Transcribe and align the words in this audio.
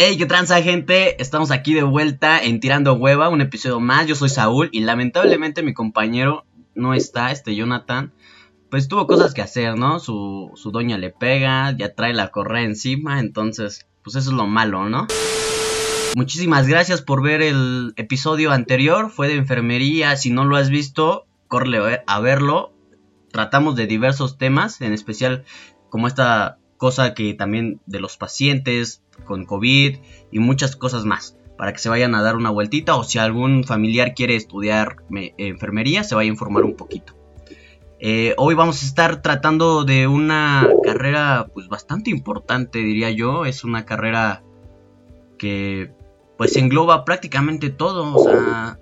Hey, 0.00 0.16
qué 0.16 0.26
tranza 0.26 0.62
gente, 0.62 1.20
estamos 1.20 1.50
aquí 1.50 1.74
de 1.74 1.82
vuelta 1.82 2.40
en 2.40 2.60
Tirando 2.60 2.94
Hueva, 2.94 3.30
un 3.30 3.40
episodio 3.40 3.80
más, 3.80 4.06
yo 4.06 4.14
soy 4.14 4.28
Saúl 4.28 4.68
y 4.70 4.82
lamentablemente 4.82 5.64
mi 5.64 5.74
compañero 5.74 6.46
no 6.76 6.94
está, 6.94 7.32
este 7.32 7.56
Jonathan, 7.56 8.12
pues 8.70 8.86
tuvo 8.86 9.08
cosas 9.08 9.34
que 9.34 9.42
hacer, 9.42 9.76
¿no? 9.76 9.98
Su, 9.98 10.52
su 10.54 10.70
doña 10.70 10.98
le 10.98 11.10
pega, 11.10 11.76
ya 11.76 11.96
trae 11.96 12.14
la 12.14 12.28
correa 12.28 12.62
encima, 12.62 13.18
entonces, 13.18 13.88
pues 14.04 14.14
eso 14.14 14.30
es 14.30 14.36
lo 14.36 14.46
malo, 14.46 14.88
¿no? 14.88 15.08
Muchísimas 16.14 16.68
gracias 16.68 17.02
por 17.02 17.20
ver 17.20 17.42
el 17.42 17.92
episodio 17.96 18.52
anterior, 18.52 19.10
fue 19.10 19.26
de 19.26 19.34
enfermería, 19.34 20.14
si 20.14 20.30
no 20.30 20.44
lo 20.44 20.54
has 20.54 20.70
visto, 20.70 21.26
corre 21.48 22.04
a 22.06 22.20
verlo, 22.20 22.72
tratamos 23.32 23.74
de 23.74 23.88
diversos 23.88 24.38
temas, 24.38 24.80
en 24.80 24.92
especial 24.92 25.44
como 25.90 26.06
esta 26.06 26.57
cosa 26.78 27.12
que 27.12 27.34
también 27.34 27.80
de 27.84 28.00
los 28.00 28.16
pacientes 28.16 29.02
con 29.24 29.44
COVID 29.44 29.98
y 30.30 30.38
muchas 30.38 30.76
cosas 30.76 31.04
más 31.04 31.36
para 31.58 31.72
que 31.72 31.80
se 31.80 31.88
vayan 31.88 32.14
a 32.14 32.22
dar 32.22 32.36
una 32.36 32.50
vueltita 32.50 32.94
o 32.94 33.04
si 33.04 33.18
algún 33.18 33.64
familiar 33.64 34.14
quiere 34.14 34.36
estudiar 34.36 35.02
enfermería 35.10 36.04
se 36.04 36.14
vaya 36.14 36.30
a 36.30 36.32
informar 36.32 36.64
un 36.64 36.76
poquito. 36.76 37.14
Eh, 38.00 38.34
hoy 38.38 38.54
vamos 38.54 38.80
a 38.82 38.86
estar 38.86 39.22
tratando 39.22 39.84
de 39.84 40.06
una 40.06 40.68
carrera 40.84 41.50
pues 41.52 41.68
bastante 41.68 42.10
importante 42.10 42.78
diría 42.78 43.10
yo, 43.10 43.44
es 43.44 43.64
una 43.64 43.84
carrera 43.84 44.44
que 45.36 45.92
pues 46.36 46.56
engloba 46.56 47.04
prácticamente 47.04 47.70
todo, 47.70 48.14
o 48.14 48.22
sea, 48.22 48.78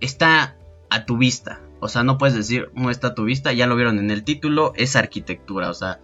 está 0.00 0.56
a 0.90 1.06
tu 1.06 1.16
vista, 1.16 1.60
o 1.78 1.86
sea, 1.86 2.02
no 2.02 2.18
puedes 2.18 2.34
decir 2.34 2.72
no 2.74 2.90
está 2.90 3.08
a 3.08 3.14
tu 3.14 3.22
vista, 3.22 3.52
ya 3.52 3.68
lo 3.68 3.76
vieron 3.76 4.00
en 4.00 4.10
el 4.10 4.24
título, 4.24 4.72
es 4.74 4.96
arquitectura, 4.96 5.70
o 5.70 5.74
sea, 5.74 6.00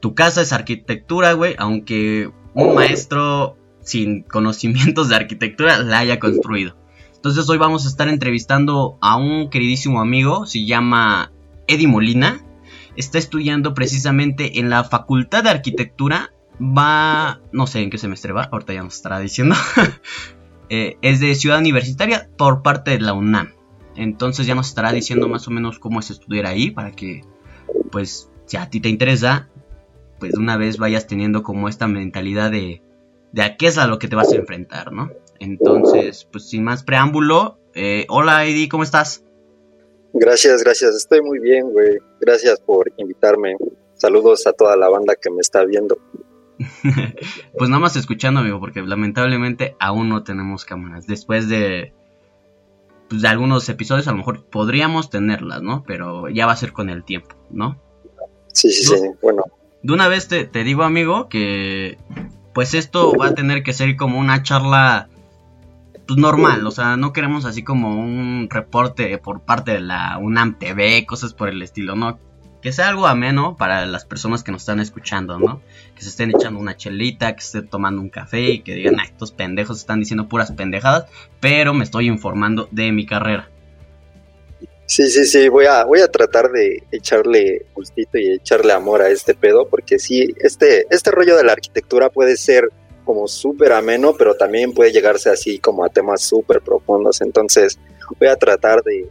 tu 0.00 0.14
casa 0.14 0.42
es 0.42 0.52
arquitectura, 0.52 1.32
güey, 1.34 1.54
aunque 1.58 2.30
un 2.54 2.74
maestro 2.74 3.56
sin 3.82 4.22
conocimientos 4.22 5.08
de 5.08 5.16
arquitectura 5.16 5.78
la 5.78 5.98
haya 5.98 6.18
construido. 6.18 6.76
Entonces 7.14 7.48
hoy 7.50 7.58
vamos 7.58 7.84
a 7.84 7.88
estar 7.88 8.08
entrevistando 8.08 8.96
a 9.02 9.16
un 9.16 9.50
queridísimo 9.50 10.00
amigo, 10.00 10.46
se 10.46 10.64
llama 10.64 11.32
Eddie 11.68 11.86
Molina, 11.86 12.40
está 12.96 13.18
estudiando 13.18 13.74
precisamente 13.74 14.58
en 14.58 14.70
la 14.70 14.84
Facultad 14.84 15.44
de 15.44 15.50
Arquitectura, 15.50 16.32
va, 16.58 17.40
no 17.52 17.66
sé 17.66 17.82
en 17.82 17.90
qué 17.90 17.98
semestre 17.98 18.32
va, 18.32 18.44
ahorita 18.44 18.72
ya 18.72 18.82
nos 18.82 18.96
estará 18.96 19.18
diciendo, 19.18 19.54
eh, 20.70 20.96
es 21.02 21.20
de 21.20 21.34
Ciudad 21.34 21.58
Universitaria 21.58 22.30
por 22.38 22.62
parte 22.62 22.92
de 22.92 23.00
la 23.00 23.12
UNAM. 23.12 23.52
Entonces 23.96 24.46
ya 24.46 24.54
nos 24.54 24.68
estará 24.68 24.92
diciendo 24.92 25.28
más 25.28 25.46
o 25.46 25.50
menos 25.50 25.78
cómo 25.78 26.00
es 26.00 26.10
estudiar 26.10 26.46
ahí 26.46 26.70
para 26.70 26.92
que, 26.92 27.22
pues, 27.92 28.30
si 28.46 28.56
a 28.56 28.70
ti 28.70 28.80
te 28.80 28.88
interesa, 28.88 29.49
pues 30.20 30.32
de 30.32 30.38
una 30.38 30.56
vez 30.56 30.78
vayas 30.78 31.08
teniendo 31.08 31.42
como 31.42 31.68
esta 31.68 31.88
mentalidad 31.88 32.52
de, 32.52 32.82
de 33.32 33.42
a 33.42 33.56
qué 33.56 33.66
es 33.66 33.78
a 33.78 33.88
lo 33.88 33.98
que 33.98 34.06
te 34.06 34.14
vas 34.14 34.32
a 34.32 34.36
enfrentar, 34.36 34.92
¿no? 34.92 35.10
Entonces, 35.40 36.28
pues 36.30 36.48
sin 36.48 36.62
más 36.62 36.84
preámbulo, 36.84 37.58
eh, 37.74 38.06
hola 38.08 38.44
Eddie, 38.44 38.68
¿cómo 38.68 38.84
estás? 38.84 39.24
Gracias, 40.12 40.62
gracias, 40.62 40.94
estoy 40.94 41.22
muy 41.22 41.38
bien, 41.38 41.70
güey. 41.70 41.98
Gracias 42.20 42.60
por 42.60 42.92
invitarme. 42.96 43.56
Saludos 43.94 44.46
a 44.46 44.52
toda 44.52 44.76
la 44.76 44.88
banda 44.88 45.16
que 45.16 45.30
me 45.30 45.40
está 45.40 45.64
viendo. 45.64 45.98
pues 47.56 47.70
nada 47.70 47.80
más 47.80 47.96
escuchando, 47.96 48.40
amigo, 48.40 48.60
porque 48.60 48.82
lamentablemente 48.82 49.76
aún 49.78 50.08
no 50.08 50.24
tenemos 50.24 50.64
cámaras. 50.64 51.06
Después 51.06 51.48
de, 51.48 51.94
pues, 53.08 53.22
de 53.22 53.28
algunos 53.28 53.68
episodios, 53.68 54.08
a 54.08 54.12
lo 54.12 54.18
mejor 54.18 54.44
podríamos 54.46 55.10
tenerlas, 55.10 55.62
¿no? 55.62 55.84
Pero 55.86 56.28
ya 56.28 56.46
va 56.46 56.52
a 56.52 56.56
ser 56.56 56.72
con 56.72 56.90
el 56.90 57.04
tiempo, 57.04 57.36
¿no? 57.50 57.80
Sí, 58.52 58.70
sí, 58.70 58.84
sí. 58.84 59.10
Bueno, 59.22 59.44
de 59.82 59.92
una 59.92 60.08
vez 60.08 60.28
te, 60.28 60.46
digo, 60.64 60.82
amigo, 60.82 61.28
que 61.28 61.98
pues 62.52 62.74
esto 62.74 63.12
va 63.16 63.28
a 63.28 63.34
tener 63.34 63.62
que 63.62 63.72
ser 63.72 63.96
como 63.96 64.18
una 64.18 64.42
charla 64.42 65.08
pues, 66.06 66.18
normal, 66.18 66.66
o 66.66 66.70
sea, 66.70 66.96
no 66.96 67.12
queremos 67.12 67.44
así 67.44 67.62
como 67.62 68.00
un 68.00 68.48
reporte 68.50 69.16
por 69.18 69.40
parte 69.40 69.72
de 69.72 69.80
la 69.80 70.18
UNAM 70.18 70.58
TV, 70.58 71.06
cosas 71.06 71.32
por 71.32 71.48
el 71.48 71.62
estilo, 71.62 71.96
no. 71.96 72.18
Que 72.60 72.72
sea 72.72 72.90
algo 72.90 73.06
ameno 73.06 73.56
para 73.56 73.86
las 73.86 74.04
personas 74.04 74.42
que 74.42 74.52
nos 74.52 74.62
están 74.62 74.80
escuchando, 74.80 75.38
¿no? 75.38 75.62
Que 75.94 76.02
se 76.02 76.10
estén 76.10 76.30
echando 76.30 76.60
una 76.60 76.76
chelita, 76.76 77.34
que 77.34 77.40
se 77.40 77.58
estén 77.58 77.70
tomando 77.70 78.02
un 78.02 78.10
café 78.10 78.50
y 78.50 78.60
que 78.60 78.74
digan, 78.74 79.00
ah, 79.00 79.04
estos 79.04 79.32
pendejos 79.32 79.78
están 79.78 80.00
diciendo 80.00 80.28
puras 80.28 80.52
pendejadas, 80.52 81.06
pero 81.40 81.72
me 81.72 81.84
estoy 81.84 82.08
informando 82.08 82.68
de 82.70 82.92
mi 82.92 83.06
carrera. 83.06 83.48
Sí, 84.90 85.08
sí, 85.08 85.24
sí, 85.24 85.48
voy 85.48 85.66
a, 85.66 85.84
voy 85.84 86.00
a 86.00 86.08
tratar 86.08 86.50
de 86.50 86.82
echarle 86.90 87.64
gustito 87.74 88.18
y 88.18 88.32
echarle 88.32 88.72
amor 88.72 89.02
a 89.02 89.08
este 89.08 89.36
pedo, 89.36 89.68
porque 89.68 90.00
sí, 90.00 90.34
este, 90.40 90.84
este 90.90 91.12
rollo 91.12 91.36
de 91.36 91.44
la 91.44 91.52
arquitectura 91.52 92.10
puede 92.10 92.36
ser 92.36 92.68
como 93.04 93.28
súper 93.28 93.70
ameno, 93.70 94.16
pero 94.18 94.34
también 94.34 94.72
puede 94.72 94.90
llegarse 94.90 95.30
así 95.30 95.60
como 95.60 95.84
a 95.84 95.90
temas 95.90 96.22
súper 96.22 96.60
profundos. 96.60 97.20
Entonces, 97.20 97.78
voy 98.18 98.26
a 98.26 98.34
tratar 98.34 98.82
de 98.82 99.08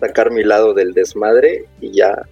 sacar 0.00 0.32
mi 0.32 0.42
lado 0.42 0.74
del 0.74 0.92
desmadre 0.94 1.66
y 1.80 1.92
ya 1.92 2.26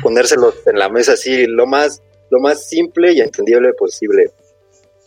ponérselos 0.00 0.54
en 0.66 0.78
la 0.78 0.88
mesa 0.88 1.14
así, 1.14 1.48
lo 1.48 1.66
más, 1.66 2.00
lo 2.30 2.38
más 2.38 2.68
simple 2.68 3.12
y 3.12 3.22
entendible 3.22 3.72
posible. 3.72 4.30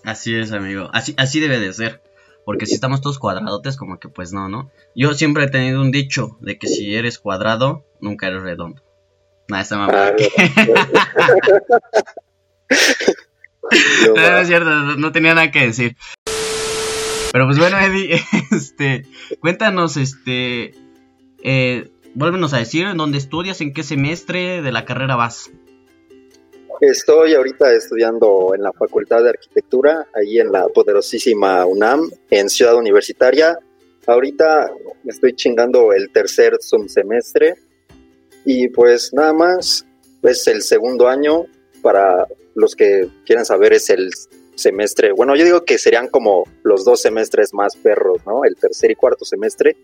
Así 0.03 0.35
es, 0.35 0.51
amigo. 0.51 0.89
Así, 0.91 1.13
así 1.15 1.39
debe 1.39 1.61
de 1.61 1.71
ser. 1.71 2.01
Porque 2.45 2.65
si 2.65 2.75
estamos 2.75 3.01
todos 3.01 3.19
cuadradotes, 3.19 3.77
como 3.77 3.99
que 3.99 4.09
pues 4.09 4.33
no, 4.33 4.49
¿no? 4.49 4.69
Yo 4.95 5.13
siempre 5.13 5.45
he 5.45 5.49
tenido 5.49 5.81
un 5.81 5.91
dicho 5.91 6.37
de 6.41 6.57
que 6.57 6.67
si 6.67 6.93
eres 6.95 7.19
cuadrado, 7.19 7.85
nunca 8.01 8.27
eres 8.27 8.41
redondo. 8.41 8.81
Nada, 9.47 9.63
esa 9.63 9.77
mamá. 9.77 9.93
Ah, 9.93 10.13
no, 14.15 14.37
es 14.39 14.47
cierto, 14.47 14.69
no, 14.97 15.11
tenía 15.11 15.35
nada 15.35 15.51
que 15.51 15.67
decir. 15.67 15.95
Pero 17.31 17.45
pues 17.45 17.57
bueno, 17.57 17.79
Eddie, 17.79 18.21
este, 18.51 19.05
cuéntanos, 19.39 19.97
este, 19.97 20.73
eh, 21.43 21.91
vuélvenos 22.13 22.53
a 22.53 22.59
decir 22.59 22.85
en 22.85 22.97
dónde 22.97 23.17
estudias, 23.17 23.61
en 23.61 23.73
qué 23.73 23.83
semestre 23.83 24.61
de 24.61 24.71
la 24.71 24.85
carrera 24.85 25.15
vas. 25.15 25.51
Estoy 26.81 27.33
ahorita 27.33 27.71
estudiando 27.73 28.53
en 28.55 28.63
la 28.63 28.73
Facultad 28.73 29.23
de 29.23 29.29
Arquitectura, 29.29 30.07
ahí 30.13 30.39
en 30.39 30.51
la 30.51 30.67
poderosísima 30.67 31.65
UNAM, 31.65 32.09
en 32.29 32.49
Ciudad 32.49 32.75
Universitaria. 32.75 33.57
Ahorita 34.05 34.71
estoy 35.05 35.33
chingando 35.33 35.93
el 35.93 36.11
tercer 36.11 36.57
semestre 36.87 37.55
y 38.43 38.67
pues 38.69 39.13
nada 39.13 39.33
más 39.33 39.85
es 40.23 40.47
el 40.47 40.61
segundo 40.61 41.07
año. 41.07 41.45
Para 41.81 42.27
los 42.55 42.75
que 42.75 43.09
quieran 43.25 43.45
saber 43.45 43.73
es 43.73 43.89
el 43.89 44.09
semestre, 44.55 45.11
bueno, 45.11 45.35
yo 45.35 45.43
digo 45.43 45.65
que 45.65 45.77
serían 45.77 46.07
como 46.07 46.45
los 46.63 46.85
dos 46.85 47.01
semestres 47.01 47.53
más 47.53 47.75
perros, 47.75 48.17
¿no? 48.25 48.45
El 48.45 48.55
tercer 48.55 48.91
y 48.91 48.95
cuarto 48.95 49.25
semestre, 49.25 49.75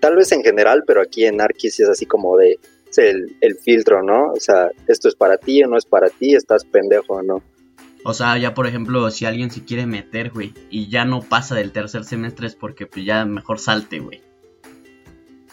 tal 0.00 0.16
vez 0.16 0.30
en 0.32 0.42
general, 0.42 0.84
pero 0.86 1.00
aquí 1.00 1.24
en 1.24 1.40
Arquis 1.40 1.80
es 1.80 1.88
así 1.88 2.06
como 2.06 2.36
de 2.36 2.58
el, 2.96 3.36
el 3.42 3.56
filtro, 3.56 4.02
¿no? 4.02 4.32
O 4.32 4.40
sea, 4.40 4.70
esto 4.86 5.08
es 5.08 5.14
para 5.14 5.36
ti 5.36 5.62
o 5.62 5.68
no 5.68 5.76
es 5.76 5.84
para 5.84 6.08
ti, 6.08 6.34
estás 6.34 6.64
pendejo, 6.64 7.22
¿no? 7.22 7.42
O 8.04 8.14
sea, 8.14 8.38
ya 8.38 8.54
por 8.54 8.66
ejemplo, 8.66 9.10
si 9.10 9.26
alguien 9.26 9.50
se 9.50 9.64
quiere 9.64 9.84
meter, 9.84 10.30
güey, 10.30 10.54
y 10.70 10.88
ya 10.88 11.04
no 11.04 11.20
pasa 11.20 11.54
del 11.54 11.72
tercer 11.72 12.04
semestre 12.04 12.46
es 12.46 12.54
porque 12.54 12.86
pues 12.86 13.04
ya 13.04 13.24
mejor 13.24 13.58
salte, 13.58 13.98
güey. 13.98 14.22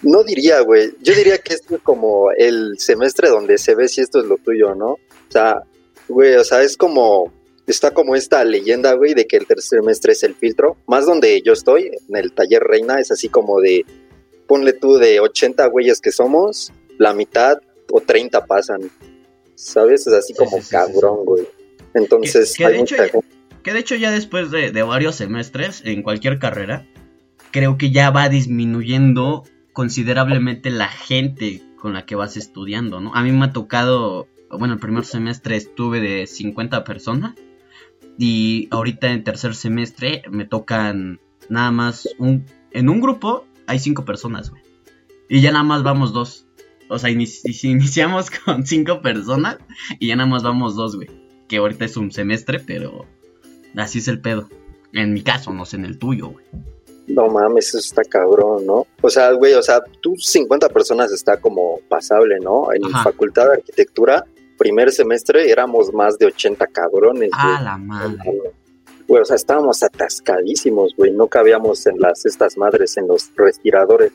No 0.04 0.24
diría, 0.24 0.62
güey. 0.62 0.94
Yo 1.02 1.14
diría 1.16 1.38
que 1.40 1.54
esto 1.54 1.76
es 1.76 1.82
como 1.82 2.32
el 2.32 2.78
semestre 2.78 3.30
donde 3.30 3.58
se 3.58 3.76
ve 3.76 3.88
si 3.88 4.02
esto 4.02 4.20
es 4.20 4.26
lo 4.26 4.38
tuyo, 4.38 4.76
¿no? 4.76 4.92
O 4.92 5.00
sea, 5.30 5.64
güey, 6.08 6.36
o 6.36 6.44
sea, 6.44 6.62
es 6.62 6.78
como, 6.78 7.34
está 7.66 7.92
como 7.92 8.16
esta 8.16 8.44
leyenda, 8.44 8.94
güey, 8.94 9.14
de 9.14 9.26
que 9.26 9.38
el 9.38 9.48
tercer 9.48 9.80
semestre 9.80 10.14
es 10.14 10.24
el 10.24 10.36
filtro. 10.36 10.78
Más 10.86 11.06
donde 11.06 11.42
yo 11.42 11.54
estoy, 11.54 11.90
en 12.08 12.16
el 12.16 12.34
taller 12.34 12.62
Reina, 12.62 13.00
es 13.00 13.12
así 13.12 13.30
como 13.30 13.60
de, 13.60 13.86
ponle 14.48 14.74
tú 14.74 14.98
de 14.98 15.20
80 15.20 15.66
güeyes 15.68 16.00
que 16.00 16.12
somos, 16.12 16.72
la 16.98 17.14
mitad 17.14 17.58
o 17.92 18.02
30 18.02 18.46
pasan. 18.46 18.82
¿Sabes? 19.56 20.06
Es 20.08 20.14
así 20.14 20.34
como 20.34 20.58
cabrón, 20.70 21.26
güey. 21.26 21.48
Entonces, 21.94 22.56
que, 22.58 22.68
de 22.68 22.80
hecho, 22.82 22.96
ya, 22.98 23.10
que, 23.64 23.74
de 23.74 23.80
hecho, 23.80 23.96
ya, 23.96 24.12
después 24.12 24.52
de, 24.52 24.72
varios 24.84 25.16
semestres 25.16 25.82
en 25.86 26.04
cualquier 26.04 26.40
carrera, 26.40 26.86
creo 27.52 27.78
que 27.78 27.92
ya 27.92 28.12
va 28.12 28.28
disminuyendo 28.28 29.44
considerablemente 29.72 30.70
la 30.72 30.90
gente 30.90 31.62
con 31.78 31.94
la 31.94 32.06
que 32.06 32.16
vas 32.16 32.36
estudiando, 32.36 33.00
¿no? 33.00 33.16
A 33.16 33.24
mí 33.24 33.32
me 33.32 33.46
ha 33.46 33.54
tocado, 33.54 34.28
bueno, 34.50 34.74
el 34.74 34.80
primer 34.80 35.06
semestre 35.06 35.56
estuve 35.56 36.02
de 36.02 36.28
50 36.28 36.84
personas 36.84 37.36
y 38.18 38.68
ahorita 38.72 39.12
en 39.12 39.24
tercer 39.24 39.56
semestre 39.56 40.24
me 40.30 40.46
tocan 40.46 41.20
nada 41.50 41.72
más 41.72 42.10
un... 42.18 42.46
En 42.72 42.90
un 42.90 43.00
grupo 43.00 43.46
hay 43.68 43.80
cinco 43.80 44.04
personas, 44.04 44.50
güey. 44.50 44.62
Y 45.30 45.42
ya 45.42 45.52
nada 45.52 45.64
más 45.64 45.84
vamos 45.84 46.14
dos. 46.14 46.45
O 46.90 47.00
sea, 47.00 47.10
iniciamos 47.10 48.30
con 48.46 48.66
cinco 48.66 49.02
personas 49.02 49.58
y 50.00 50.08
ya 50.08 50.16
nada 50.16 50.30
más 50.30 50.44
vamos 50.44 50.76
dos, 50.76 50.96
güey. 50.96 51.10
Que 51.48 51.58
ahorita 51.58 51.86
es 51.86 51.98
un 51.98 52.12
semestre, 52.12 52.60
pero 52.60 53.06
así 53.76 54.00
es 54.00 54.08
el 54.08 54.22
pedo. 54.22 54.50
En 54.94 55.14
mi 55.14 55.22
caso, 55.22 55.54
no 55.54 55.66
sé 55.66 55.78
en 55.78 55.86
el 55.86 56.00
tuyo, 56.00 56.30
güey. 56.30 56.46
No 57.08 57.28
mames, 57.28 57.68
eso 57.70 57.78
está 57.78 58.04
cabrón, 58.04 58.66
¿no? 58.66 58.88
O 59.02 59.10
sea, 59.10 59.32
güey, 59.34 59.54
o 59.54 59.62
sea, 59.62 59.80
tú 60.02 60.16
50 60.18 60.70
personas 60.70 61.12
está 61.12 61.38
como 61.38 61.80
pasable, 61.88 62.40
¿no? 62.40 62.74
En 62.74 62.82
la 62.82 63.04
facultad 63.04 63.46
de 63.48 63.54
arquitectura, 63.58 64.26
primer 64.58 64.92
semestre 64.92 65.52
éramos 65.52 65.94
más 65.94 66.18
de 66.18 66.28
80 66.28 66.66
cabrones. 66.68 67.30
Ah, 67.34 67.62
la 67.64 67.78
madre. 67.78 68.18
güey, 69.08 69.22
o 69.22 69.26
sea, 69.26 69.36
estábamos 69.36 69.84
atascadísimos, 69.84 70.96
güey, 70.98 71.12
no 71.12 71.28
cabíamos 71.28 71.86
en 71.86 72.00
las 72.00 72.26
estas 72.26 72.58
madres, 72.58 72.98
en 72.98 73.08
los 73.08 73.32
respiradores. 73.36 74.12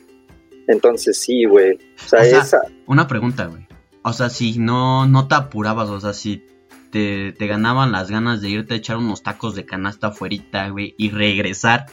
Entonces 0.67 1.17
sí, 1.17 1.45
güey. 1.45 1.79
O 2.05 2.07
sea, 2.07 2.21
esa... 2.21 2.61
Una 2.85 3.07
pregunta, 3.07 3.47
güey. 3.47 3.67
O 4.03 4.13
sea, 4.13 4.29
si 4.29 4.57
no, 4.57 5.05
no 5.05 5.27
te 5.27 5.35
apurabas, 5.35 5.89
o 5.89 5.99
sea, 5.99 6.13
si 6.13 6.43
te, 6.91 7.33
te, 7.33 7.47
ganaban 7.47 7.91
las 7.91 8.09
ganas 8.09 8.41
de 8.41 8.49
irte 8.49 8.73
a 8.73 8.77
echar 8.77 8.97
unos 8.97 9.21
tacos 9.21 9.55
de 9.55 9.65
canasta 9.65 10.07
afuera, 10.07 10.69
güey, 10.69 10.95
y 10.97 11.11
regresar 11.11 11.85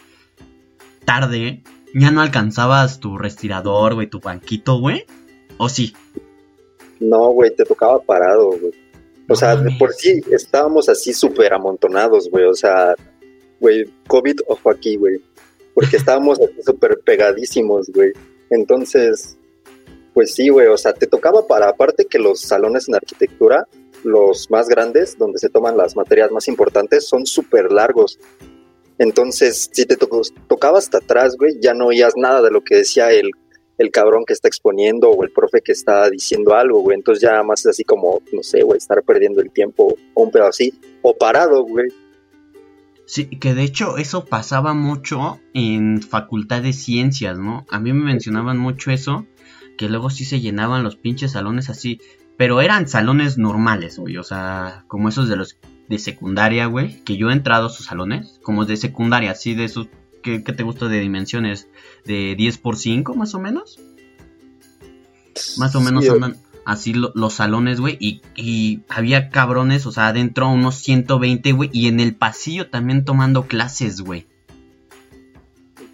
tarde, 1.04 1.62
ya 1.94 2.10
no 2.10 2.20
alcanzabas 2.20 3.00
tu 3.00 3.18
respirador, 3.18 3.94
güey, 3.94 4.08
tu 4.08 4.20
banquito, 4.20 4.78
güey. 4.78 5.04
¿O 5.58 5.68
sí? 5.68 5.94
No, 7.00 7.30
güey, 7.30 7.54
te 7.54 7.64
tocaba 7.64 8.00
parado, 8.00 8.50
güey. 8.58 8.72
O 9.28 9.36
sea, 9.36 9.56
de 9.56 9.70
por 9.78 9.92
sí 9.92 10.22
estábamos 10.30 10.88
así 10.88 11.12
súper 11.12 11.52
amontonados, 11.52 12.30
güey. 12.30 12.44
O 12.44 12.54
sea, 12.54 12.94
güey, 13.60 13.84
COVID, 14.06 14.40
ojo 14.48 14.70
aquí, 14.70 14.96
güey. 14.96 15.20
Porque 15.74 15.96
estábamos 15.98 16.38
súper 16.64 17.00
pegadísimos, 17.04 17.90
güey. 17.94 18.12
Entonces, 18.50 19.38
pues 20.14 20.34
sí, 20.34 20.48
güey. 20.48 20.66
O 20.68 20.76
sea, 20.76 20.92
te 20.92 21.06
tocaba 21.06 21.46
para, 21.46 21.68
aparte 21.68 22.06
que 22.06 22.18
los 22.18 22.40
salones 22.40 22.88
en 22.88 22.94
arquitectura, 22.94 23.66
los 24.04 24.50
más 24.50 24.68
grandes, 24.68 25.16
donde 25.18 25.38
se 25.38 25.48
toman 25.48 25.76
las 25.76 25.96
materias 25.96 26.30
más 26.30 26.48
importantes, 26.48 27.06
son 27.06 27.26
súper 27.26 27.72
largos. 27.72 28.18
Entonces, 28.98 29.70
si 29.72 29.86
te 29.86 29.96
tocaba 29.96 30.78
hasta 30.78 30.98
atrás, 30.98 31.36
güey, 31.36 31.58
ya 31.60 31.72
no 31.74 31.86
oías 31.86 32.14
nada 32.16 32.42
de 32.42 32.50
lo 32.50 32.62
que 32.62 32.76
decía 32.76 33.12
el 33.12 33.30
el 33.78 33.92
cabrón 33.92 34.24
que 34.26 34.32
está 34.32 34.48
exponiendo 34.48 35.10
o 35.10 35.24
el 35.24 35.30
profe 35.30 35.60
que 35.60 35.72
está 35.72 36.10
diciendo 36.10 36.54
algo, 36.54 36.80
güey. 36.80 36.96
Entonces 36.96 37.22
ya 37.22 37.42
más 37.42 37.60
es 37.60 37.66
así 37.66 37.84
como, 37.84 38.20
no 38.32 38.42
sé, 38.42 38.62
güey, 38.62 38.76
estar 38.76 39.02
perdiendo 39.04 39.40
el 39.40 39.50
tiempo 39.50 39.96
o 40.14 40.22
un 40.22 40.30
pedo 40.30 40.46
así, 40.46 40.74
o 41.02 41.14
parado, 41.14 41.62
güey. 41.62 41.88
Sí, 43.08 43.24
que 43.24 43.54
de 43.54 43.62
hecho 43.62 43.96
eso 43.96 44.26
pasaba 44.26 44.74
mucho 44.74 45.40
en 45.54 46.02
facultad 46.02 46.60
de 46.60 46.74
ciencias, 46.74 47.38
¿no? 47.38 47.64
A 47.70 47.80
mí 47.80 47.94
me 47.94 48.04
mencionaban 48.04 48.58
mucho 48.58 48.90
eso, 48.90 49.26
que 49.78 49.88
luego 49.88 50.10
sí 50.10 50.26
se 50.26 50.40
llenaban 50.40 50.82
los 50.82 50.96
pinches 50.96 51.32
salones 51.32 51.70
así, 51.70 52.02
pero 52.36 52.60
eran 52.60 52.86
salones 52.86 53.38
normales, 53.38 53.98
güey, 53.98 54.18
o 54.18 54.22
sea, 54.22 54.84
como 54.88 55.08
esos 55.08 55.26
de 55.30 55.36
los 55.36 55.56
de 55.88 55.98
secundaria, 55.98 56.66
güey, 56.66 57.02
que 57.04 57.16
yo 57.16 57.30
he 57.30 57.32
entrado 57.32 57.68
a 57.68 57.70
sus 57.70 57.86
salones, 57.86 58.40
como 58.42 58.66
de 58.66 58.76
secundaria, 58.76 59.30
así 59.30 59.54
de 59.54 59.64
esos 59.64 59.88
¿qué, 60.22 60.40
te 60.40 60.62
gusta 60.62 60.88
de 60.88 61.00
dimensiones? 61.00 61.66
¿De 62.04 62.34
10 62.36 62.58
por 62.58 62.76
5 62.76 63.14
más 63.14 63.34
o 63.34 63.40
menos? 63.40 63.80
Más 65.56 65.74
o 65.74 65.80
menos 65.80 66.06
andan 66.10 66.36
así 66.68 66.92
los 66.92 67.32
salones, 67.32 67.80
güey. 67.80 67.96
Y, 68.36 68.80
había 68.90 69.30
cabrones, 69.30 69.86
o 69.86 69.92
sea, 69.92 70.08
adentro 70.08 70.50
unos 70.50 70.74
120, 70.76 71.52
güey. 71.52 71.70
Y 71.72 71.88
en 71.88 71.98
el 71.98 72.14
pasillo 72.14 72.68
también 72.68 73.06
tomando 73.06 73.46
clases, 73.46 74.02
güey. 74.02 74.26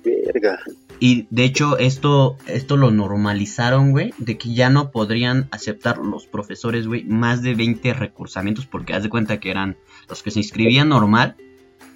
Verga. 0.05 0.59
Y 0.99 1.29
de 1.31 1.45
hecho, 1.45 1.79
esto, 1.79 2.37
esto 2.49 2.77
lo 2.77 2.91
normalizaron, 2.91 3.93
güey. 3.93 4.15
De 4.19 4.37
que 4.37 4.53
ya 4.53 4.69
no 4.69 4.91
podrían 4.91 5.47
aceptar 5.53 5.99
los 5.99 6.27
profesores, 6.27 6.89
güey, 6.89 7.05
más 7.05 7.41
de 7.43 7.55
20 7.55 7.95
recursamientos. 7.95 8.67
Porque 8.67 8.95
haz 8.95 9.05
de 9.05 9.11
cuenta 9.11 9.39
que 9.39 9.53
eran 9.53 9.77
los 10.09 10.25
que 10.25 10.33
se 10.33 10.41
inscribían 10.41 10.89
normal 10.89 11.37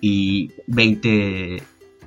y 0.00 0.52
20 0.68 1.62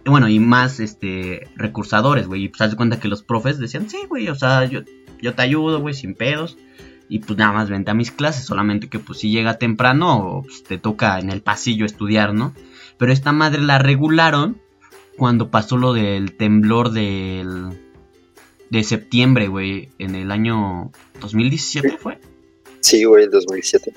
bueno, 0.06 0.30
y 0.30 0.40
más 0.40 0.80
este 0.80 1.48
recursadores, 1.56 2.28
güey. 2.28 2.46
Y 2.46 2.48
pues 2.48 2.62
haz 2.62 2.72
de 2.72 2.78
cuenta 2.78 3.00
que 3.00 3.08
los 3.08 3.24
profes 3.24 3.60
decían, 3.60 3.90
sí, 3.90 4.00
güey, 4.08 4.30
o 4.30 4.36
sea, 4.36 4.66
yo, 4.66 4.82
yo 5.22 5.34
te 5.34 5.42
ayudo, 5.42 5.80
güey, 5.80 5.94
sin 5.94 6.16
pedos. 6.16 6.58
Y 7.10 7.20
pues 7.20 7.38
nada 7.38 7.52
más 7.52 7.70
vente 7.70 7.92
a 7.92 7.94
mis 7.94 8.12
clases, 8.12 8.46
solamente 8.46 8.88
que 8.88 8.98
pues 8.98 9.20
si 9.20 9.32
llega 9.32 9.58
temprano, 9.58 10.44
pues, 10.46 10.64
te 10.64 10.78
toca 10.78 11.20
en 11.20 11.30
el 11.30 11.42
pasillo 11.42 11.86
estudiar, 11.86 12.34
¿no? 12.34 12.54
Pero 12.98 13.12
esta 13.12 13.34
madre 13.34 13.62
la 13.62 13.80
regularon 13.80 14.62
cuando 15.18 15.52
pasó 15.52 15.76
lo 15.78 15.92
del 15.92 16.38
temblor 16.38 16.92
del 16.92 17.78
de 18.70 18.84
septiembre, 18.86 19.50
güey, 19.50 19.90
en 20.00 20.16
el 20.16 20.32
año 20.32 20.92
2017 21.20 21.98
fue. 21.98 22.20
Sí, 22.80 23.04
güey, 23.04 23.28
2017. 23.28 23.94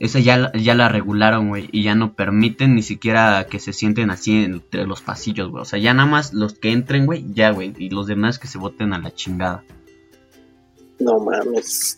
Esa 0.00 0.18
ya, 0.18 0.52
ya 0.52 0.74
la 0.74 0.88
regularon, 0.88 1.48
güey, 1.48 1.68
y 1.72 1.82
ya 1.84 1.94
no 1.94 2.14
permiten 2.14 2.74
ni 2.74 2.82
siquiera 2.82 3.46
que 3.48 3.60
se 3.60 3.72
sienten 3.72 4.10
así 4.10 4.44
entre 4.44 4.86
los 4.86 5.02
pasillos, 5.02 5.50
güey. 5.50 5.62
O 5.62 5.64
sea, 5.64 5.78
ya 5.78 5.94
nada 5.94 6.08
más 6.08 6.34
los 6.34 6.54
que 6.54 6.72
entren, 6.72 7.06
güey, 7.06 7.24
ya, 7.32 7.50
güey, 7.50 7.72
y 7.78 7.90
los 7.90 8.06
demás 8.06 8.38
que 8.38 8.48
se 8.48 8.58
voten 8.58 8.92
a 8.92 8.98
la 8.98 9.14
chingada. 9.14 9.64
No 10.98 11.18
mames. 11.18 11.96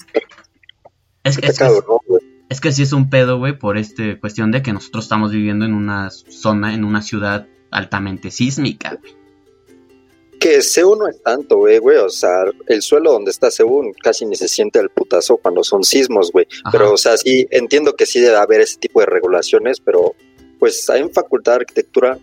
Es 1.22 1.36
que, 1.38 1.46
es, 1.46 1.58
que, 1.58 1.66
es 2.48 2.60
que 2.60 2.72
sí 2.72 2.82
es 2.82 2.92
un 2.92 3.10
pedo, 3.10 3.38
güey, 3.38 3.58
por 3.58 3.76
esta 3.76 4.18
cuestión 4.20 4.50
de 4.50 4.62
que 4.62 4.72
nosotros 4.72 5.04
estamos 5.04 5.32
viviendo 5.32 5.64
en 5.64 5.74
una 5.74 6.10
zona, 6.10 6.74
en 6.74 6.84
una 6.84 7.02
ciudad 7.02 7.46
altamente 7.70 8.30
sísmica, 8.30 8.98
güey. 9.00 9.14
Que 10.38 10.62
Seúl 10.62 10.98
no 10.98 11.06
es 11.06 11.22
tanto, 11.22 11.58
güey, 11.58 11.78
güey. 11.78 11.98
O 11.98 12.08
sea, 12.08 12.44
el 12.66 12.80
suelo 12.80 13.12
donde 13.12 13.30
está 13.30 13.50
Seúl 13.50 13.94
casi 14.02 14.24
ni 14.24 14.36
se 14.36 14.48
siente 14.48 14.78
el 14.78 14.88
putazo 14.88 15.36
cuando 15.36 15.62
son 15.62 15.84
sismos, 15.84 16.32
güey. 16.32 16.46
Pero, 16.72 16.94
o 16.94 16.96
sea, 16.96 17.18
sí, 17.18 17.46
entiendo 17.50 17.94
que 17.94 18.06
sí 18.06 18.20
debe 18.20 18.36
haber 18.36 18.62
ese 18.62 18.78
tipo 18.78 19.00
de 19.00 19.06
regulaciones, 19.06 19.80
pero 19.80 20.14
pues 20.58 20.88
hay 20.88 21.02
en 21.02 21.10
Facultad 21.12 21.52
de 21.52 21.56
Arquitectura 21.56 22.18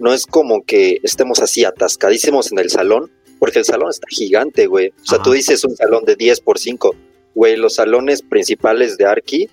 no 0.00 0.14
es 0.14 0.26
como 0.26 0.64
que 0.64 0.98
estemos 1.02 1.40
así 1.40 1.64
atascadísimos 1.64 2.50
en 2.50 2.58
el 2.58 2.70
salón, 2.70 3.12
porque 3.40 3.58
el 3.58 3.64
salón 3.64 3.88
está 3.90 4.06
gigante, 4.08 4.66
güey. 4.66 4.90
O 4.90 5.04
sea, 5.04 5.20
tú 5.20 5.32
dices 5.32 5.64
un 5.64 5.74
salón 5.74 6.04
de 6.04 6.14
10 6.14 6.40
por 6.42 6.58
5. 6.58 6.94
Güey, 7.34 7.56
los 7.56 7.76
salones 7.76 8.22
principales 8.22 8.98
de 8.98 9.06
Arqui 9.06 9.48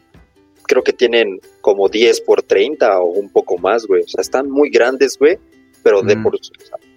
creo 0.67 0.83
que 0.83 0.91
tienen 0.91 1.39
como 1.61 1.87
10 1.87 2.21
por 2.21 2.43
30 2.43 2.99
o 2.99 3.05
un 3.05 3.29
poco 3.29 3.57
más, 3.57 3.87
güey. 3.87 4.03
O 4.03 4.07
sea, 4.07 4.21
están 4.21 4.49
muy 4.51 4.69
grandes, 4.69 5.17
güey, 5.17 5.39
pero 5.81 6.01
de 6.01 6.17
mm. 6.17 6.23
por 6.23 6.37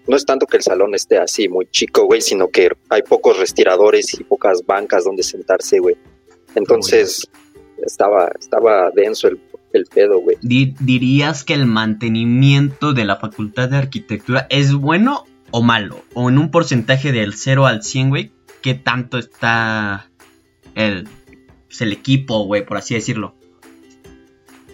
no 0.09 0.17
es 0.17 0.27
tanto 0.27 0.47
que 0.47 0.57
el 0.57 0.65
salón 0.65 0.95
esté 0.97 1.19
así 1.19 1.49
muy 1.49 1.67
chico, 1.71 2.07
güey, 2.07 2.21
sino 2.21 2.49
que 2.49 2.71
hay 2.89 3.03
pocos 3.03 3.39
respiradores 3.39 4.13
y 4.19 4.25
pocas 4.25 4.67
bancas 4.67 5.05
donde 5.05 5.23
sentarse, 5.23 5.79
güey. 5.79 5.97
Entonces, 6.57 7.29
estaba, 7.87 8.33
estaba 8.41 8.91
denso 8.91 9.29
el, 9.29 9.39
el 9.73 9.85
pedo, 9.87 10.19
güey. 10.19 10.37
¿Dirías 10.41 11.45
que 11.45 11.55
el 11.55 11.67
mantenimiento 11.67 12.93
de 12.93 13.05
la 13.05 13.17
Facultad 13.17 13.69
de 13.69 13.77
Arquitectura 13.77 14.49
es 14.51 14.75
bueno 14.75 15.27
o 15.51 15.63
malo? 15.63 16.03
O 16.15 16.29
en 16.29 16.39
un 16.39 16.51
porcentaje 16.51 17.13
del 17.13 17.35
0 17.35 17.67
al 17.67 17.83
100, 17.83 18.09
güey, 18.11 18.33
¿qué 18.63 18.75
tanto 18.75 19.19
está 19.19 20.11
el, 20.75 21.09
pues, 21.67 21.81
el 21.81 21.93
equipo, 21.93 22.45
güey, 22.45 22.65
por 22.65 22.77
así 22.77 22.95
decirlo? 22.95 23.35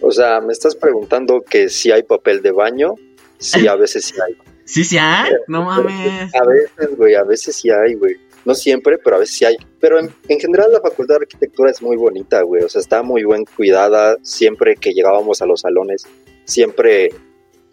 O 0.01 0.11
sea, 0.11 0.39
me 0.41 0.53
estás 0.53 0.75
preguntando 0.75 1.41
que 1.41 1.69
si 1.69 1.91
hay 1.91 2.03
papel 2.03 2.41
de 2.41 2.51
baño. 2.51 2.95
Sí, 3.39 3.67
a 3.67 3.75
veces 3.75 4.05
sí 4.05 4.15
hay. 4.25 4.35
Sí, 4.67 4.83
sí 4.83 4.97
hay, 4.97 5.31
no 5.47 5.63
mames. 5.63 6.35
A 6.35 6.43
veces, 6.43 6.97
güey, 6.97 7.15
a 7.15 7.23
veces 7.23 7.55
sí 7.55 7.69
hay, 7.69 7.93
güey. 7.93 8.17
No 8.43 8.53
siempre, 8.53 8.97
pero 8.97 9.15
a 9.15 9.19
veces 9.19 9.37
sí 9.37 9.45
hay. 9.45 9.55
Pero 9.79 9.97
en, 9.97 10.39
general 10.41 10.73
la 10.73 10.81
Facultad 10.81 11.15
de 11.15 11.21
Arquitectura 11.21 11.71
es 11.71 11.81
muy 11.81 11.95
bonita, 11.95 12.41
güey. 12.41 12.63
O 12.63 12.67
sea, 12.67 12.81
está 12.81 13.01
muy 13.01 13.23
bien 13.23 13.45
cuidada. 13.55 14.17
Siempre 14.23 14.75
que 14.75 14.91
llegábamos 14.91 15.41
a 15.41 15.45
los 15.45 15.61
salones, 15.61 16.05
siempre 16.43 17.11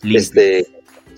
este, 0.05 0.69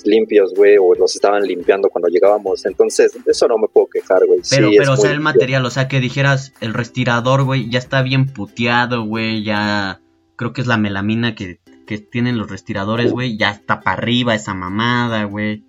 limpios, 0.04 0.52
güey, 0.54 0.76
o 0.78 0.94
los 0.94 1.14
estaban 1.14 1.42
limpiando 1.42 1.88
cuando 1.88 2.08
llegábamos. 2.08 2.66
Entonces, 2.66 3.16
eso 3.26 3.48
no 3.48 3.58
me 3.58 3.68
puedo 3.68 3.86
quejar, 3.86 4.26
güey. 4.26 4.40
Pero, 4.50 4.70
pero, 4.76 4.92
o 4.92 4.96
sea, 4.96 5.12
el 5.12 5.20
material, 5.20 5.64
o 5.64 5.70
sea, 5.70 5.88
que 5.88 6.00
dijeras, 6.00 6.52
el 6.60 6.74
respirador, 6.74 7.44
güey, 7.44 7.70
ya 7.70 7.78
está 7.78 8.02
bien 8.02 8.26
puteado, 8.32 9.04
güey, 9.04 9.44
ya 9.44 10.00
creo 10.36 10.52
que 10.52 10.60
es 10.60 10.66
la 10.66 10.76
melamina 10.76 11.34
que 11.34 11.60
que 11.86 11.98
tienen 11.98 12.36
los 12.36 12.50
respiradores, 12.50 13.12
güey, 13.12 13.38
ya 13.38 13.50
está 13.52 13.80
para 13.80 13.96
arriba 13.96 14.34
esa 14.34 14.52
mamada, 14.52 15.24
güey. 15.24 15.62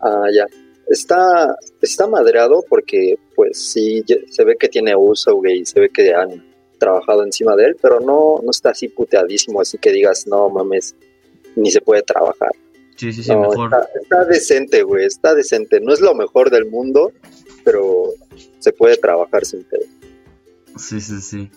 Ah, 0.00 0.26
ya. 0.32 0.46
Está, 0.86 1.54
está 1.82 2.06
madreado 2.06 2.64
porque, 2.66 3.16
pues 3.34 3.60
sí, 3.60 4.02
se 4.30 4.44
ve 4.44 4.56
que 4.56 4.68
tiene 4.68 4.96
uso, 4.96 5.34
güey, 5.34 5.66
se 5.66 5.80
ve 5.80 5.90
que 5.90 6.14
han 6.14 6.46
trabajado 6.78 7.24
encima 7.24 7.56
de 7.56 7.66
él, 7.66 7.76
pero 7.82 8.00
no, 8.00 8.40
no 8.42 8.50
está 8.50 8.70
así 8.70 8.88
puteadísimo, 8.88 9.60
así 9.60 9.76
que 9.76 9.90
digas, 9.90 10.26
no 10.26 10.48
mames, 10.48 10.94
ni 11.56 11.70
se 11.70 11.80
puede 11.80 12.02
trabajar. 12.02 12.52
Sí, 12.98 13.12
sí, 13.12 13.22
sí, 13.22 13.34
mejor. 13.34 13.70
Está, 14.02 14.24
decente, 14.24 14.82
güey, 14.82 15.06
está 15.06 15.32
decente. 15.32 15.80
No 15.80 15.92
es 15.92 16.00
lo 16.00 16.16
mejor 16.16 16.50
del 16.50 16.66
mundo, 16.66 17.12
pero 17.64 18.08
se 18.58 18.72
puede 18.72 18.96
trabajar 18.96 19.44
sin 19.44 19.62
pedo. 19.62 19.84
Sí, 20.76 21.00
sí, 21.00 21.20
sí. 21.20 21.50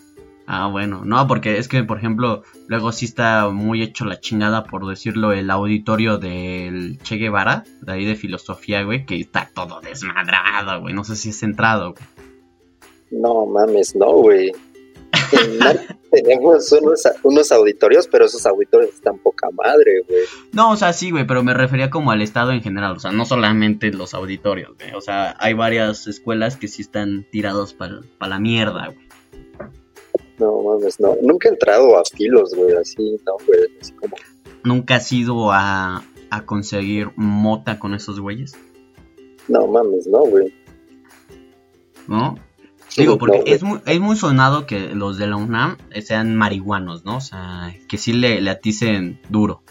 Ah, 0.46 0.68
bueno, 0.68 1.02
no, 1.04 1.28
porque 1.28 1.58
es 1.58 1.68
que, 1.68 1.84
por 1.84 1.98
ejemplo, 1.98 2.44
luego 2.68 2.92
sí 2.92 3.06
está 3.06 3.50
muy 3.50 3.82
hecho 3.82 4.06
la 4.06 4.20
chingada, 4.20 4.66
por 4.66 4.88
decirlo, 4.88 5.32
el 5.34 5.50
auditorio 5.50 6.20
del 6.20 7.00
Che 7.00 7.16
Guevara, 7.16 7.64
de 7.82 7.92
ahí 7.92 8.06
de 8.06 8.16
filosofía, 8.16 8.84
güey, 8.84 9.06
que 9.08 9.20
está 9.20 9.50
todo 9.52 9.82
desmadrado, 9.82 10.82
güey. 10.82 10.94
No 10.94 11.04
sé 11.04 11.16
si 11.16 11.30
es 11.30 11.42
entrado, 11.42 11.94
güey. 11.94 12.06
No 13.10 13.48
mames, 13.48 13.96
no, 13.96 14.12
güey. 14.14 14.52
Tenemos 16.12 16.72
unos, 17.24 17.52
auditorios, 17.52 18.08
pero 18.08 18.26
esos 18.26 18.46
auditorios 18.46 18.94
están 18.94 19.18
poca 19.20 19.50
madre, 19.52 20.04
güey. 20.08 20.22
No, 20.52 20.72
o 20.72 20.78
sea, 20.78 20.94
sí, 20.94 21.12
güey, 21.12 21.26
pero 21.26 21.44
me 21.44 21.54
refería 21.54 21.90
como 21.90 22.12
al 22.12 22.22
estado 22.22 22.52
en 22.52 22.62
general, 22.62 22.98
o 22.98 23.00
sea, 23.00 23.12
no 23.12 23.26
solamente 23.26 23.92
los 23.92 24.14
auditorios, 24.14 24.76
güey. 24.78 24.94
O 24.94 25.02
sea, 25.02 25.36
hay 25.40 25.54
varias 25.54 26.08
escuelas 26.08 26.58
que 26.58 26.68
sí 26.68 26.82
están 26.82 27.26
tirados 27.32 27.74
para 27.74 28.02
la 28.20 28.40
mierda, 28.40 28.88
güey. 28.88 29.08
No 30.40 30.62
mames, 30.64 31.00
no. 31.00 31.16
Nunca 31.22 31.50
he 31.50 31.52
entrado 31.52 31.98
a 31.98 32.04
filos, 32.04 32.54
güey, 32.56 32.76
así, 32.76 33.18
no, 33.26 33.34
güey, 33.46 33.60
así 33.80 33.94
como. 33.94 34.16
¿Nunca 34.64 34.96
has 34.96 35.12
ido 35.12 35.52
a, 35.52 36.04
a 36.30 36.46
conseguir 36.46 37.12
mota 37.16 37.80
con 37.80 37.94
esos 37.94 38.20
güeyes? 38.20 38.54
No 39.48 39.68
mames, 39.68 40.08
no, 40.08 40.20
güey. 40.22 40.54
¿No? 42.08 42.36
Digo, 42.98 43.18
porque 43.18 43.44
es 43.46 43.64
muy, 43.64 43.80
es 43.86 44.00
muy 44.00 44.16
sonado 44.18 44.66
que 44.66 44.94
los 44.94 45.18
de 45.18 45.28
la 45.28 45.38
UNAM 45.38 45.78
sean 46.04 46.36
marihuanos, 46.36 47.06
¿no? 47.06 47.18
O 47.18 47.22
sea, 47.22 47.74
que 47.88 47.98
sí 47.98 48.14
le, 48.14 48.42
le 48.42 48.50
aticen 48.50 49.20
duro. 49.30 49.64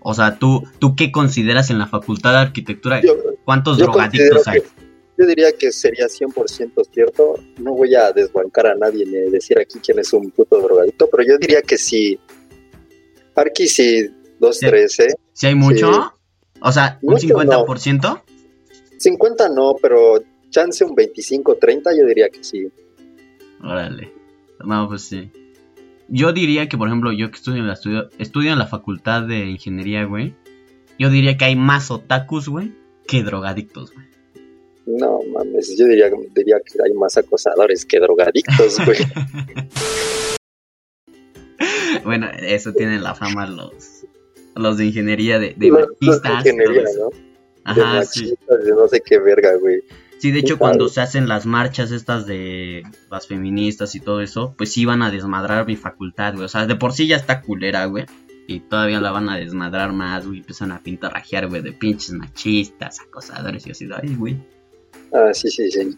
O 0.00 0.14
sea, 0.14 0.38
¿tú, 0.38 0.64
¿tú 0.78 0.94
qué 0.94 1.10
consideras 1.10 1.70
en 1.70 1.78
la 1.78 1.86
Facultad 1.86 2.32
de 2.32 2.38
Arquitectura? 2.38 3.00
¿Cuántos 3.44 3.78
drogadictos 3.78 4.46
hay? 4.46 4.62
yo 5.18 5.26
diría 5.26 5.50
que 5.52 5.72
sería 5.72 6.06
100% 6.06 6.88
cierto. 6.92 7.34
No 7.58 7.74
voy 7.74 7.94
a 7.96 8.12
desbancar 8.12 8.68
a 8.68 8.74
nadie 8.76 9.04
ni 9.04 9.30
decir 9.30 9.58
aquí 9.58 9.80
quién 9.80 9.98
es 9.98 10.12
un 10.12 10.30
puto 10.30 10.60
drogadicto, 10.60 11.08
pero 11.10 11.24
yo 11.28 11.38
diría 11.38 11.60
que 11.60 11.76
sí. 11.76 12.18
Arqui 13.34 13.66
sí, 13.66 14.08
dos, 14.38 14.58
tres, 14.60 14.98
¿eh? 15.00 15.14
¿Sí 15.32 15.46
hay 15.48 15.54
mucho? 15.56 16.12
O 16.60 16.72
sea, 16.72 16.98
¿un 17.02 17.16
50%? 17.16 18.22
50 18.98 19.48
no, 19.50 19.74
pero 19.80 20.20
chance 20.50 20.84
un 20.84 20.94
25, 20.94 21.56
30, 21.56 21.90
yo 21.96 22.06
diría 22.06 22.28
que 22.28 22.42
sí. 22.42 22.68
Órale. 23.62 24.12
No, 24.64 24.88
pues 24.88 25.02
sí. 25.02 25.30
Yo 26.08 26.32
diría 26.32 26.68
que, 26.68 26.78
por 26.78 26.88
ejemplo, 26.88 27.12
yo 27.12 27.30
que 27.30 27.36
estudio 27.36 27.60
en 27.60 27.66
la, 27.66 27.74
estudio, 27.74 28.08
estudio 28.18 28.52
en 28.52 28.58
la 28.58 28.66
facultad 28.66 29.22
de 29.22 29.46
ingeniería, 29.46 30.04
güey. 30.04 30.34
Yo 30.98 31.10
diría 31.10 31.36
que 31.36 31.44
hay 31.44 31.56
más 31.56 31.90
otakus, 31.90 32.48
güey, 32.48 32.72
que 33.06 33.22
drogadictos, 33.22 33.92
güey. 33.92 34.06
No 34.86 35.20
mames, 35.34 35.76
yo 35.76 35.84
diría, 35.84 36.10
diría 36.34 36.56
que 36.64 36.78
hay 36.82 36.94
más 36.94 37.18
acosadores 37.18 37.84
que 37.84 38.00
drogadictos, 38.00 38.78
güey. 38.86 38.98
bueno, 42.04 42.28
eso 42.40 42.72
tienen 42.72 43.02
la 43.02 43.14
fama 43.14 43.46
los, 43.46 44.06
los 44.56 44.78
de 44.78 44.86
ingeniería 44.86 45.38
de, 45.38 45.54
de 45.56 45.68
los, 45.68 45.88
machistas. 46.00 46.42
de 46.42 46.50
ingeniería, 46.50 46.84
¿no? 46.98 47.10
Ajá, 47.64 48.00
de 48.00 48.06
sí. 48.06 48.34
de 48.64 48.70
no 48.70 48.88
sé 48.88 49.02
qué 49.02 49.18
verga, 49.18 49.56
güey. 49.56 49.82
Sí, 50.18 50.32
de 50.32 50.40
hecho, 50.40 50.58
cuando 50.58 50.88
se 50.88 51.00
hacen 51.00 51.28
las 51.28 51.46
marchas 51.46 51.92
estas 51.92 52.26
de 52.26 52.82
las 53.10 53.28
feministas 53.28 53.94
y 53.94 54.00
todo 54.00 54.20
eso, 54.20 54.54
pues 54.58 54.72
sí 54.72 54.84
van 54.84 55.02
a 55.02 55.10
desmadrar 55.10 55.66
mi 55.66 55.76
facultad, 55.76 56.34
güey. 56.34 56.44
O 56.44 56.48
sea, 56.48 56.66
de 56.66 56.74
por 56.74 56.92
sí 56.92 57.06
ya 57.06 57.16
está 57.16 57.40
culera, 57.40 57.84
güey. 57.86 58.06
Y 58.48 58.60
todavía 58.60 59.00
la 59.00 59.12
van 59.12 59.28
a 59.28 59.36
desmadrar 59.36 59.92
más, 59.92 60.26
güey. 60.26 60.38
Empiezan 60.38 60.72
a 60.72 60.80
pintarrajear, 60.80 61.48
güey, 61.48 61.62
de 61.62 61.72
pinches 61.72 62.12
machistas, 62.12 63.00
acosadores 63.00 63.66
y 63.66 63.70
así. 63.70 63.88
Ay, 63.94 64.14
güey. 64.16 64.36
Ah, 65.12 65.32
sí, 65.32 65.50
sí, 65.50 65.70
sí. 65.70 65.96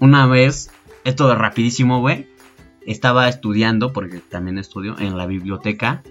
Una 0.00 0.26
vez, 0.26 0.70
esto 1.04 1.28
de 1.28 1.34
rapidísimo, 1.34 2.00
güey. 2.00 2.26
Estaba 2.86 3.28
estudiando, 3.28 3.92
porque 3.92 4.20
también 4.20 4.58
estudio, 4.58 4.96
en 4.98 5.18
la 5.18 5.26
biblioteca 5.26 6.02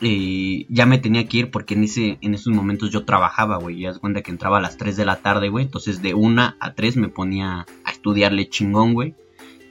y 0.00 0.72
ya 0.72 0.86
me 0.86 0.98
tenía 0.98 1.26
que 1.26 1.38
ir 1.38 1.50
porque 1.50 1.74
en 1.74 1.84
ese 1.84 2.18
en 2.20 2.34
esos 2.34 2.52
momentos 2.52 2.90
yo 2.90 3.04
trabajaba, 3.04 3.58
güey. 3.58 3.80
Ya 3.80 3.92
se 3.92 4.00
cuenta 4.00 4.22
que 4.22 4.30
entraba 4.30 4.58
a 4.58 4.60
las 4.60 4.76
3 4.76 4.96
de 4.96 5.04
la 5.04 5.16
tarde, 5.16 5.48
güey. 5.48 5.64
Entonces 5.64 6.02
de 6.02 6.14
1 6.14 6.54
a 6.58 6.74
3 6.74 6.96
me 6.96 7.08
ponía 7.08 7.66
a 7.84 7.90
estudiarle 7.90 8.48
chingón, 8.48 8.94
güey. 8.94 9.14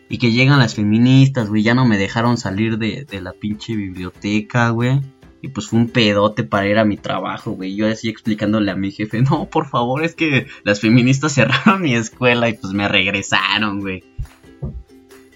Y 0.10 0.17
que 0.17 0.31
llegan 0.31 0.60
las 0.60 0.75
feministas, 0.75 1.50
güey. 1.50 1.63
Ya 1.63 1.74
no 1.74 1.86
me 1.86 1.98
dejaron 1.98 2.38
salir 2.38 2.77
de, 2.77 3.05
de 3.05 3.22
la 3.22 3.34
pinche 3.34 3.75
biblioteca, 3.75 4.69
güey. 4.69 5.01
Y 5.41 5.50
pues 5.50 5.67
fue 5.67 5.79
un 5.79 5.89
pedote 5.89 6.43
para 6.43 6.67
ir 6.67 6.77
a 6.77 6.86
mi 6.86 6.98
trabajo, 6.98 7.51
güey. 7.51 7.75
Yo 7.75 7.88
así 7.88 8.10
explicándole 8.10 8.72
a 8.72 8.75
mi 8.75 8.91
jefe, 8.91 9.22
no, 9.22 9.48
por 9.50 9.67
favor, 9.67 10.03
es 10.03 10.15
que 10.15 10.48
las 10.63 10.81
feministas 10.81 11.34
cerraron 11.36 11.81
mi 11.81 11.96
escuela 11.96 12.50
y 12.50 12.53
pues 12.53 12.74
me 12.74 12.88
regresaron, 12.88 13.79
güey. 13.79 14.03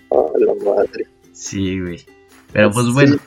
Oh, 0.10 0.33
la 0.38 0.53
madre. 0.65 1.07
Sí, 1.31 1.79
güey. 1.79 2.03
Pero 2.51 2.71
pues 2.71 2.88
bueno. 2.88 3.17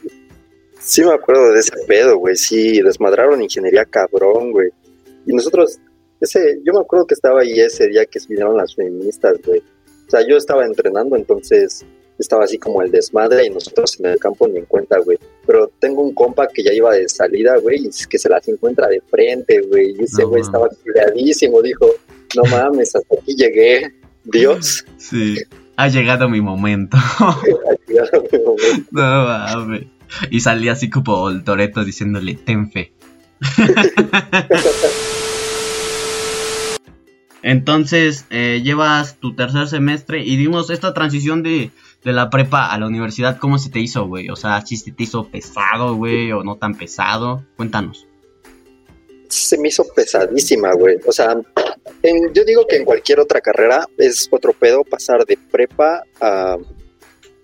Sí 0.84 1.02
me 1.02 1.14
acuerdo 1.14 1.52
de 1.52 1.60
ese 1.60 1.72
pedo, 1.86 2.18
güey. 2.18 2.36
Sí, 2.36 2.82
desmadraron 2.82 3.40
ingeniería 3.40 3.86
cabrón, 3.86 4.52
güey. 4.52 4.68
Y 5.26 5.32
nosotros, 5.32 5.78
ese, 6.20 6.60
yo 6.62 6.74
me 6.74 6.80
acuerdo 6.80 7.06
que 7.06 7.14
estaba 7.14 7.40
ahí 7.40 7.58
ese 7.58 7.88
día 7.88 8.04
que 8.04 8.20
vinieron 8.28 8.56
las 8.58 8.74
feministas, 8.74 9.34
güey. 9.46 9.60
O 10.06 10.10
sea, 10.10 10.20
yo 10.28 10.36
estaba 10.36 10.66
entrenando, 10.66 11.16
entonces 11.16 11.86
estaba 12.18 12.44
así 12.44 12.58
como 12.58 12.82
el 12.82 12.90
desmadre 12.90 13.46
y 13.46 13.50
nosotros 13.50 13.98
en 13.98 14.06
el 14.06 14.18
campo 14.18 14.46
ni 14.46 14.58
en 14.58 14.66
cuenta, 14.66 14.98
güey. 14.98 15.18
Pero 15.46 15.68
tengo 15.78 16.02
un 16.02 16.12
compa 16.12 16.46
que 16.48 16.62
ya 16.62 16.72
iba 16.74 16.92
de 16.92 17.08
salida, 17.08 17.56
güey, 17.56 17.86
y 17.86 17.90
que 18.06 18.18
se 18.18 18.28
las 18.28 18.46
encuentra 18.46 18.86
de 18.88 19.00
frente, 19.00 19.62
güey. 19.62 19.94
Y 19.98 20.04
ese 20.04 20.24
güey 20.24 20.42
estaba 20.42 20.68
cuidadísimo, 20.68 21.62
dijo, 21.62 21.86
no 22.36 22.42
mames, 22.50 22.94
hasta 22.94 23.14
aquí 23.14 23.34
llegué, 23.34 23.90
Dios. 24.24 24.84
Sí, 24.98 25.36
ha 25.76 25.88
llegado 25.88 26.28
mi 26.28 26.42
momento. 26.42 26.96
ha 27.18 27.40
llegado 27.88 28.22
mi 28.30 28.38
momento. 28.38 28.86
No 28.92 29.24
mames. 29.24 29.93
Y 30.30 30.40
salía 30.40 30.72
así 30.72 30.90
como 30.90 31.28
el 31.30 31.44
Toreto 31.44 31.84
diciéndole, 31.84 32.34
ten 32.34 32.70
fe. 32.70 32.92
Entonces, 37.42 38.24
eh, 38.30 38.62
llevas 38.64 39.16
tu 39.20 39.36
tercer 39.36 39.68
semestre 39.68 40.24
y 40.24 40.36
dimos 40.36 40.70
esta 40.70 40.94
transición 40.94 41.42
de, 41.42 41.70
de, 42.02 42.12
la 42.14 42.30
prepa 42.30 42.72
a 42.72 42.78
la 42.78 42.86
universidad, 42.86 43.36
¿cómo 43.38 43.58
se 43.58 43.68
te 43.68 43.80
hizo, 43.80 44.06
güey? 44.06 44.30
O 44.30 44.36
sea, 44.36 44.64
si 44.64 44.78
se 44.78 44.92
te 44.92 45.02
hizo 45.02 45.28
pesado, 45.28 45.94
güey, 45.94 46.32
o 46.32 46.42
no 46.42 46.56
tan 46.56 46.74
pesado. 46.74 47.44
Cuéntanos. 47.56 48.06
Se 49.28 49.58
me 49.58 49.68
hizo 49.68 49.84
pesadísima, 49.94 50.72
güey. 50.72 50.96
O 51.06 51.12
sea, 51.12 51.36
yo 52.32 52.44
digo 52.44 52.66
que 52.66 52.76
en 52.76 52.86
cualquier 52.86 53.20
otra 53.20 53.42
carrera 53.42 53.86
es 53.98 54.26
otro 54.30 54.54
pedo 54.54 54.82
pasar 54.82 55.26
de 55.26 55.36
prepa 55.50 56.02
a, 56.22 56.56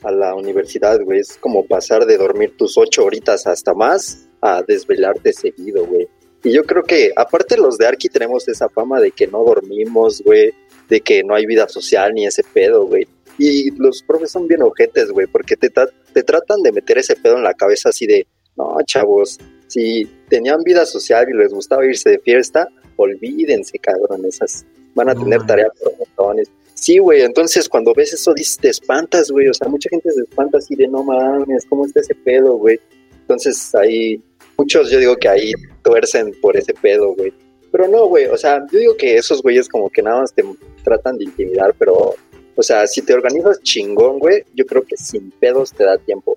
a 0.02 0.10
la 0.10 0.34
universidad, 0.34 1.00
güey. 1.02 1.20
Es 1.20 1.36
como 1.36 1.66
pasar 1.66 2.06
de 2.06 2.16
dormir 2.16 2.56
tus 2.56 2.76
ocho 2.78 3.04
horitas 3.04 3.46
hasta 3.46 3.74
más 3.74 4.26
a 4.40 4.62
desvelarte 4.62 5.32
seguido, 5.32 5.86
güey. 5.86 6.08
Y 6.42 6.52
yo 6.52 6.64
creo 6.64 6.82
que, 6.82 7.12
aparte 7.16 7.56
los 7.56 7.76
de 7.76 7.86
Arki 7.86 8.08
tenemos 8.08 8.48
esa 8.48 8.68
fama 8.68 9.00
de 9.00 9.10
que 9.10 9.26
no 9.26 9.44
dormimos, 9.44 10.22
güey, 10.22 10.54
de 10.88 11.00
que 11.00 11.22
no 11.22 11.34
hay 11.34 11.44
vida 11.46 11.68
social 11.68 12.14
ni 12.14 12.26
ese 12.26 12.42
pedo, 12.42 12.86
güey. 12.86 13.06
Y 13.38 13.70
los 13.72 14.02
profes 14.02 14.30
son 14.30 14.46
bien 14.46 14.62
ojetes, 14.62 15.10
güey, 15.10 15.26
porque 15.26 15.56
te, 15.56 15.70
te 15.70 16.22
tratan 16.22 16.62
de 16.62 16.72
meter 16.72 16.98
ese 16.98 17.16
pedo 17.16 17.36
en 17.36 17.44
la 17.44 17.54
cabeza 17.54 17.90
así 17.90 18.06
de, 18.06 18.26
no, 18.56 18.76
chavos, 18.84 19.38
si 19.66 20.04
tenían 20.28 20.62
vida 20.62 20.84
social 20.84 21.28
y 21.28 21.36
les 21.36 21.52
gustaba 21.52 21.84
irse 21.84 22.10
de 22.10 22.18
fiesta, 22.18 22.68
olvídense, 22.96 23.78
cabrón, 23.78 24.24
esas 24.26 24.64
van 24.94 25.10
a 25.10 25.14
tener 25.14 25.44
tareas 25.46 25.70
por 25.82 25.96
montones. 25.96 26.50
Sí, 26.80 26.96
güey, 26.96 27.20
entonces 27.20 27.68
cuando 27.68 27.92
ves 27.92 28.14
eso 28.14 28.32
dices, 28.32 28.56
te 28.56 28.70
espantas, 28.70 29.30
güey, 29.30 29.48
o 29.48 29.52
sea, 29.52 29.68
mucha 29.68 29.90
gente 29.90 30.10
se 30.12 30.22
espanta 30.22 30.56
así 30.56 30.74
de, 30.74 30.88
no 30.88 31.04
mames, 31.04 31.66
¿cómo 31.68 31.84
está 31.84 32.00
ese 32.00 32.14
pedo, 32.14 32.56
güey? 32.56 32.80
Entonces 33.20 33.74
ahí, 33.74 34.24
muchos 34.56 34.90
yo 34.90 34.98
digo 34.98 35.14
que 35.16 35.28
ahí 35.28 35.52
tuercen 35.82 36.34
por 36.40 36.56
ese 36.56 36.72
pedo, 36.72 37.14
güey. 37.14 37.34
Pero 37.70 37.86
no, 37.86 38.06
güey, 38.06 38.28
o 38.28 38.36
sea, 38.38 38.64
yo 38.72 38.78
digo 38.78 38.96
que 38.96 39.18
esos 39.18 39.42
güeyes 39.42 39.68
como 39.68 39.90
que 39.90 40.00
nada 40.00 40.22
más 40.22 40.32
te 40.32 40.42
tratan 40.82 41.18
de 41.18 41.24
intimidar, 41.24 41.74
pero, 41.78 42.14
o 42.56 42.62
sea, 42.62 42.86
si 42.86 43.02
te 43.02 43.12
organizas 43.12 43.60
chingón, 43.60 44.18
güey, 44.18 44.42
yo 44.54 44.64
creo 44.64 44.82
que 44.82 44.96
sin 44.96 45.32
pedos 45.32 45.74
te 45.74 45.84
da 45.84 45.98
tiempo. 45.98 46.34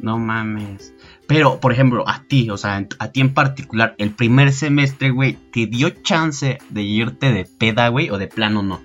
No 0.00 0.18
mames. 0.18 0.92
Pero, 1.32 1.60
por 1.60 1.72
ejemplo, 1.72 2.04
a 2.06 2.24
ti, 2.26 2.50
o 2.50 2.56
sea, 2.56 2.86
a 2.98 3.12
ti 3.12 3.20
en 3.20 3.34
particular, 3.34 3.94
el 3.98 4.14
primer 4.14 4.52
semestre, 4.52 5.10
güey, 5.10 5.38
¿te 5.52 5.66
dio 5.66 5.90
chance 5.90 6.58
de 6.70 6.82
irte 6.82 7.32
de 7.32 7.44
peda, 7.44 7.88
güey, 7.88 8.10
o 8.10 8.18
de 8.18 8.28
plano 8.28 8.62
no? 8.62 8.82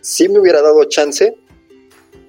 Sí 0.00 0.28
me 0.28 0.38
hubiera 0.38 0.60
dado 0.62 0.84
chance, 0.84 1.34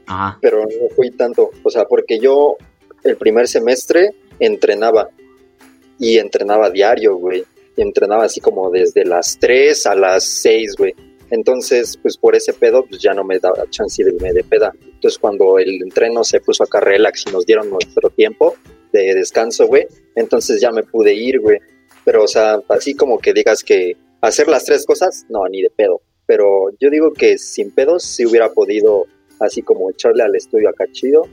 Ajá. 0.08 0.38
pero 0.42 0.62
no 0.64 0.96
fui 0.96 1.12
tanto. 1.12 1.52
O 1.64 1.70
sea, 1.70 1.86
porque 1.86 2.20
yo 2.20 2.58
el 3.04 3.18
primer 3.18 3.48
semestre 3.48 4.12
entrenaba 4.40 5.10
y 6.00 6.18
entrenaba 6.18 6.70
diario, 6.70 7.18
güey. 7.18 7.44
Y 7.78 7.82
entrenaba 7.82 8.26
así 8.26 8.40
como 8.40 8.70
desde 8.70 9.06
las 9.06 9.38
3 9.40 9.86
a 9.88 9.96
las 9.96 10.24
6, 10.24 10.76
güey. 10.78 10.96
Entonces, 11.32 11.98
pues 11.98 12.18
por 12.18 12.36
ese 12.36 12.54
pedo, 12.54 12.86
pues 12.86 13.02
ya 13.02 13.14
no 13.14 13.24
me 13.24 13.40
daba 13.40 13.70
chance 13.70 14.04
de 14.04 14.12
irme 14.14 14.32
de 14.32 14.44
peda. 14.44 14.74
Entonces, 15.06 15.20
cuando 15.20 15.60
el 15.60 15.84
entreno 15.84 16.24
se 16.24 16.40
puso 16.40 16.64
acá 16.64 16.80
relax 16.80 17.26
y 17.28 17.32
nos 17.32 17.46
dieron 17.46 17.70
nuestro 17.70 18.10
tiempo 18.10 18.56
de 18.92 19.14
descanso, 19.14 19.68
güey, 19.68 19.86
entonces 20.16 20.60
ya 20.60 20.72
me 20.72 20.82
pude 20.82 21.14
ir, 21.14 21.40
güey. 21.40 21.60
Pero, 22.04 22.24
o 22.24 22.28
sea, 22.28 22.60
así 22.70 22.96
como 22.96 23.20
que 23.20 23.32
digas 23.32 23.64
que 23.64 23.98
hacer 24.22 24.48
las 24.48 24.66
tres 24.66 24.84
cosas, 24.84 25.28
no, 25.30 25.48
ni 25.48 25.62
de 25.62 25.70
pedo. 25.70 26.02
Pero 26.26 26.72
yo 26.80 26.90
digo 26.90 27.14
que 27.14 27.38
sin 27.38 27.70
pedos 27.70 28.02
sí 28.02 28.26
hubiera 28.26 28.52
podido, 28.52 29.06
así 29.40 29.62
como 29.62 29.92
echarle 29.92 30.24
al 30.24 30.36
estudio 30.36 30.70
acá 30.70 30.86
chido 30.92 31.28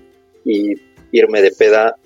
y 0.44 0.74
irme 1.10 1.40
de 1.40 1.52
peda 1.52 1.96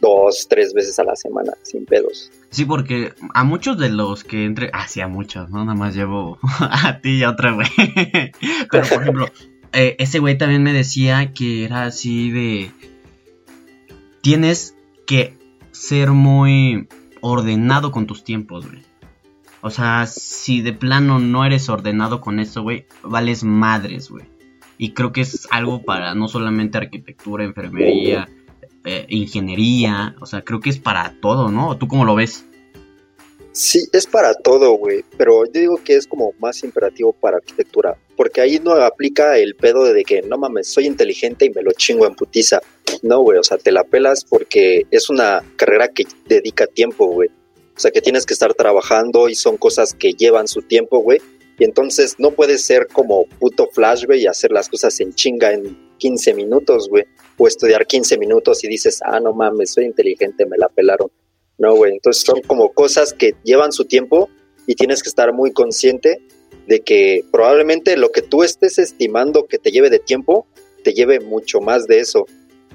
dos, 0.00 0.48
tres 0.50 0.74
veces 0.74 0.98
a 0.98 1.04
la 1.04 1.14
semana, 1.14 1.52
sin 1.62 1.86
pedos. 1.86 2.32
Sí, 2.50 2.64
porque 2.64 3.12
a 3.32 3.44
muchos 3.44 3.78
de 3.78 3.90
los 3.90 4.24
que 4.24 4.44
entre, 4.44 4.70
ah, 4.72 4.88
sí, 4.88 5.00
a 5.00 5.06
muchos, 5.06 5.50
no 5.50 5.64
nada 5.64 5.78
más 5.78 5.94
llevo 5.94 6.40
a 6.58 6.98
ti 7.00 7.18
y 7.18 7.22
a 7.22 7.30
otra 7.30 7.52
güey. 7.52 7.68
Pero 8.72 8.88
por 8.88 9.02
ejemplo, 9.02 9.26
eh, 9.72 9.96
ese 9.98 10.18
güey 10.18 10.36
también 10.36 10.62
me 10.62 10.72
decía 10.72 11.32
que 11.32 11.64
era 11.64 11.84
así 11.84 12.30
de 12.30 12.70
tienes 14.20 14.76
que 15.06 15.36
ser 15.72 16.10
muy 16.10 16.88
ordenado 17.20 17.90
con 17.90 18.06
tus 18.06 18.24
tiempos, 18.24 18.66
güey. 18.66 18.82
O 19.60 19.70
sea, 19.70 20.06
si 20.06 20.60
de 20.60 20.72
plano 20.72 21.18
no 21.18 21.44
eres 21.44 21.68
ordenado 21.68 22.20
con 22.20 22.40
eso, 22.40 22.62
güey, 22.62 22.86
vales 23.02 23.44
madres, 23.44 24.10
güey. 24.10 24.24
Y 24.76 24.90
creo 24.90 25.12
que 25.12 25.20
es 25.20 25.46
algo 25.50 25.82
para 25.82 26.14
no 26.14 26.26
solamente 26.26 26.78
arquitectura, 26.78 27.44
enfermería, 27.44 28.28
eh, 28.84 29.06
ingeniería, 29.08 30.16
o 30.20 30.26
sea, 30.26 30.42
creo 30.42 30.58
que 30.58 30.70
es 30.70 30.78
para 30.78 31.14
todo, 31.20 31.50
¿no? 31.50 31.76
¿Tú 31.76 31.86
cómo 31.86 32.04
lo 32.04 32.16
ves? 32.16 32.44
Sí, 33.52 33.86
es 33.92 34.06
para 34.06 34.32
todo, 34.32 34.72
güey, 34.78 35.04
pero 35.18 35.44
yo 35.44 35.52
digo 35.52 35.76
que 35.84 35.96
es 35.96 36.06
como 36.06 36.32
más 36.38 36.64
imperativo 36.64 37.12
para 37.12 37.36
arquitectura, 37.36 37.98
porque 38.16 38.40
ahí 38.40 38.58
no 38.58 38.72
aplica 38.72 39.36
el 39.36 39.54
pedo 39.56 39.84
de 39.84 40.04
que, 40.04 40.22
no 40.22 40.38
mames, 40.38 40.68
soy 40.68 40.86
inteligente 40.86 41.44
y 41.44 41.50
me 41.50 41.60
lo 41.60 41.72
chingo 41.72 42.06
en 42.06 42.14
putiza. 42.14 42.60
No, 43.02 43.20
güey, 43.20 43.38
o 43.38 43.44
sea, 43.44 43.58
te 43.58 43.70
la 43.70 43.84
pelas 43.84 44.24
porque 44.24 44.86
es 44.90 45.10
una 45.10 45.44
carrera 45.56 45.88
que 45.88 46.04
dedica 46.26 46.66
tiempo, 46.66 47.06
güey. 47.08 47.28
O 47.76 47.80
sea, 47.80 47.90
que 47.90 48.00
tienes 48.00 48.24
que 48.24 48.32
estar 48.32 48.54
trabajando 48.54 49.28
y 49.28 49.34
son 49.34 49.58
cosas 49.58 49.92
que 49.92 50.12
llevan 50.12 50.48
su 50.48 50.62
tiempo, 50.62 51.00
güey. 51.00 51.20
Y 51.58 51.64
entonces 51.64 52.14
no 52.18 52.30
puedes 52.30 52.64
ser 52.64 52.86
como 52.86 53.26
puto 53.38 53.68
flash, 53.70 54.06
güey, 54.06 54.22
y 54.22 54.26
hacer 54.26 54.50
las 54.50 54.70
cosas 54.70 54.98
en 55.00 55.14
chinga 55.14 55.52
en 55.52 55.90
15 55.98 56.32
minutos, 56.34 56.88
güey. 56.88 57.04
O 57.36 57.46
estudiar 57.46 57.86
15 57.86 58.16
minutos 58.16 58.64
y 58.64 58.68
dices, 58.68 59.00
ah, 59.04 59.20
no 59.20 59.34
mames, 59.34 59.72
soy 59.72 59.84
inteligente, 59.84 60.46
me 60.46 60.56
la 60.56 60.68
pelaron. 60.68 61.10
No, 61.58 61.74
güey. 61.76 61.92
Entonces 61.92 62.22
son 62.22 62.40
como 62.42 62.72
cosas 62.72 63.12
que 63.12 63.34
llevan 63.44 63.72
su 63.72 63.84
tiempo 63.84 64.28
y 64.66 64.74
tienes 64.74 65.02
que 65.02 65.08
estar 65.08 65.32
muy 65.32 65.52
consciente 65.52 66.20
de 66.66 66.80
que 66.80 67.24
probablemente 67.30 67.96
lo 67.96 68.10
que 68.10 68.22
tú 68.22 68.42
estés 68.42 68.78
estimando 68.78 69.46
que 69.46 69.58
te 69.58 69.70
lleve 69.70 69.90
de 69.90 69.98
tiempo, 69.98 70.46
te 70.84 70.92
lleve 70.92 71.20
mucho 71.20 71.60
más 71.60 71.86
de 71.86 72.00
eso. 72.00 72.26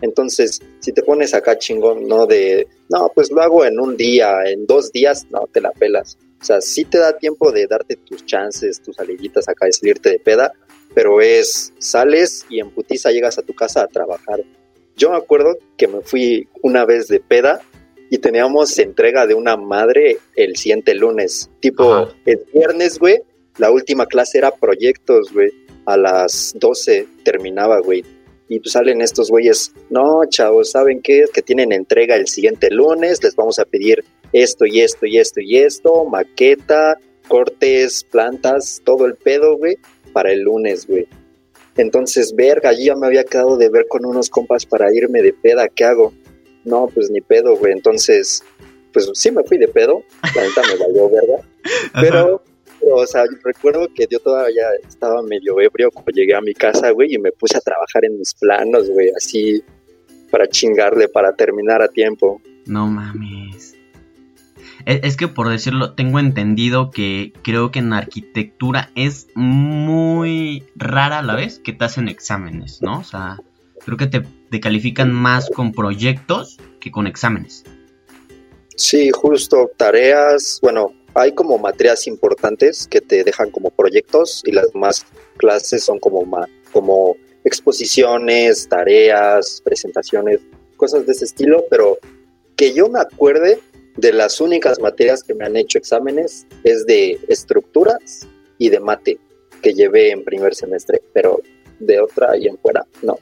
Entonces, 0.01 0.61
si 0.79 0.91
te 0.91 1.01
pones 1.01 1.33
acá 1.33 1.57
chingón, 1.57 2.07
no 2.07 2.27
de, 2.27 2.67
no, 2.89 3.11
pues 3.13 3.31
lo 3.31 3.41
hago 3.41 3.65
en 3.65 3.79
un 3.79 3.97
día, 3.97 4.43
en 4.45 4.65
dos 4.67 4.91
días, 4.91 5.25
no, 5.31 5.47
te 5.51 5.61
la 5.61 5.71
pelas. 5.71 6.17
O 6.39 6.45
sea, 6.45 6.61
sí 6.61 6.85
te 6.85 6.99
da 6.99 7.17
tiempo 7.17 7.51
de 7.51 7.65
darte 7.65 7.95
tus 7.95 8.25
chances, 8.25 8.81
tus 8.81 8.99
alillitas 8.99 9.47
acá, 9.49 9.65
de 9.65 9.73
salirte 9.73 10.09
de 10.11 10.19
peda, 10.19 10.53
pero 10.93 11.19
es, 11.21 11.73
sales 11.79 12.45
y 12.49 12.59
en 12.59 12.69
putiza 12.69 13.11
llegas 13.11 13.39
a 13.39 13.41
tu 13.41 13.53
casa 13.53 13.81
a 13.81 13.87
trabajar. 13.87 14.43
Yo 14.95 15.09
me 15.09 15.17
acuerdo 15.17 15.57
que 15.77 15.87
me 15.87 16.01
fui 16.01 16.47
una 16.61 16.85
vez 16.85 17.07
de 17.07 17.19
peda 17.19 17.61
y 18.09 18.17
teníamos 18.19 18.77
entrega 18.79 19.27
de 19.27 19.33
una 19.33 19.57
madre 19.57 20.17
el 20.35 20.55
siguiente 20.55 20.93
lunes. 20.95 21.49
Tipo, 21.59 22.09
el 22.25 22.41
viernes, 22.53 22.99
güey, 22.99 23.21
la 23.57 23.71
última 23.71 24.05
clase 24.05 24.37
era 24.37 24.51
proyectos, 24.51 25.31
güey. 25.33 25.51
A 25.85 25.97
las 25.97 26.53
12 26.57 27.07
terminaba, 27.23 27.79
güey. 27.79 28.03
Y 28.49 28.59
pues 28.59 28.73
salen 28.73 29.01
estos 29.01 29.29
güeyes, 29.29 29.73
no, 29.89 30.21
chavos, 30.29 30.71
¿saben 30.71 31.01
qué? 31.01 31.25
Que 31.33 31.41
tienen 31.41 31.73
entrega 31.73 32.15
el 32.15 32.27
siguiente 32.27 32.69
lunes, 32.71 33.21
les 33.21 33.35
vamos 33.35 33.59
a 33.59 33.65
pedir 33.65 34.05
esto 34.31 34.65
y 34.65 34.81
esto 34.81 35.05
y 35.05 35.17
esto 35.17 35.41
y 35.41 35.57
esto, 35.57 36.05
maqueta, 36.05 36.97
cortes, 37.27 38.05
plantas, 38.05 38.81
todo 38.85 39.05
el 39.05 39.15
pedo, 39.15 39.57
güey, 39.57 39.77
para 40.13 40.31
el 40.31 40.41
lunes, 40.41 40.87
güey. 40.87 41.07
Entonces, 41.75 42.33
verga, 42.35 42.71
yo 42.71 42.79
ya 42.79 42.95
me 42.95 43.07
había 43.07 43.25
quedado 43.25 43.57
de 43.57 43.69
ver 43.69 43.87
con 43.87 44.05
unos 44.05 44.29
compas 44.29 44.65
para 44.65 44.93
irme 44.93 45.21
de 45.21 45.33
peda, 45.33 45.67
¿qué 45.67 45.83
hago? 45.83 46.13
No, 46.67 46.89
pues 46.93 47.09
ni 47.09 47.21
pedo, 47.21 47.55
güey. 47.55 47.71
Entonces, 47.71 48.43
pues 48.91 49.09
sí 49.13 49.31
me 49.31 49.43
fui 49.43 49.57
de 49.57 49.69
pedo. 49.69 50.03
La 50.35 50.43
neta 50.43 50.61
me 50.67 50.75
valió, 50.75 51.09
¿verdad? 51.09 51.45
Pero, 52.01 52.43
o 52.91 53.07
sea, 53.07 53.23
recuerdo 53.43 53.87
que 53.95 54.05
yo 54.09 54.19
todavía 54.19 54.65
estaba 54.87 55.21
medio 55.23 55.59
ebrio 55.61 55.89
cuando 55.91 56.11
llegué 56.11 56.35
a 56.35 56.41
mi 56.41 56.53
casa, 56.53 56.91
güey, 56.91 57.13
y 57.13 57.17
me 57.17 57.31
puse 57.31 57.57
a 57.57 57.61
trabajar 57.61 58.03
en 58.03 58.19
mis 58.19 58.33
planos, 58.33 58.89
güey, 58.89 59.09
así 59.15 59.63
para 60.29 60.47
chingarle, 60.47 61.07
para 61.07 61.33
terminar 61.33 61.81
a 61.81 61.87
tiempo. 61.87 62.41
No 62.65 62.87
mames. 62.87 63.75
Es, 64.85 64.99
es 65.03 65.17
que 65.17 65.29
por 65.29 65.49
decirlo, 65.49 65.93
tengo 65.93 66.19
entendido 66.19 66.91
que 66.91 67.31
creo 67.43 67.71
que 67.71 67.79
en 67.79 67.93
arquitectura 67.93 68.91
es 68.95 69.27
muy 69.35 70.63
rara 70.75 71.19
a 71.19 71.23
la 71.23 71.35
vez 71.35 71.59
que 71.59 71.71
te 71.71 71.85
hacen 71.85 72.09
exámenes, 72.09 72.81
¿no? 72.81 72.99
O 72.99 73.03
sea, 73.03 73.37
creo 73.85 73.97
que 73.97 74.07
te, 74.07 74.23
te 74.49 74.59
califican 74.59 75.11
más 75.11 75.49
con 75.49 75.71
proyectos 75.71 76.57
que 76.79 76.91
con 76.91 77.07
exámenes. 77.07 77.63
Sí, 78.75 79.09
justo 79.11 79.71
tareas, 79.75 80.59
bueno, 80.61 80.93
hay 81.15 81.33
como 81.33 81.57
materias 81.57 82.05
importantes 82.05 82.87
que 82.87 83.01
te 83.01 83.23
dejan 83.23 83.49
como 83.49 83.71
proyectos 83.71 84.43
y 84.45 84.51
las 84.51 84.71
demás 84.71 85.05
clases 85.37 85.83
son 85.83 85.99
como, 85.99 86.23
como 86.71 87.15
exposiciones, 87.43 88.67
tareas, 88.69 89.61
presentaciones, 89.63 90.41
cosas 90.75 91.07
de 91.07 91.13
ese 91.13 91.25
estilo, 91.25 91.65
pero 91.71 91.97
que 92.55 92.73
yo 92.73 92.87
me 92.87 92.99
acuerde 92.99 93.59
de 93.95 94.13
las 94.13 94.39
únicas 94.39 94.79
materias 94.79 95.23
que 95.23 95.33
me 95.33 95.45
han 95.45 95.57
hecho 95.57 95.79
exámenes 95.79 96.45
es 96.63 96.85
de 96.85 97.19
estructuras 97.27 98.27
y 98.59 98.69
de 98.69 98.79
mate 98.79 99.17
que 99.63 99.73
llevé 99.73 100.11
en 100.11 100.23
primer 100.23 100.53
semestre, 100.53 101.01
pero 101.13 101.41
de 101.79 101.99
otra 101.99 102.37
y 102.37 102.47
en 102.47 102.57
fuera, 102.57 102.85
no, 103.01 103.17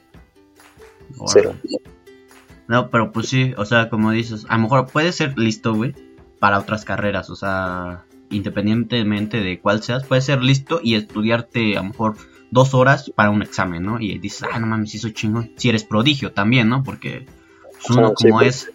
No, 2.68 2.90
pero 2.90 3.12
pues 3.12 3.28
sí, 3.28 3.54
o 3.56 3.64
sea, 3.64 3.88
como 3.88 4.10
dices, 4.10 4.46
a 4.48 4.56
lo 4.56 4.64
mejor 4.64 4.86
puede 4.88 5.12
ser 5.12 5.38
listo, 5.38 5.74
güey, 5.74 5.94
para 6.38 6.58
otras 6.58 6.84
carreras, 6.84 7.30
o 7.30 7.36
sea, 7.36 8.04
independientemente 8.30 9.40
de 9.40 9.60
cuál 9.60 9.82
seas, 9.82 10.04
puede 10.04 10.20
ser 10.20 10.42
listo 10.42 10.80
y 10.82 10.94
estudiarte 10.94 11.76
a 11.76 11.82
lo 11.82 11.88
mejor 11.88 12.16
dos 12.50 12.74
horas 12.74 13.10
para 13.14 13.30
un 13.30 13.42
examen, 13.42 13.82
¿no? 13.82 14.00
Y 14.00 14.18
dices, 14.18 14.48
ah, 14.52 14.58
no 14.58 14.66
mames, 14.66 15.00
soy 15.00 15.12
chingón. 15.12 15.52
Si 15.56 15.68
eres 15.68 15.84
prodigio 15.84 16.32
también, 16.32 16.68
¿no? 16.68 16.82
Porque 16.82 17.26
pues, 17.72 17.90
uno 17.90 18.08
Ah, 18.08 18.12
sí, 18.16 18.24
como 18.24 18.38
pues. 18.40 18.68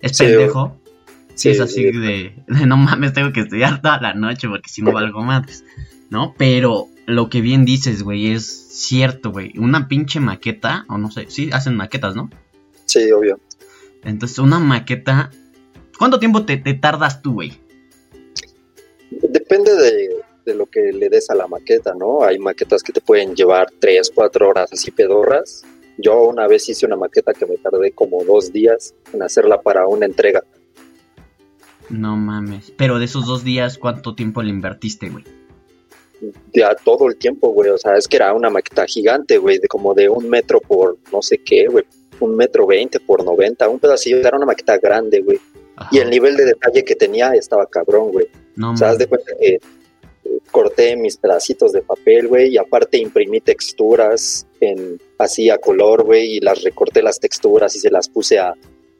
es, 0.00 0.12
es 0.12 0.16
Sí, 0.16 0.24
pendejo, 0.24 0.78
sí, 1.34 1.50
es 1.50 1.56
sí, 1.56 1.62
así 1.62 1.74
sí. 1.74 1.82
de, 1.84 2.34
de, 2.46 2.66
no 2.66 2.76
mames, 2.76 3.12
tengo 3.12 3.32
que 3.32 3.40
estudiar 3.40 3.82
toda 3.82 4.00
la 4.00 4.14
noche 4.14 4.48
porque 4.48 4.68
si 4.68 4.82
no 4.82 4.92
valgo 4.92 5.22
madres, 5.22 5.64
¿no? 6.10 6.34
Pero 6.38 6.86
lo 7.06 7.28
que 7.28 7.40
bien 7.40 7.64
dices, 7.64 8.02
güey, 8.02 8.28
es 8.28 8.63
cierto, 8.74 9.30
güey. 9.30 9.52
Una 9.58 9.88
pinche 9.88 10.20
maqueta, 10.20 10.84
o 10.88 10.98
no 10.98 11.10
sé, 11.10 11.26
sí, 11.28 11.50
hacen 11.52 11.76
maquetas, 11.76 12.16
¿no? 12.16 12.30
Sí, 12.86 13.10
obvio. 13.12 13.38
Entonces, 14.02 14.38
una 14.38 14.58
maqueta. 14.58 15.30
¿Cuánto 15.98 16.18
tiempo 16.18 16.44
te, 16.44 16.56
te 16.56 16.74
tardas 16.74 17.22
tú, 17.22 17.34
güey? 17.34 17.52
Depende 19.10 19.74
de, 19.74 20.08
de 20.44 20.54
lo 20.54 20.66
que 20.66 20.92
le 20.92 21.08
des 21.08 21.30
a 21.30 21.34
la 21.34 21.46
maqueta, 21.46 21.94
¿no? 21.94 22.24
Hay 22.24 22.38
maquetas 22.38 22.82
que 22.82 22.92
te 22.92 23.00
pueden 23.00 23.34
llevar 23.34 23.68
tres, 23.78 24.10
cuatro 24.14 24.48
horas 24.48 24.72
así 24.72 24.90
pedorras. 24.90 25.64
Yo 25.96 26.24
una 26.24 26.48
vez 26.48 26.68
hice 26.68 26.86
una 26.86 26.96
maqueta 26.96 27.32
que 27.32 27.46
me 27.46 27.56
tardé 27.56 27.92
como 27.92 28.24
dos 28.24 28.52
días 28.52 28.94
en 29.12 29.22
hacerla 29.22 29.62
para 29.62 29.86
una 29.86 30.06
entrega. 30.06 30.42
No 31.88 32.16
mames. 32.16 32.72
Pero 32.76 32.98
de 32.98 33.04
esos 33.04 33.26
dos 33.26 33.44
días, 33.44 33.78
¿cuánto 33.78 34.14
tiempo 34.14 34.42
le 34.42 34.50
invertiste, 34.50 35.10
güey? 35.10 35.24
Ya 36.52 36.74
todo 36.74 37.08
el 37.08 37.16
tiempo, 37.16 37.48
güey. 37.50 37.70
O 37.70 37.78
sea, 37.78 37.94
es 37.94 38.08
que 38.08 38.16
era 38.16 38.32
una 38.32 38.50
maqueta 38.50 38.86
gigante, 38.86 39.38
güey, 39.38 39.58
de 39.58 39.68
como 39.68 39.94
de 39.94 40.08
un 40.08 40.28
metro 40.28 40.60
por 40.60 40.96
no 41.12 41.22
sé 41.22 41.38
qué, 41.38 41.66
güey. 41.66 41.84
Un 42.20 42.36
metro 42.36 42.66
veinte 42.66 43.00
por 43.00 43.24
noventa, 43.24 43.68
un 43.68 43.78
pedacillo. 43.78 44.18
Era 44.18 44.36
una 44.36 44.46
maqueta 44.46 44.78
grande, 44.78 45.20
güey. 45.20 45.38
Ajá. 45.76 45.90
Y 45.92 45.98
el 45.98 46.10
nivel 46.10 46.36
de 46.36 46.44
detalle 46.44 46.84
que 46.84 46.94
tenía 46.94 47.34
estaba 47.34 47.66
cabrón, 47.66 48.12
güey. 48.12 48.28
No 48.56 48.72
O 48.72 48.76
sea, 48.76 48.90
haz 48.90 48.98
de 48.98 49.06
cuenta 49.06 49.32
que 49.38 49.54
eh, 49.54 49.60
corté 50.50 50.96
mis 50.96 51.16
pedacitos 51.16 51.72
de 51.72 51.82
papel, 51.82 52.28
güey, 52.28 52.54
y 52.54 52.58
aparte 52.58 52.98
imprimí 52.98 53.40
texturas 53.40 54.46
en 54.60 55.00
así 55.18 55.50
a 55.50 55.58
color, 55.58 56.04
güey, 56.04 56.36
y 56.36 56.40
las 56.40 56.62
recorté 56.62 57.02
las 57.02 57.18
texturas 57.18 57.74
y 57.76 57.80
se 57.80 57.90
las 57.90 58.08
puse 58.08 58.38
a, 58.38 58.54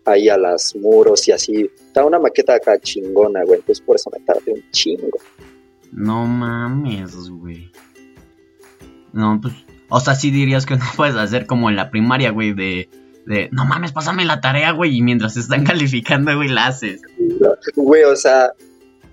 ahí 0.05 0.29
a 0.29 0.37
las 0.37 0.75
muros 0.77 1.27
y 1.29 1.33
así. 1.33 1.71
Estaba 1.87 2.07
una 2.07 2.19
maqueta 2.19 2.55
acá 2.55 2.79
chingona, 2.79 3.45
güey, 3.45 3.61
entonces 3.61 3.85
por 3.85 3.97
eso 3.97 4.11
me 4.11 4.25
tardé 4.25 4.53
un 4.53 4.71
chingo. 4.71 5.19
No 5.95 6.27
mames, 6.27 7.31
güey. 7.31 7.71
No, 9.13 9.39
pues. 9.41 9.55
O 9.89 10.01
sea, 10.01 10.15
sí 10.17 10.31
dirías 10.31 10.67
que 10.67 10.75
no 10.75 10.85
puedes 10.97 11.15
hacer 11.15 11.47
como 11.47 11.71
en 11.71 11.77
la 11.77 11.91
primaria, 11.91 12.31
güey, 12.31 12.53
de. 12.53 12.89
De, 13.27 13.49
no 13.53 13.65
mames, 13.65 13.93
pásame 13.93 14.27
la 14.27 14.43
tarea, 14.43 14.73
güey, 14.73 14.99
y 14.99 15.03
mientras 15.03 15.39
están 15.39 15.65
calificando, 15.65 16.37
güey, 16.37 16.51
la 16.51 16.67
haces. 16.67 17.01
Güey, 17.75 18.03
o 18.03 18.17
sea, 18.17 18.53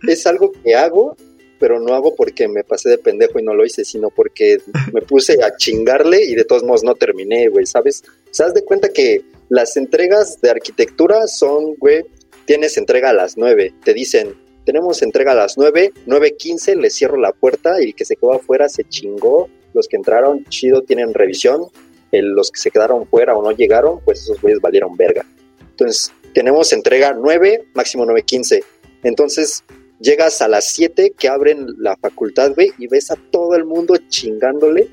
es 0.06 0.28
algo 0.28 0.52
que 0.52 0.76
hago, 0.76 1.16
pero 1.60 1.80
no 1.80 1.94
hago 1.94 2.14
porque 2.16 2.50
me 2.50 2.66
pasé 2.66 2.90
de 2.90 2.98
pendejo 2.98 3.40
y 3.40 3.44
no 3.44 3.54
lo 3.54 3.66
hice, 3.66 3.86
sino 3.86 4.10
porque 4.10 4.58
me 4.94 5.02
puse 5.02 5.42
a 5.42 5.56
chingarle 5.56 6.26
y 6.26 6.36
de 6.36 6.44
todos 6.44 6.64
modos 6.64 6.84
no 6.84 6.96
terminé, 6.96 7.48
güey, 7.48 7.66
¿sabes? 7.66 8.04
O 8.06 8.34
sea, 8.34 8.48
haz 8.48 8.54
de 8.54 8.66
cuenta 8.66 8.90
que 8.90 9.22
las 9.48 9.78
entregas 9.78 10.42
de 10.42 10.50
arquitectura 10.50 11.28
son, 11.28 11.76
güey, 11.76 12.04
tienes 12.46 12.78
entrega 12.78 13.12
a 13.12 13.14
las 13.14 13.38
9, 13.38 13.76
te 13.86 13.94
dicen, 13.94 14.36
tenemos 14.66 15.02
entrega 15.02 15.32
a 15.32 15.36
las 15.36 15.58
9, 15.58 15.92
9.15, 16.08 16.76
le 16.76 16.90
cierro 16.90 17.18
la 17.18 17.32
puerta 17.32 17.82
y 17.82 17.86
el 17.86 17.96
que 17.96 18.06
se 18.06 18.16
quedó 18.16 18.34
afuera 18.34 18.70
se 18.70 18.84
chingó, 18.84 19.50
los 19.74 19.88
que 19.88 19.98
entraron, 19.98 20.46
chido, 20.46 20.82
tienen 20.82 21.14
revisión, 21.14 21.66
el- 22.12 22.32
los 22.32 22.52
que 22.52 22.60
se 22.60 22.72
quedaron 22.72 23.08
fuera 23.08 23.36
o 23.36 23.42
no 23.44 23.52
llegaron, 23.52 24.00
pues 24.02 24.22
esos 24.22 24.42
güeyes 24.42 24.60
valieron 24.62 24.96
verga. 24.98 25.26
Entonces, 25.72 26.12
tenemos 26.34 26.74
entrega 26.74 27.14
9, 27.14 27.66
máximo 27.74 28.06
9.15. 28.06 28.64
Entonces, 29.04 29.64
llegas 30.00 30.42
a 30.42 30.48
las 30.48 30.66
7 30.70 31.14
que 31.18 31.28
abren 31.28 31.68
la 31.78 31.96
facultad, 31.98 32.54
güey, 32.54 32.72
y 32.78 32.88
ves 32.88 33.12
a 33.12 33.16
todo 33.32 33.56
el 33.56 33.66
mundo 33.66 33.96
chingándole 34.10 34.90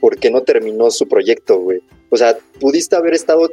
porque 0.00 0.30
no 0.30 0.42
terminó 0.42 0.90
su 0.90 1.06
proyecto, 1.06 1.58
güey. 1.58 1.80
O 2.10 2.16
sea, 2.16 2.36
pudiste 2.58 2.96
haber 2.96 3.14
estado 3.14 3.50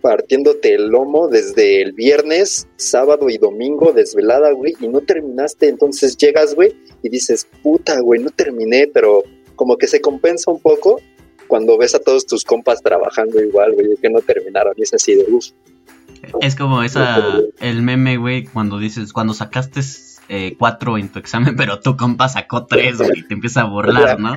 partiéndote 0.00 0.74
el 0.74 0.88
lomo 0.88 1.28
desde 1.28 1.82
el 1.82 1.92
viernes, 1.92 2.68
sábado 2.76 3.28
y 3.28 3.38
domingo 3.38 3.92
desvelada, 3.92 4.52
güey, 4.52 4.74
y 4.80 4.88
no 4.88 5.00
terminaste. 5.00 5.68
Entonces 5.68 6.16
llegas, 6.16 6.54
güey, 6.54 6.74
y 7.02 7.08
dices, 7.08 7.48
puta, 7.62 8.00
güey, 8.00 8.22
no 8.22 8.30
terminé, 8.30 8.88
pero 8.92 9.24
como 9.56 9.76
que 9.76 9.86
se 9.86 10.00
compensa 10.00 10.50
un 10.50 10.60
poco 10.60 11.00
cuando 11.46 11.78
ves 11.78 11.94
a 11.94 11.98
todos 11.98 12.26
tus 12.26 12.44
compas 12.44 12.82
trabajando 12.82 13.40
igual, 13.40 13.74
güey, 13.74 13.96
que 13.96 14.10
no 14.10 14.20
terminaron, 14.20 14.74
y 14.76 14.82
es 14.82 14.94
así 14.94 15.14
de 15.14 15.24
uff. 15.30 15.46
Es 16.40 16.56
como 16.56 16.82
esa, 16.82 17.40
el 17.60 17.82
meme, 17.82 18.16
güey, 18.16 18.44
cuando 18.44 18.78
dices, 18.78 19.12
cuando 19.12 19.34
sacaste 19.34 19.80
eh, 20.28 20.56
cuatro 20.58 20.98
en 20.98 21.08
tu 21.08 21.18
examen, 21.18 21.54
pero 21.56 21.80
tu 21.80 21.96
compa 21.96 22.28
sacó 22.28 22.66
tres, 22.66 22.98
güey, 22.98 23.20
y 23.20 23.22
te 23.26 23.34
empieza 23.34 23.62
a 23.62 23.64
burlar, 23.70 24.18
¿no? 24.18 24.36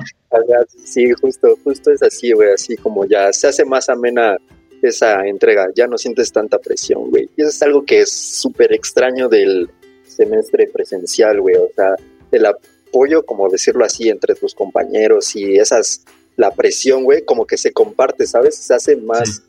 Sí, 0.84 1.10
justo, 1.20 1.58
justo 1.64 1.90
es 1.90 2.02
así, 2.02 2.32
güey, 2.32 2.52
así 2.52 2.76
como 2.76 3.04
ya 3.06 3.32
se 3.32 3.48
hace 3.48 3.64
más 3.64 3.88
amena 3.88 4.36
esa 4.82 5.26
entrega, 5.26 5.68
ya 5.74 5.86
no 5.86 5.98
sientes 5.98 6.32
tanta 6.32 6.58
presión, 6.58 7.10
güey. 7.10 7.28
Y 7.36 7.42
eso 7.42 7.50
es 7.50 7.62
algo 7.62 7.84
que 7.84 8.00
es 8.00 8.12
súper 8.12 8.72
extraño 8.72 9.28
del 9.28 9.70
semestre 10.04 10.66
presencial, 10.66 11.40
güey, 11.40 11.56
o 11.56 11.68
sea, 11.74 11.94
el 12.30 12.46
apoyo, 12.46 13.24
como 13.24 13.48
decirlo 13.48 13.84
así, 13.84 14.08
entre 14.08 14.34
tus 14.34 14.54
compañeros 14.54 15.34
y 15.36 15.56
esas, 15.56 16.04
la 16.36 16.50
presión, 16.50 17.04
güey, 17.04 17.24
como 17.24 17.46
que 17.46 17.56
se 17.56 17.72
comparte, 17.72 18.26
¿sabes? 18.26 18.56
Se 18.56 18.74
hace 18.74 18.96
más 18.96 19.42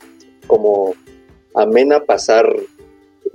como 0.48 0.94
amena 1.54 2.04
pasar 2.04 2.46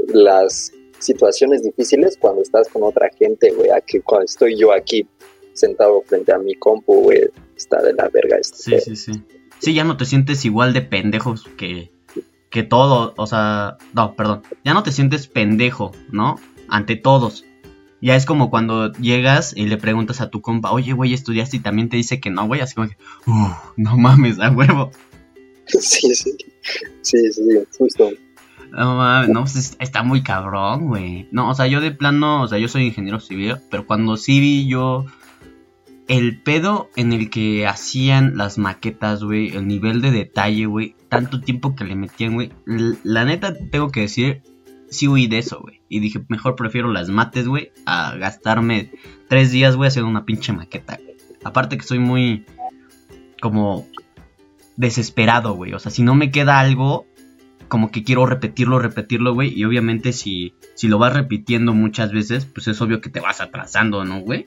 las 0.09 0.73
situaciones 0.99 1.63
difíciles 1.63 2.17
cuando 2.19 2.43
estás 2.43 2.69
con 2.69 2.83
otra 2.83 3.11
gente, 3.11 3.51
güey, 3.51 3.71
a 3.71 3.81
que 3.81 4.01
cuando 4.01 4.25
estoy 4.25 4.57
yo 4.57 4.73
aquí 4.73 5.07
sentado 5.53 6.03
frente 6.03 6.33
a 6.33 6.39
mi 6.39 6.55
compu, 6.55 7.03
güey, 7.03 7.29
está 7.57 7.83
de 7.83 7.93
la 7.95 8.09
verga. 8.09 8.39
Este 8.39 8.81
sí, 8.81 8.97
sí, 8.97 8.97
sí. 8.97 9.23
Sí, 9.59 9.75
ya 9.75 9.85
no 9.85 9.97
te 9.97 10.05
sientes 10.05 10.45
igual 10.45 10.73
de 10.73 10.83
pendejos 10.83 11.45
que, 11.57 11.93
que 12.51 12.63
todo, 12.63 13.15
o 13.17 13.27
sea, 13.27 13.77
no, 13.95 14.15
perdón, 14.15 14.43
ya 14.65 14.75
no 14.75 14.83
te 14.83 14.93
sientes 14.93 15.27
pendejo, 15.27 15.93
¿no? 16.11 16.37
Ante 16.69 16.97
todos. 16.97 17.45
Ya 18.01 18.15
es 18.15 18.27
como 18.27 18.51
cuando 18.51 18.93
llegas 18.93 19.57
y 19.57 19.67
le 19.67 19.79
preguntas 19.79 20.21
a 20.21 20.29
tu 20.31 20.43
compa, 20.43 20.71
oye, 20.71 20.93
güey, 20.93 21.15
estudiaste 21.15 21.57
y 21.57 21.61
también 21.61 21.89
te 21.89 21.97
dice 21.97 22.21
que 22.21 22.31
no, 22.31 22.47
güey, 22.47 22.61
así 22.61 22.75
como 22.75 22.89
que, 22.89 22.97
no 23.77 23.97
mames, 23.97 24.39
a 24.41 24.51
huevo. 24.51 24.91
Sí, 25.69 26.15
sí, 26.15 26.37
sí, 27.03 27.33
sí, 27.33 27.43
justo. 27.77 28.11
No 28.71 28.95
mames, 28.95 29.31
no, 29.31 29.41
pues 29.41 29.77
está 29.81 30.05
muy 30.05 30.23
cabrón, 30.23 30.87
güey. 30.87 31.27
No, 31.33 31.51
o 31.51 31.55
sea, 31.55 31.67
yo 31.67 31.81
de 31.81 31.91
plano, 31.91 32.43
o 32.43 32.49
sea, 32.49 32.59
yo 32.59 32.69
soy 32.69 32.87
ingeniero 32.87 33.19
civil, 33.19 33.57
pero 33.69 33.85
cuando 33.85 34.17
sí 34.17 34.39
vi 34.39 34.69
yo 34.69 35.07
el 36.09 36.41
pedo 36.41 36.91
en 36.97 37.13
el 37.13 37.31
que 37.31 37.67
hacían 37.67 38.37
las 38.37 38.59
maquetas, 38.59 39.25
güey, 39.25 39.57
el 39.57 39.67
nivel 39.67 40.01
de 40.01 40.13
detalle, 40.13 40.67
güey, 40.67 40.95
tanto 41.09 41.41
tiempo 41.41 41.75
que 41.75 41.85
le 41.85 41.97
metían, 41.97 42.35
güey, 42.35 42.53
la 42.65 43.25
neta 43.25 43.55
tengo 43.71 43.91
que 43.91 44.03
decir, 44.03 44.43
sí 44.89 45.09
huí 45.09 45.27
de 45.27 45.39
eso, 45.39 45.61
güey. 45.61 45.83
Y 45.89 46.01
dije, 46.01 46.25
mejor 46.29 46.55
prefiero 46.55 46.93
las 46.93 47.09
mates, 47.09 47.49
güey, 47.49 47.73
a 47.87 48.17
gastarme 48.17 48.93
tres 49.29 49.51
días, 49.51 49.77
güey, 49.77 49.89
haciendo 49.89 50.11
una 50.11 50.25
pinche 50.25 50.53
maqueta. 50.53 50.99
Aparte 51.45 51.77
que 51.77 51.85
soy 51.85 51.99
muy, 51.99 52.45
como, 53.41 53.87
desesperado, 54.77 55.55
güey. 55.55 55.73
O 55.73 55.79
sea, 55.79 55.91
si 55.91 56.03
no 56.03 56.15
me 56.15 56.31
queda 56.31 56.61
algo, 56.61 57.07
como 57.69 57.91
que 57.91 58.05
quiero 58.05 58.27
repetirlo, 58.27 58.79
repetirlo, 58.79 59.35
güey. 59.35 59.53
Y 59.53 59.65
obviamente 59.65 60.13
si, 60.13 60.55
si 60.75 60.89
lo 60.89 60.99
vas 60.99 61.15
repitiendo 61.15 61.75
muchas 61.75 62.13
veces, 62.13 62.47
pues 62.47 62.69
es 62.69 62.81
obvio 62.81 63.01
que 63.01 63.11
te 63.11 63.21
vas 63.21 63.41
atrasando, 63.41 64.05
¿no, 64.05 64.21
güey? 64.21 64.47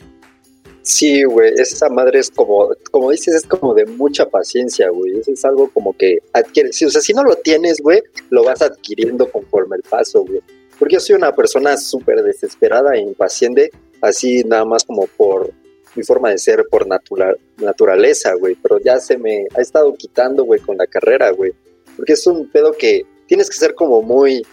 Sí, 0.89 1.23
güey, 1.23 1.53
esa 1.55 1.87
madre 1.87 2.17
es 2.17 2.31
como, 2.31 2.71
como 2.89 3.11
dices, 3.11 3.35
es 3.35 3.43
como 3.45 3.75
de 3.75 3.85
mucha 3.85 4.27
paciencia, 4.27 4.89
güey. 4.89 5.19
Eso 5.19 5.31
es 5.31 5.45
algo 5.45 5.69
como 5.69 5.95
que 5.95 6.17
adquieres. 6.33 6.81
o 6.81 6.89
sea, 6.89 6.99
si 6.99 7.13
no 7.13 7.23
lo 7.23 7.35
tienes, 7.35 7.79
güey, 7.79 8.01
lo 8.31 8.43
vas 8.43 8.63
adquiriendo 8.63 9.31
conforme 9.31 9.75
el 9.75 9.83
paso, 9.83 10.25
güey. 10.25 10.41
Porque 10.79 10.95
yo 10.95 10.99
soy 10.99 11.15
una 11.15 11.35
persona 11.35 11.77
súper 11.77 12.23
desesperada 12.23 12.95
e 12.95 13.01
impaciente, 13.01 13.69
así 14.01 14.43
nada 14.43 14.65
más 14.65 14.83
como 14.83 15.05
por 15.05 15.53
mi 15.95 16.01
forma 16.01 16.31
de 16.31 16.39
ser, 16.39 16.65
por 16.71 16.87
natural, 16.87 17.37
naturaleza, 17.57 18.33
güey. 18.33 18.55
Pero 18.55 18.79
ya 18.79 18.99
se 18.99 19.15
me 19.15 19.45
ha 19.55 19.61
estado 19.61 19.93
quitando, 19.93 20.43
güey, 20.43 20.59
con 20.59 20.75
la 20.75 20.87
carrera, 20.87 21.29
güey. 21.29 21.51
Porque 21.95 22.13
es 22.13 22.25
un 22.25 22.49
pedo 22.49 22.71
que 22.71 23.05
tienes 23.27 23.47
que 23.47 23.57
ser 23.57 23.75
como 23.75 24.01
muy, 24.01 24.43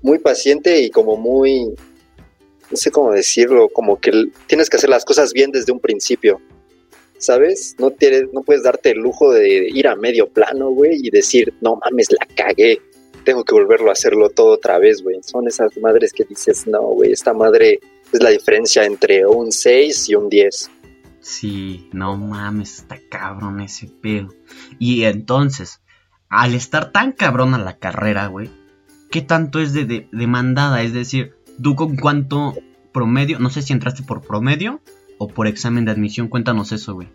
muy 0.00 0.20
paciente 0.20 0.78
y 0.78 0.90
como 0.90 1.16
muy 1.16 1.74
no 2.70 2.76
sé 2.76 2.90
cómo 2.90 3.12
decirlo, 3.12 3.68
como 3.68 4.00
que 4.00 4.30
tienes 4.46 4.68
que 4.68 4.76
hacer 4.76 4.90
las 4.90 5.04
cosas 5.04 5.32
bien 5.32 5.50
desde 5.50 5.72
un 5.72 5.80
principio, 5.80 6.40
¿sabes? 7.18 7.76
No, 7.78 7.90
tienes, 7.90 8.32
no 8.32 8.42
puedes 8.42 8.62
darte 8.62 8.90
el 8.90 8.98
lujo 8.98 9.32
de 9.32 9.68
ir 9.68 9.88
a 9.88 9.96
medio 9.96 10.28
plano, 10.28 10.70
güey, 10.70 10.98
y 11.02 11.10
decir, 11.10 11.54
no 11.60 11.76
mames, 11.76 12.08
la 12.12 12.26
cagué, 12.34 12.80
tengo 13.24 13.44
que 13.44 13.54
volverlo 13.54 13.90
a 13.90 13.92
hacerlo 13.92 14.30
todo 14.30 14.52
otra 14.52 14.78
vez, 14.78 15.02
güey. 15.02 15.18
Son 15.22 15.46
esas 15.48 15.76
madres 15.78 16.12
que 16.12 16.24
dices, 16.24 16.66
no, 16.66 16.80
güey, 16.80 17.12
esta 17.12 17.34
madre 17.34 17.80
es 18.12 18.22
la 18.22 18.30
diferencia 18.30 18.84
entre 18.84 19.26
un 19.26 19.52
6 19.52 20.08
y 20.08 20.14
un 20.14 20.28
10. 20.28 20.70
Sí, 21.20 21.88
no 21.92 22.16
mames, 22.16 22.78
está 22.78 23.00
cabrón 23.10 23.60
ese 23.60 23.88
pedo. 23.88 24.28
Y 24.78 25.04
entonces, 25.04 25.80
al 26.28 26.54
estar 26.54 26.92
tan 26.92 27.12
cabrón 27.12 27.54
a 27.54 27.58
la 27.58 27.78
carrera, 27.78 28.28
güey, 28.28 28.48
¿qué 29.10 29.22
tanto 29.22 29.58
es 29.60 29.72
de 29.72 30.08
demandada? 30.12 30.82
Es 30.82 30.92
decir, 30.92 31.35
¿Tú 31.62 31.74
con 31.74 31.96
cuánto 31.96 32.54
promedio? 32.92 33.38
No 33.38 33.50
sé 33.50 33.62
si 33.62 33.72
entraste 33.72 34.02
por 34.02 34.22
promedio 34.22 34.80
o 35.18 35.28
por 35.28 35.46
examen 35.46 35.84
de 35.84 35.92
admisión. 35.92 36.28
Cuéntanos 36.28 36.72
eso, 36.72 36.94
güey. 36.94 37.08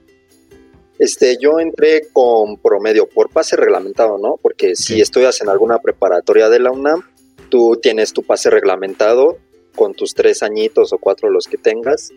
Este, 1.00 1.38
yo 1.40 1.60
entré 1.60 2.04
con 2.14 2.58
promedio 2.58 3.08
por 3.08 3.30
pase 3.30 3.56
reglamentado, 3.56 4.18
¿no? 4.20 4.38
Porque 4.42 4.76
si 4.76 5.02
estudias 5.02 5.42
en 5.42 5.50
alguna 5.50 5.80
preparatoria 5.80 6.48
de 6.50 6.60
la 6.60 6.72
UNAM, 6.72 7.02
tú 7.50 7.80
tienes 7.82 8.14
tu 8.14 8.22
pase 8.22 8.50
reglamentado 8.52 9.38
con 9.76 9.94
tus 9.94 10.14
tres 10.14 10.44
añitos 10.44 10.94
o 10.94 10.98
cuatro 10.98 11.30
los 11.30 11.48
que 11.48 11.58
tengas 11.58 12.12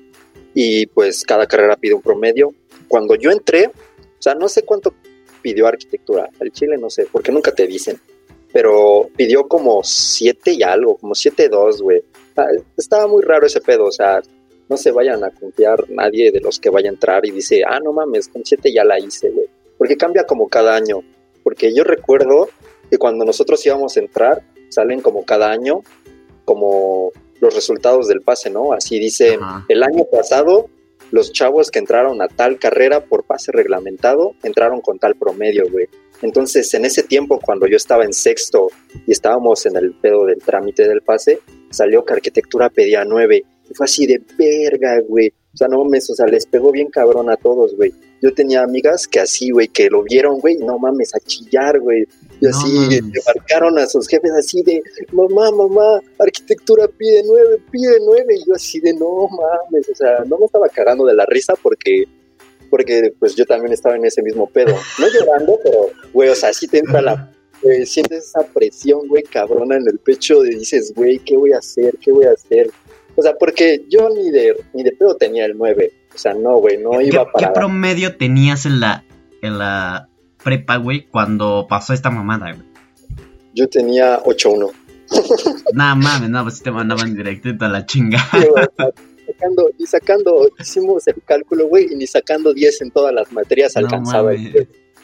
y 0.54 0.86
pues 0.86 1.24
cada 1.24 1.46
carrera 1.46 1.76
pide 1.76 1.94
un 1.94 2.02
promedio. 2.02 2.52
Cuando 2.88 3.14
yo 3.14 3.30
entré, 3.30 3.68
o 3.68 4.22
sea, 4.22 4.34
no 4.34 4.48
sé 4.48 4.62
cuánto 4.62 4.94
pidió 5.40 5.66
arquitectura, 5.66 6.28
al 6.40 6.52
Chile 6.52 6.76
no 6.78 6.90
sé, 6.90 7.06
porque 7.10 7.32
nunca 7.32 7.52
te 7.52 7.66
dicen, 7.66 7.98
pero 8.54 9.10
pidió 9.16 9.48
como 9.48 9.82
siete 9.82 10.52
y 10.52 10.62
algo, 10.62 10.96
como 10.96 11.16
siete 11.16 11.48
dos, 11.48 11.82
güey. 11.82 12.04
Ah, 12.36 12.46
estaba 12.76 13.08
muy 13.08 13.24
raro 13.24 13.46
ese 13.46 13.60
pedo, 13.60 13.86
o 13.86 13.90
sea, 13.90 14.22
no 14.68 14.76
se 14.76 14.92
vayan 14.92 15.24
a 15.24 15.30
confiar 15.30 15.90
nadie 15.90 16.30
de 16.30 16.40
los 16.40 16.60
que 16.60 16.70
vaya 16.70 16.88
a 16.88 16.92
entrar 16.92 17.26
y 17.26 17.32
dice, 17.32 17.64
ah, 17.68 17.80
no 17.82 17.92
mames, 17.92 18.28
con 18.28 18.42
7 18.44 18.72
ya 18.72 18.84
la 18.84 19.00
hice, 19.00 19.30
güey. 19.30 19.46
Porque 19.76 19.96
cambia 19.96 20.24
como 20.24 20.48
cada 20.48 20.76
año. 20.76 21.00
Porque 21.42 21.74
yo 21.74 21.82
recuerdo 21.82 22.48
que 22.88 22.96
cuando 22.96 23.24
nosotros 23.24 23.64
íbamos 23.66 23.96
a 23.96 24.00
entrar, 24.00 24.42
salen 24.68 25.00
como 25.00 25.24
cada 25.24 25.50
año, 25.50 25.82
como 26.44 27.10
los 27.40 27.54
resultados 27.56 28.06
del 28.06 28.22
pase, 28.22 28.50
¿no? 28.50 28.72
Así 28.72 29.00
dice, 29.00 29.36
el 29.68 29.82
año 29.82 30.04
pasado, 30.04 30.68
los 31.10 31.32
chavos 31.32 31.72
que 31.72 31.80
entraron 31.80 32.22
a 32.22 32.28
tal 32.28 32.60
carrera 32.60 33.04
por 33.04 33.24
pase 33.24 33.50
reglamentado, 33.50 34.34
entraron 34.44 34.80
con 34.80 35.00
tal 35.00 35.16
promedio, 35.16 35.64
güey. 35.68 35.88
Entonces, 36.22 36.72
en 36.74 36.84
ese 36.84 37.02
tiempo, 37.02 37.38
cuando 37.38 37.66
yo 37.66 37.76
estaba 37.76 38.04
en 38.04 38.12
sexto 38.12 38.68
y 39.06 39.12
estábamos 39.12 39.66
en 39.66 39.76
el 39.76 39.92
pedo 39.94 40.26
del 40.26 40.38
trámite 40.38 40.88
del 40.88 41.02
pase, 41.02 41.40
salió 41.70 42.04
que 42.04 42.14
arquitectura 42.14 42.70
pedía 42.70 43.04
nueve. 43.04 43.44
Y 43.68 43.74
fue 43.74 43.84
así 43.84 44.06
de 44.06 44.22
verga, 44.38 45.00
güey. 45.06 45.32
O 45.52 45.56
sea, 45.56 45.68
no 45.68 45.84
mames, 45.84 46.10
o 46.10 46.14
sea, 46.14 46.26
les 46.26 46.46
pegó 46.46 46.72
bien 46.72 46.88
cabrón 46.88 47.30
a 47.30 47.36
todos, 47.36 47.76
güey. 47.76 47.92
Yo 48.20 48.32
tenía 48.34 48.62
amigas 48.62 49.06
que 49.06 49.20
así, 49.20 49.50
güey, 49.50 49.68
que 49.68 49.88
lo 49.88 50.02
vieron, 50.02 50.40
güey, 50.40 50.56
no 50.56 50.78
mames, 50.78 51.14
a 51.14 51.20
chillar, 51.20 51.78
güey. 51.78 52.08
Y 52.40 52.46
así, 52.46 52.88
le 52.90 53.20
marcaron 53.26 53.78
a 53.78 53.86
sus 53.86 54.08
jefes 54.08 54.32
así 54.32 54.62
de, 54.62 54.82
mamá, 55.12 55.50
mamá, 55.52 56.00
arquitectura 56.18 56.88
pide 56.88 57.22
nueve, 57.24 57.58
pide 57.70 57.98
nueve. 58.04 58.34
Y 58.36 58.48
yo 58.48 58.54
así 58.54 58.80
de, 58.80 58.94
no 58.94 59.28
mames, 59.28 59.88
o 59.88 59.94
sea, 59.94 60.24
no 60.26 60.38
me 60.38 60.46
estaba 60.46 60.68
cagando 60.68 61.06
de 61.06 61.14
la 61.14 61.26
risa 61.26 61.54
porque 61.62 62.04
porque 62.74 63.14
pues 63.20 63.36
yo 63.36 63.46
también 63.46 63.72
estaba 63.72 63.94
en 63.94 64.04
ese 64.04 64.20
mismo 64.20 64.48
pedo. 64.48 64.74
No 64.98 65.06
llorando, 65.06 65.60
pero, 65.62 65.90
güey, 66.12 66.28
o 66.28 66.34
sea, 66.34 66.52
sí 66.52 66.66
te 66.66 66.78
entra 66.78 67.00
la... 67.00 67.30
sientes 67.84 68.24
esa 68.24 68.44
presión, 68.52 69.06
güey, 69.06 69.22
cabrona 69.22 69.76
en 69.76 69.86
el 69.86 70.00
pecho 70.00 70.44
y 70.44 70.56
dices, 70.56 70.92
güey, 70.92 71.20
¿qué 71.20 71.36
voy 71.36 71.52
a 71.52 71.58
hacer? 71.58 71.96
¿Qué 72.02 72.10
voy 72.10 72.26
a 72.26 72.32
hacer? 72.32 72.72
O 73.14 73.22
sea, 73.22 73.34
porque 73.38 73.84
yo 73.88 74.08
ni 74.08 74.28
de, 74.32 74.56
ni 74.72 74.82
de 74.82 74.90
pedo 74.90 75.14
tenía 75.14 75.44
el 75.44 75.56
9. 75.56 75.92
O 76.12 76.18
sea, 76.18 76.34
no, 76.34 76.56
güey, 76.56 76.78
no 76.78 77.00
iba 77.00 77.30
para... 77.30 77.46
¿Qué 77.46 77.54
promedio 77.54 78.16
tenías 78.16 78.66
en 78.66 78.80
la, 78.80 79.04
en 79.40 79.56
la 79.56 80.08
prepa, 80.42 80.74
güey, 80.78 81.06
cuando 81.06 81.66
pasó 81.68 81.92
esta 81.92 82.10
mamada, 82.10 82.54
güey? 82.54 82.66
Yo 83.54 83.68
tenía 83.68 84.20
8-1. 84.24 84.72
Nada 85.74 85.94
mames, 85.94 86.28
no, 86.28 86.42
pues 86.42 86.60
te 86.60 86.72
mandaban 86.72 87.14
directito 87.14 87.66
a 87.66 87.68
la 87.68 87.86
chingada 87.86 88.26
sacando, 89.44 89.70
y 89.78 89.86
sacando, 89.86 90.50
hicimos 90.58 91.06
el 91.06 91.22
cálculo, 91.24 91.68
güey, 91.68 91.92
y 91.92 91.96
ni 91.96 92.06
sacando 92.06 92.52
10 92.52 92.82
en 92.82 92.90
todas 92.90 93.14
las 93.14 93.30
materias 93.32 93.76
alcanzaba. 93.76 94.32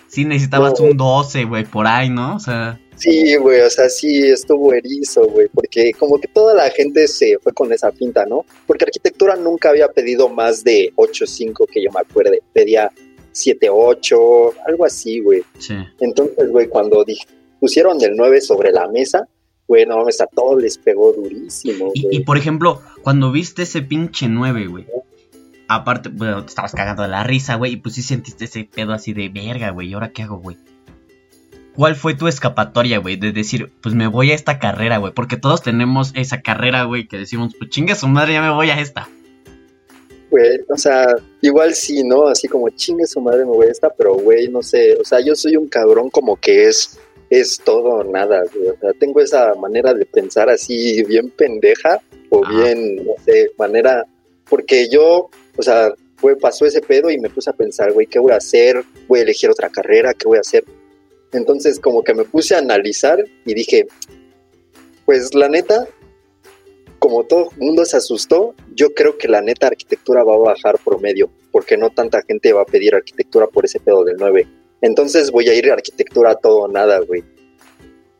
sí, 0.08 0.24
necesitabas 0.24 0.78
un 0.80 0.96
12, 0.96 1.44
güey, 1.44 1.64
por 1.64 1.86
ahí, 1.86 2.08
¿no? 2.08 2.36
O 2.36 2.38
sea. 2.38 2.80
Sí, 2.96 3.34
güey, 3.36 3.60
o 3.60 3.70
sea, 3.70 3.88
sí 3.88 4.18
estuvo 4.28 4.74
erizo, 4.74 5.26
güey, 5.26 5.48
porque 5.48 5.92
como 5.98 6.20
que 6.20 6.28
toda 6.28 6.54
la 6.54 6.70
gente 6.70 7.08
se 7.08 7.38
fue 7.38 7.52
con 7.52 7.72
esa 7.72 7.90
pinta, 7.90 8.26
¿no? 8.26 8.44
Porque 8.66 8.84
arquitectura 8.84 9.36
nunca 9.36 9.70
había 9.70 9.88
pedido 9.88 10.28
más 10.28 10.62
de 10.62 10.92
8.5 10.96 11.66
que 11.70 11.82
yo 11.82 11.90
me 11.92 12.00
acuerde, 12.00 12.42
pedía 12.52 12.90
7.8, 13.32 14.54
algo 14.66 14.84
así, 14.84 15.20
güey. 15.20 15.42
Sí. 15.58 15.74
Entonces, 16.00 16.50
güey, 16.50 16.68
cuando 16.68 17.04
pusieron 17.58 18.02
el 18.02 18.16
9 18.16 18.40
sobre 18.42 18.70
la 18.70 18.86
mesa, 18.88 19.26
güey, 19.70 19.86
no 19.86 19.98
mames, 19.98 20.20
a 20.20 20.26
todos 20.26 20.60
les 20.60 20.78
pegó 20.78 21.12
durísimo. 21.12 21.92
Y, 21.94 22.08
y, 22.10 22.20
por 22.24 22.36
ejemplo, 22.36 22.82
cuando 23.02 23.30
viste 23.30 23.62
ese 23.62 23.82
pinche 23.82 24.26
9, 24.26 24.66
güey, 24.66 24.84
aparte, 25.68 26.08
bueno, 26.08 26.42
te 26.42 26.48
estabas 26.48 26.72
cagando 26.72 27.04
de 27.04 27.08
la 27.08 27.22
risa, 27.22 27.54
güey, 27.54 27.74
y 27.74 27.76
pues 27.76 27.94
sí 27.94 28.02
sentiste 28.02 28.46
ese 28.46 28.64
pedo 28.64 28.92
así 28.92 29.12
de 29.12 29.28
verga, 29.28 29.70
güey, 29.70 29.90
¿y 29.90 29.94
ahora 29.94 30.10
qué 30.10 30.24
hago, 30.24 30.38
güey? 30.38 30.56
¿Cuál 31.76 31.94
fue 31.94 32.14
tu 32.14 32.26
escapatoria, 32.26 32.98
güey? 32.98 33.14
De 33.14 33.30
decir, 33.30 33.70
pues 33.80 33.94
me 33.94 34.08
voy 34.08 34.32
a 34.32 34.34
esta 34.34 34.58
carrera, 34.58 34.98
güey. 34.98 35.12
Porque 35.14 35.36
todos 35.36 35.62
tenemos 35.62 36.10
esa 36.16 36.42
carrera, 36.42 36.82
güey, 36.82 37.06
que 37.06 37.18
decimos, 37.18 37.54
pues 37.56 37.70
chingue 37.70 37.94
su 37.94 38.08
madre, 38.08 38.32
ya 38.32 38.42
me 38.42 38.50
voy 38.50 38.70
a 38.70 38.80
esta. 38.80 39.08
Güey, 40.30 40.62
o 40.68 40.76
sea, 40.76 41.14
igual 41.42 41.74
sí, 41.74 42.02
¿no? 42.02 42.26
Así 42.26 42.48
como 42.48 42.68
chingue 42.70 43.06
su 43.06 43.20
madre, 43.20 43.44
me 43.44 43.52
voy 43.52 43.68
a 43.68 43.70
esta, 43.70 43.88
pero 43.88 44.14
güey, 44.14 44.48
no 44.48 44.64
sé. 44.64 44.96
O 45.00 45.04
sea, 45.04 45.20
yo 45.20 45.36
soy 45.36 45.54
un 45.54 45.68
cabrón 45.68 46.10
como 46.10 46.34
que 46.34 46.66
es, 46.66 46.98
es 47.30 47.58
todo 47.64 47.90
o 47.90 48.04
nada, 48.04 48.42
güey. 48.52 48.68
O 48.68 48.76
sea, 48.78 48.92
tengo 48.94 49.20
esa 49.20 49.54
manera 49.54 49.94
de 49.94 50.04
pensar 50.04 50.50
así 50.50 51.02
bien 51.04 51.30
pendeja 51.30 52.02
o 52.28 52.46
bien, 52.46 52.96
no 52.96 53.14
sé, 53.24 53.52
manera. 53.56 54.04
Porque 54.48 54.88
yo, 54.90 55.30
o 55.56 55.62
sea, 55.62 55.94
pasó 56.40 56.66
ese 56.66 56.80
pedo 56.80 57.10
y 57.10 57.18
me 57.18 57.30
puse 57.30 57.50
a 57.50 57.54
pensar, 57.54 57.92
güey, 57.92 58.06
¿qué 58.06 58.18
voy 58.18 58.32
a 58.32 58.36
hacer? 58.36 58.82
Voy 59.08 59.20
a 59.20 59.22
elegir 59.22 59.48
otra 59.48 59.70
carrera, 59.70 60.12
¿qué 60.12 60.26
voy 60.26 60.38
a 60.38 60.42
hacer? 60.42 60.64
Entonces 61.32 61.78
como 61.78 62.02
que 62.02 62.14
me 62.14 62.24
puse 62.24 62.54
a 62.54 62.58
analizar 62.58 63.24
y 63.44 63.54
dije, 63.54 63.86
pues 65.06 65.32
la 65.34 65.48
neta, 65.48 65.86
como 66.98 67.24
todo 67.24 67.50
el 67.52 67.58
mundo 67.58 67.84
se 67.84 67.96
asustó, 67.96 68.54
yo 68.74 68.92
creo 68.92 69.16
que 69.16 69.28
la 69.28 69.40
neta 69.40 69.68
arquitectura 69.68 70.24
va 70.24 70.34
a 70.34 70.38
bajar 70.38 70.78
promedio, 70.84 71.30
porque 71.52 71.76
no 71.76 71.90
tanta 71.90 72.22
gente 72.22 72.52
va 72.52 72.62
a 72.62 72.66
pedir 72.66 72.94
arquitectura 72.94 73.46
por 73.46 73.64
ese 73.64 73.78
pedo 73.78 74.04
del 74.04 74.16
9. 74.18 74.46
Entonces 74.82 75.30
voy 75.30 75.48
a 75.48 75.54
ir 75.54 75.70
a 75.70 75.74
arquitectura 75.74 76.34
todo 76.34 76.60
o 76.60 76.68
nada, 76.68 77.00
güey. 77.00 77.22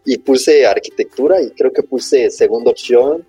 Y 0.04 0.18
puse 0.18 0.66
arquitectura 0.66 1.40
y 1.40 1.50
creo 1.50 1.72
que 1.72 1.82
puse 1.82 2.30
segunda 2.30 2.70
opción, 2.70 3.26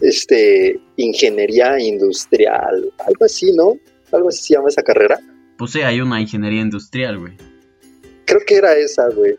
este, 0.00 0.80
ingeniería 0.96 1.78
industrial, 1.80 2.92
algo 3.06 3.24
así, 3.24 3.52
¿no? 3.52 3.74
Algo 4.12 4.28
así 4.28 4.42
se 4.42 4.54
llama 4.54 4.68
esa 4.68 4.82
carrera. 4.82 5.18
Puse 5.56 5.84
ahí 5.84 6.00
una 6.00 6.20
ingeniería 6.20 6.60
industrial, 6.60 7.18
güey. 7.18 7.32
Creo 8.24 8.40
que 8.46 8.56
era 8.56 8.74
esa, 8.76 9.08
güey. 9.08 9.36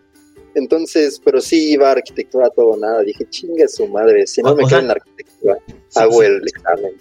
Entonces, 0.56 1.22
pero 1.24 1.40
sí 1.40 1.72
iba 1.72 1.90
a 1.90 1.94
arquitectura 1.94 2.50
todo 2.50 2.76
nada. 2.78 3.02
Dije, 3.02 3.26
chingue 3.30 3.68
su 3.68 3.88
madre, 3.88 4.28
si 4.28 4.42
no 4.42 4.56
me 4.56 4.66
quedo 4.66 4.80
en 4.80 4.88
la 4.88 4.94
arquitectura, 4.94 5.58
hago 5.96 6.24
el 6.24 6.42
examen. 6.44 6.92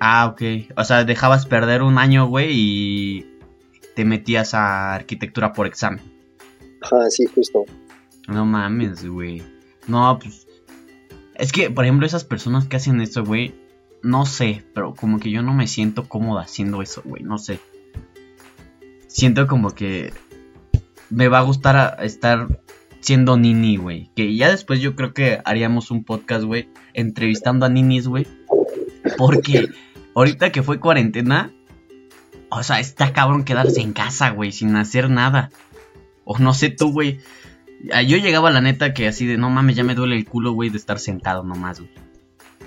Ah, 0.00 0.26
ok. 0.26 0.42
O 0.76 0.84
sea, 0.84 1.04
dejabas 1.04 1.46
perder 1.46 1.82
un 1.82 1.98
año, 1.98 2.28
güey, 2.28 2.50
y 2.52 3.31
te 3.94 4.04
metías 4.04 4.54
a 4.54 4.94
arquitectura 4.94 5.52
por 5.52 5.66
examen. 5.66 6.00
Ajá, 6.80 7.10
sí, 7.10 7.26
justo. 7.26 7.64
No 8.28 8.44
mames, 8.44 9.04
güey. 9.06 9.42
No, 9.86 10.18
pues. 10.20 10.46
Es 11.34 11.52
que, 11.52 11.70
por 11.70 11.84
ejemplo, 11.84 12.06
esas 12.06 12.24
personas 12.24 12.66
que 12.66 12.76
hacen 12.76 13.00
eso, 13.00 13.24
güey, 13.24 13.54
no 14.02 14.26
sé, 14.26 14.64
pero 14.74 14.94
como 14.94 15.18
que 15.18 15.30
yo 15.30 15.42
no 15.42 15.54
me 15.54 15.66
siento 15.66 16.08
cómoda 16.08 16.42
haciendo 16.42 16.82
eso, 16.82 17.02
güey, 17.04 17.22
no 17.22 17.38
sé. 17.38 17.58
Siento 19.06 19.46
como 19.46 19.70
que 19.70 20.12
me 21.10 21.28
va 21.28 21.38
a 21.38 21.42
gustar 21.42 21.98
estar 22.02 22.48
siendo 23.00 23.36
nini, 23.36 23.76
güey. 23.76 24.10
Que 24.16 24.34
ya 24.34 24.50
después 24.50 24.80
yo 24.80 24.96
creo 24.96 25.12
que 25.12 25.40
haríamos 25.44 25.90
un 25.90 26.04
podcast, 26.04 26.44
güey, 26.44 26.68
entrevistando 26.94 27.66
a 27.66 27.68
ninis, 27.68 28.08
güey. 28.08 28.26
Porque 29.18 29.68
ahorita 30.14 30.52
que 30.52 30.62
fue 30.62 30.80
cuarentena, 30.80 31.52
o 32.58 32.62
sea, 32.62 32.80
está 32.80 33.12
cabrón 33.12 33.44
quedarse 33.44 33.80
en 33.80 33.92
casa, 33.92 34.30
güey, 34.30 34.52
sin 34.52 34.76
hacer 34.76 35.10
nada. 35.10 35.50
O 36.24 36.38
no 36.38 36.54
sé 36.54 36.70
tú, 36.70 36.92
güey. 36.92 37.18
Yo 38.06 38.16
llegaba 38.16 38.48
a 38.48 38.52
la 38.52 38.60
neta 38.60 38.94
que 38.94 39.08
así 39.08 39.26
de, 39.26 39.36
no 39.36 39.50
mames, 39.50 39.76
ya 39.76 39.84
me 39.84 39.94
duele 39.94 40.16
el 40.16 40.26
culo, 40.28 40.52
güey, 40.52 40.70
de 40.70 40.78
estar 40.78 40.98
sentado 40.98 41.42
nomás, 41.42 41.80
güey. 41.80 41.90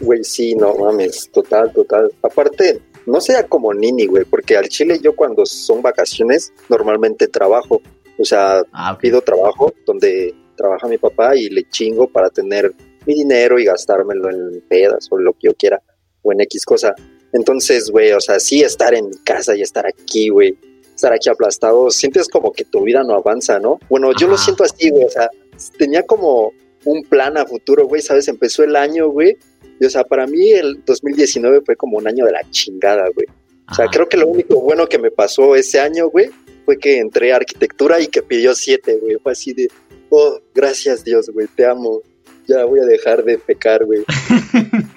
Güey, 0.01 0.23
sí, 0.23 0.55
no 0.55 0.75
mames, 0.75 1.29
total, 1.31 1.71
total. 1.71 2.11
Aparte, 2.21 2.81
no 3.05 3.21
sea 3.21 3.47
como 3.47 3.73
nini, 3.73 4.07
güey, 4.07 4.25
porque 4.25 4.57
al 4.57 4.67
chile 4.67 4.99
yo 5.01 5.15
cuando 5.15 5.45
son 5.45 5.81
vacaciones 5.81 6.51
normalmente 6.69 7.27
trabajo. 7.27 7.81
O 8.17 8.25
sea, 8.25 8.63
ah, 8.71 8.97
pido 8.99 9.21
trabajo 9.21 9.73
donde 9.85 10.33
trabaja 10.55 10.87
mi 10.87 10.97
papá 10.97 11.35
y 11.35 11.49
le 11.49 11.63
chingo 11.69 12.07
para 12.07 12.29
tener 12.29 12.73
mi 13.05 13.13
dinero 13.13 13.59
y 13.59 13.65
gastármelo 13.65 14.29
en 14.29 14.61
pedas 14.67 15.07
o 15.11 15.17
lo 15.17 15.33
que 15.33 15.47
yo 15.47 15.53
quiera 15.53 15.81
o 16.23 16.31
en 16.31 16.41
X 16.41 16.65
cosa. 16.65 16.95
Entonces, 17.35 17.89
güey, 17.89 18.13
o 18.13 18.21
sea, 18.21 18.39
sí 18.39 18.61
estar 18.61 18.93
en 18.93 19.09
mi 19.09 19.17
casa 19.17 19.57
y 19.57 19.61
estar 19.61 19.85
aquí, 19.85 20.29
güey, 20.29 20.57
estar 20.95 21.11
aquí 21.11 21.27
aplastado, 21.27 21.91
sientes 21.91 22.29
como 22.29 22.53
que 22.53 22.63
tu 22.63 22.83
vida 22.83 23.03
no 23.03 23.13
avanza, 23.13 23.59
¿no? 23.59 23.77
Bueno, 23.89 24.11
yo 24.17 24.29
lo 24.29 24.37
siento 24.37 24.63
así, 24.63 24.89
güey, 24.89 25.03
o 25.03 25.09
sea, 25.09 25.29
tenía 25.77 26.03
como 26.03 26.53
un 26.85 27.03
plan 27.03 27.37
a 27.37 27.45
futuro, 27.45 27.87
güey, 27.87 28.01
¿sabes? 28.01 28.29
Empezó 28.29 28.63
el 28.63 28.77
año, 28.77 29.09
güey, 29.09 29.37
y 29.81 29.85
o 29.85 29.89
sea, 29.89 30.05
para 30.05 30.25
mí 30.25 30.51
el 30.51 30.81
2019 30.85 31.59
fue 31.65 31.75
como 31.75 31.97
un 31.97 32.07
año 32.07 32.25
de 32.25 32.31
la 32.31 32.49
chingada, 32.51 33.09
güey. 33.13 33.27
O 33.69 33.73
sea, 33.73 33.87
creo 33.87 34.07
que 34.07 34.15
lo 34.15 34.27
único 34.27 34.61
bueno 34.61 34.87
que 34.87 34.97
me 34.97 35.11
pasó 35.11 35.57
ese 35.57 35.81
año, 35.81 36.07
güey, 36.07 36.29
fue 36.63 36.77
que 36.79 36.99
entré 36.99 37.33
a 37.33 37.35
arquitectura 37.35 37.99
y 37.99 38.07
que 38.07 38.21
pidió 38.21 38.55
siete, 38.55 38.97
güey. 39.01 39.17
Fue 39.21 39.33
así 39.33 39.51
de, 39.51 39.67
oh, 40.09 40.39
gracias 40.53 41.03
Dios, 41.03 41.29
güey, 41.31 41.47
te 41.47 41.65
amo. 41.65 42.01
Ya 42.47 42.63
voy 42.63 42.79
a 42.79 42.85
dejar 42.85 43.25
de 43.25 43.37
pecar, 43.39 43.83
güey. 43.83 44.05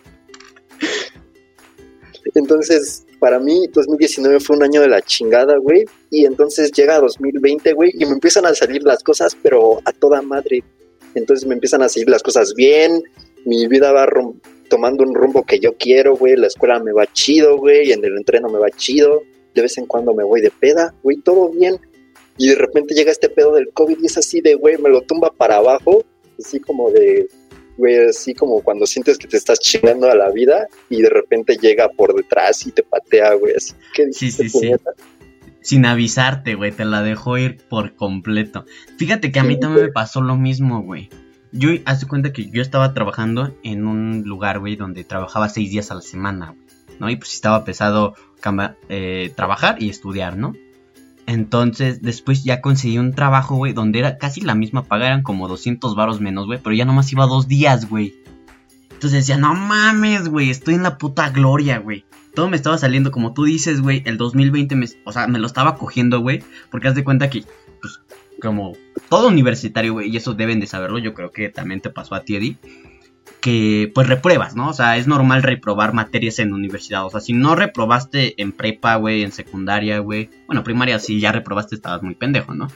entonces, 2.34 3.06
para 3.18 3.38
mí, 3.38 3.66
2019 3.72 4.40
fue 4.40 4.56
un 4.56 4.62
año 4.62 4.80
de 4.80 4.88
la 4.88 5.02
chingada, 5.02 5.56
güey. 5.56 5.84
Y 6.10 6.24
entonces 6.24 6.72
llega 6.72 7.00
2020, 7.00 7.72
güey, 7.72 7.92
y 7.94 8.04
me 8.06 8.12
empiezan 8.12 8.46
a 8.46 8.54
salir 8.54 8.82
las 8.82 9.02
cosas, 9.02 9.36
pero 9.42 9.80
a 9.84 9.92
toda 9.92 10.22
madre. 10.22 10.62
Entonces 11.14 11.46
me 11.46 11.54
empiezan 11.54 11.82
a 11.82 11.88
salir 11.88 12.08
las 12.08 12.22
cosas 12.22 12.54
bien, 12.54 13.02
mi 13.44 13.66
vida 13.66 13.92
va 13.92 14.06
tomando 14.68 15.04
un 15.04 15.14
rumbo 15.14 15.44
que 15.44 15.58
yo 15.58 15.74
quiero, 15.78 16.16
güey. 16.16 16.36
La 16.36 16.48
escuela 16.48 16.78
me 16.80 16.92
va 16.92 17.06
chido, 17.12 17.56
güey. 17.56 17.92
En 17.92 18.04
el 18.04 18.16
entreno 18.16 18.48
me 18.48 18.58
va 18.58 18.70
chido 18.70 19.22
de 19.58 19.62
vez 19.62 19.78
en 19.78 19.86
cuando 19.86 20.14
me 20.14 20.24
voy 20.24 20.40
de 20.40 20.50
peda, 20.50 20.94
güey, 21.02 21.16
todo 21.18 21.50
bien. 21.50 21.78
Y 22.36 22.48
de 22.48 22.54
repente 22.54 22.94
llega 22.94 23.10
este 23.10 23.28
pedo 23.28 23.52
del 23.54 23.70
COVID 23.72 23.98
y 24.00 24.06
es 24.06 24.16
así 24.16 24.40
de, 24.40 24.54
güey, 24.54 24.78
me 24.78 24.88
lo 24.88 25.00
tumba 25.02 25.32
para 25.32 25.56
abajo, 25.56 26.04
así 26.38 26.60
como 26.60 26.90
de, 26.90 27.28
güey, 27.78 28.08
así 28.08 28.34
como 28.34 28.60
cuando 28.60 28.86
sientes 28.86 29.16
que 29.16 29.26
te 29.26 29.36
estás 29.36 29.60
chingando 29.60 30.10
a 30.10 30.14
la 30.14 30.30
vida 30.30 30.66
y 30.90 31.00
de 31.00 31.08
repente 31.08 31.56
llega 31.56 31.88
por 31.88 32.14
detrás 32.14 32.66
y 32.66 32.72
te 32.72 32.82
patea, 32.82 33.34
güey, 33.34 33.54
así. 33.56 33.72
¿Qué 33.94 34.12
sí, 34.12 34.30
sí, 34.30 34.50
sí. 34.50 34.72
Sin 35.62 35.86
avisarte, 35.86 36.54
güey, 36.54 36.72
te 36.72 36.84
la 36.84 37.02
dejó 37.02 37.38
ir 37.38 37.58
por 37.68 37.94
completo. 37.94 38.64
Fíjate 38.96 39.32
que 39.32 39.38
a 39.38 39.44
mí 39.44 39.58
también 39.58 39.86
me 39.86 39.92
pasó 39.92 40.20
lo 40.20 40.36
mismo, 40.36 40.82
güey. 40.82 41.08
Yo, 41.52 41.70
hace 41.86 42.06
cuenta 42.06 42.32
que 42.32 42.50
yo 42.50 42.60
estaba 42.60 42.92
trabajando 42.92 43.54
en 43.62 43.86
un 43.86 44.22
lugar, 44.24 44.58
güey, 44.58 44.76
donde 44.76 45.04
trabajaba 45.04 45.48
seis 45.48 45.70
días 45.70 45.90
a 45.90 45.94
la 45.94 46.02
semana, 46.02 46.54
¿no? 46.98 47.08
Y 47.08 47.16
pues 47.16 47.34
estaba 47.34 47.64
pesado 47.64 48.14
eh, 48.88 49.32
trabajar 49.34 49.82
y 49.82 49.88
estudiar, 49.88 50.36
¿no? 50.36 50.54
Entonces, 51.28 52.00
después 52.00 52.42
ya 52.42 52.62
conseguí 52.62 52.96
un 52.96 53.12
trabajo, 53.12 53.54
güey, 53.54 53.74
donde 53.74 53.98
era 53.98 54.16
casi 54.16 54.40
la 54.40 54.54
misma 54.54 54.84
paga, 54.84 55.08
eran 55.08 55.22
como 55.22 55.46
200 55.46 55.94
varos 55.94 56.22
menos, 56.22 56.46
güey, 56.46 56.58
pero 56.58 56.74
ya 56.74 56.86
nomás 56.86 57.12
iba 57.12 57.26
dos 57.26 57.46
días, 57.46 57.86
güey. 57.86 58.14
Entonces 58.84 59.26
decía, 59.26 59.36
no 59.36 59.52
mames, 59.52 60.30
güey, 60.30 60.48
estoy 60.48 60.76
en 60.76 60.84
la 60.84 60.96
puta 60.96 61.28
gloria, 61.28 61.80
güey. 61.80 62.06
Todo 62.34 62.48
me 62.48 62.56
estaba 62.56 62.78
saliendo, 62.78 63.10
como 63.10 63.34
tú 63.34 63.44
dices, 63.44 63.82
güey, 63.82 64.02
el 64.06 64.16
2020, 64.16 64.74
me, 64.74 64.86
o 65.04 65.12
sea, 65.12 65.26
me 65.26 65.38
lo 65.38 65.46
estaba 65.46 65.76
cogiendo, 65.76 66.20
güey, 66.20 66.42
porque 66.70 66.88
haz 66.88 66.94
de 66.94 67.04
cuenta 67.04 67.28
que, 67.28 67.44
pues, 67.82 68.00
como 68.40 68.72
todo 69.10 69.28
universitario, 69.28 69.92
güey, 69.92 70.08
y 70.08 70.16
eso 70.16 70.32
deben 70.32 70.60
de 70.60 70.66
saberlo, 70.66 70.98
yo 70.98 71.12
creo 71.12 71.30
que 71.30 71.50
también 71.50 71.82
te 71.82 71.90
pasó 71.90 72.14
a 72.14 72.22
ti, 72.22 72.56
que 73.40 73.90
pues 73.94 74.06
repruebas, 74.06 74.56
¿no? 74.56 74.68
O 74.70 74.72
sea, 74.72 74.96
es 74.96 75.06
normal 75.06 75.42
reprobar 75.42 75.92
materias 75.92 76.38
en 76.38 76.52
universidad. 76.52 77.06
O 77.06 77.10
sea, 77.10 77.20
si 77.20 77.32
no 77.32 77.54
reprobaste 77.54 78.40
en 78.40 78.52
prepa, 78.52 78.96
güey, 78.96 79.22
en 79.22 79.32
secundaria, 79.32 79.98
güey. 80.00 80.30
Bueno, 80.46 80.64
primaria 80.64 80.98
si 80.98 81.20
ya 81.20 81.32
reprobaste 81.32 81.74
estabas 81.74 82.02
muy 82.02 82.14
pendejo, 82.14 82.54
¿no? 82.54 82.68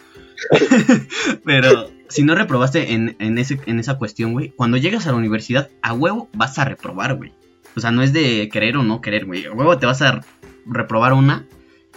Pero 1.45 1.91
si 2.09 2.25
no 2.25 2.35
reprobaste 2.35 2.93
en, 2.93 3.17
en, 3.19 3.39
ese, 3.39 3.61
en 3.67 3.79
esa 3.79 3.99
cuestión, 3.99 4.33
güey, 4.33 4.51
cuando 4.51 4.77
llegas 4.77 5.07
a 5.07 5.11
la 5.11 5.17
universidad, 5.17 5.71
a 5.83 5.93
huevo 5.95 6.29
vas 6.35 6.59
a 6.59 6.65
reprobar, 6.65 7.17
güey. 7.17 7.33
O 7.77 7.81
sea, 7.81 7.91
no 7.91 8.03
es 8.03 8.13
de 8.13 8.49
querer 8.51 8.77
o 8.77 8.83
no 8.83 9.01
querer, 9.01 9.25
güey. 9.25 9.47
A 9.47 9.53
huevo 9.53 9.79
te 9.79 9.87
vas 9.87 10.03
a 10.03 10.21
reprobar 10.67 11.13
una 11.13 11.47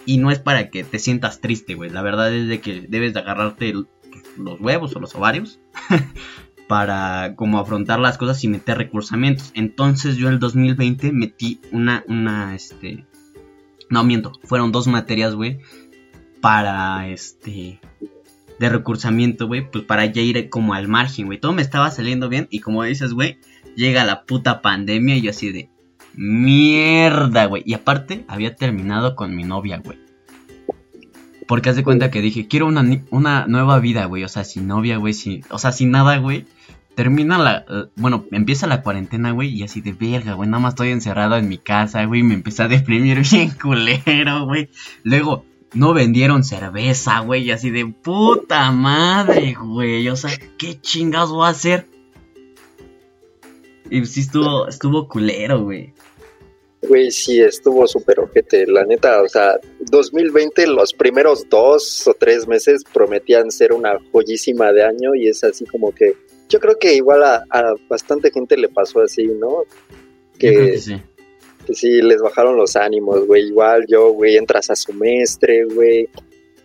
y 0.06 0.18
no 0.18 0.32
es 0.32 0.39
para 0.39 0.70
que 0.70 0.84
te 0.84 1.00
sientas 1.00 1.41
triste, 1.41 1.76
güey. 1.76 1.89
La 1.89 2.02
verdad 2.02 2.34
es 2.34 2.48
de 2.48 2.62
que 2.62 2.86
debes 2.88 3.13
de 3.13 3.20
agarrarte 3.20 3.74
los 4.38 4.62
huevos 4.62 4.96
o 4.96 5.00
los 5.00 5.15
ovarios 5.15 5.60
para 6.67 7.36
como 7.36 7.60
afrontar 7.60 7.99
las 7.99 8.17
cosas 8.17 8.43
y 8.43 8.47
meter 8.47 8.78
recursamientos. 8.78 9.51
Entonces 9.54 10.17
yo 10.17 10.30
el 10.30 10.39
2020 10.39 11.12
metí 11.12 11.60
una, 11.71 12.04
una, 12.08 12.56
este, 12.56 13.06
no 13.89 14.04
miento, 14.04 14.34
fueron 14.43 14.71
dos 14.71 14.88
materias, 14.88 15.36
güey, 15.36 15.60
para, 16.41 17.08
este, 17.08 17.80
de 18.60 18.69
recursamiento, 18.69 19.47
güey, 19.47 19.69
pues 19.69 19.84
para 19.84 20.06
ya 20.06 20.21
ir 20.21 20.49
como 20.49 20.73
al 20.73 20.88
margen, 20.88 21.25
güey. 21.25 21.39
Todo 21.39 21.54
me 21.54 21.62
estaba 21.62 21.91
saliendo 21.91 22.30
bien 22.30 22.47
y 22.49 22.60
como 22.60 22.84
dices, 22.84 23.13
güey, 23.13 23.39
llega 23.75 24.06
la 24.06 24.23
puta 24.23 24.62
pandemia 24.62 25.17
y 25.17 25.21
yo 25.21 25.32
así 25.32 25.51
de, 25.51 25.69
mierda, 26.15 27.45
güey. 27.45 27.63
Y 27.65 27.73
aparte 27.73 28.25
había 28.28 28.56
terminado 28.56 29.15
con 29.15 29.36
mi 29.36 29.43
novia, 29.43 29.82
güey. 29.84 30.05
Porque 31.47 31.69
haz 31.69 31.75
de 31.75 31.84
cuenta 31.84 32.12
que 32.12 32.21
dije, 32.21 32.47
quiero 32.47 32.67
una, 32.67 32.84
una 33.12 33.45
nueva 33.47 33.79
vida, 33.79 34.05
güey. 34.05 34.23
O 34.23 34.29
sea, 34.29 34.43
sin 34.43 34.67
novia, 34.67 34.97
güey. 34.97 35.13
Sin, 35.13 35.43
o 35.49 35.60
sea, 35.60 35.71
sin 35.71 35.91
nada, 35.91 36.17
güey 36.17 36.45
termina 36.95 37.38
la, 37.38 37.65
eh, 37.69 37.89
bueno, 37.97 38.25
empieza 38.31 38.67
la 38.67 38.81
cuarentena, 38.81 39.31
güey, 39.31 39.49
y 39.49 39.63
así 39.63 39.81
de 39.81 39.93
verga, 39.93 40.34
güey, 40.34 40.49
nada 40.49 40.62
más 40.62 40.73
estoy 40.73 40.89
encerrado 40.89 41.36
en 41.38 41.47
mi 41.47 41.58
casa, 41.58 42.05
güey, 42.05 42.23
me 42.23 42.34
empecé 42.34 42.63
a 42.63 42.67
deprimir 42.67 43.21
bien 43.31 43.51
culero, 43.51 44.45
güey. 44.45 44.69
Luego, 45.03 45.45
no 45.73 45.93
vendieron 45.93 46.43
cerveza, 46.43 47.19
güey, 47.19 47.43
y 47.43 47.51
así 47.51 47.69
de 47.69 47.86
puta 47.86 48.71
madre, 48.71 49.53
güey, 49.53 50.08
o 50.10 50.15
sea, 50.15 50.31
¿qué 50.58 50.79
chingados 50.79 51.31
voy 51.31 51.45
a 51.45 51.49
hacer? 51.49 51.88
Y 53.89 54.03
sí 54.05 54.21
estuvo, 54.21 54.67
estuvo 54.67 55.08
culero, 55.08 55.62
güey. 55.62 55.93
Güey, 56.88 57.10
sí, 57.12 57.41
estuvo 57.41 57.88
súper 57.88 58.19
ojete, 58.19 58.67
la 58.67 58.84
neta, 58.86 59.21
o 59.21 59.28
sea, 59.30 59.60
2020, 59.80 60.67
los 60.67 60.93
primeros 60.93 61.48
dos 61.50 62.08
o 62.08 62.13
tres 62.13 62.48
meses 62.48 62.84
prometían 62.93 63.50
ser 63.50 63.74
una 63.74 63.98
joyísima 64.12 64.71
de 64.71 64.84
año 64.84 65.15
y 65.15 65.28
es 65.28 65.43
así 65.43 65.65
como 65.65 65.93
que, 65.93 66.13
yo 66.50 66.60
creo 66.60 66.78
que 66.78 66.93
igual 66.93 67.24
a, 67.24 67.43
bastante 67.89 68.30
gente 68.32 68.58
le 68.58 68.69
pasó 68.69 69.02
así, 69.02 69.26
¿no? 69.26 69.63
Que, 70.38 70.78
sí. 70.78 71.02
que 71.65 71.74
sí, 71.74 72.02
les 72.02 72.21
bajaron 72.21 72.58
los 72.58 72.76
ánimos, 72.76 73.26
güey, 73.26 73.48
igual 73.48 73.86
yo, 73.88 74.12
güey, 74.12 74.38
entras 74.38 74.69
a 74.69 74.76
semestre, 74.76 75.65
güey, 75.65 76.10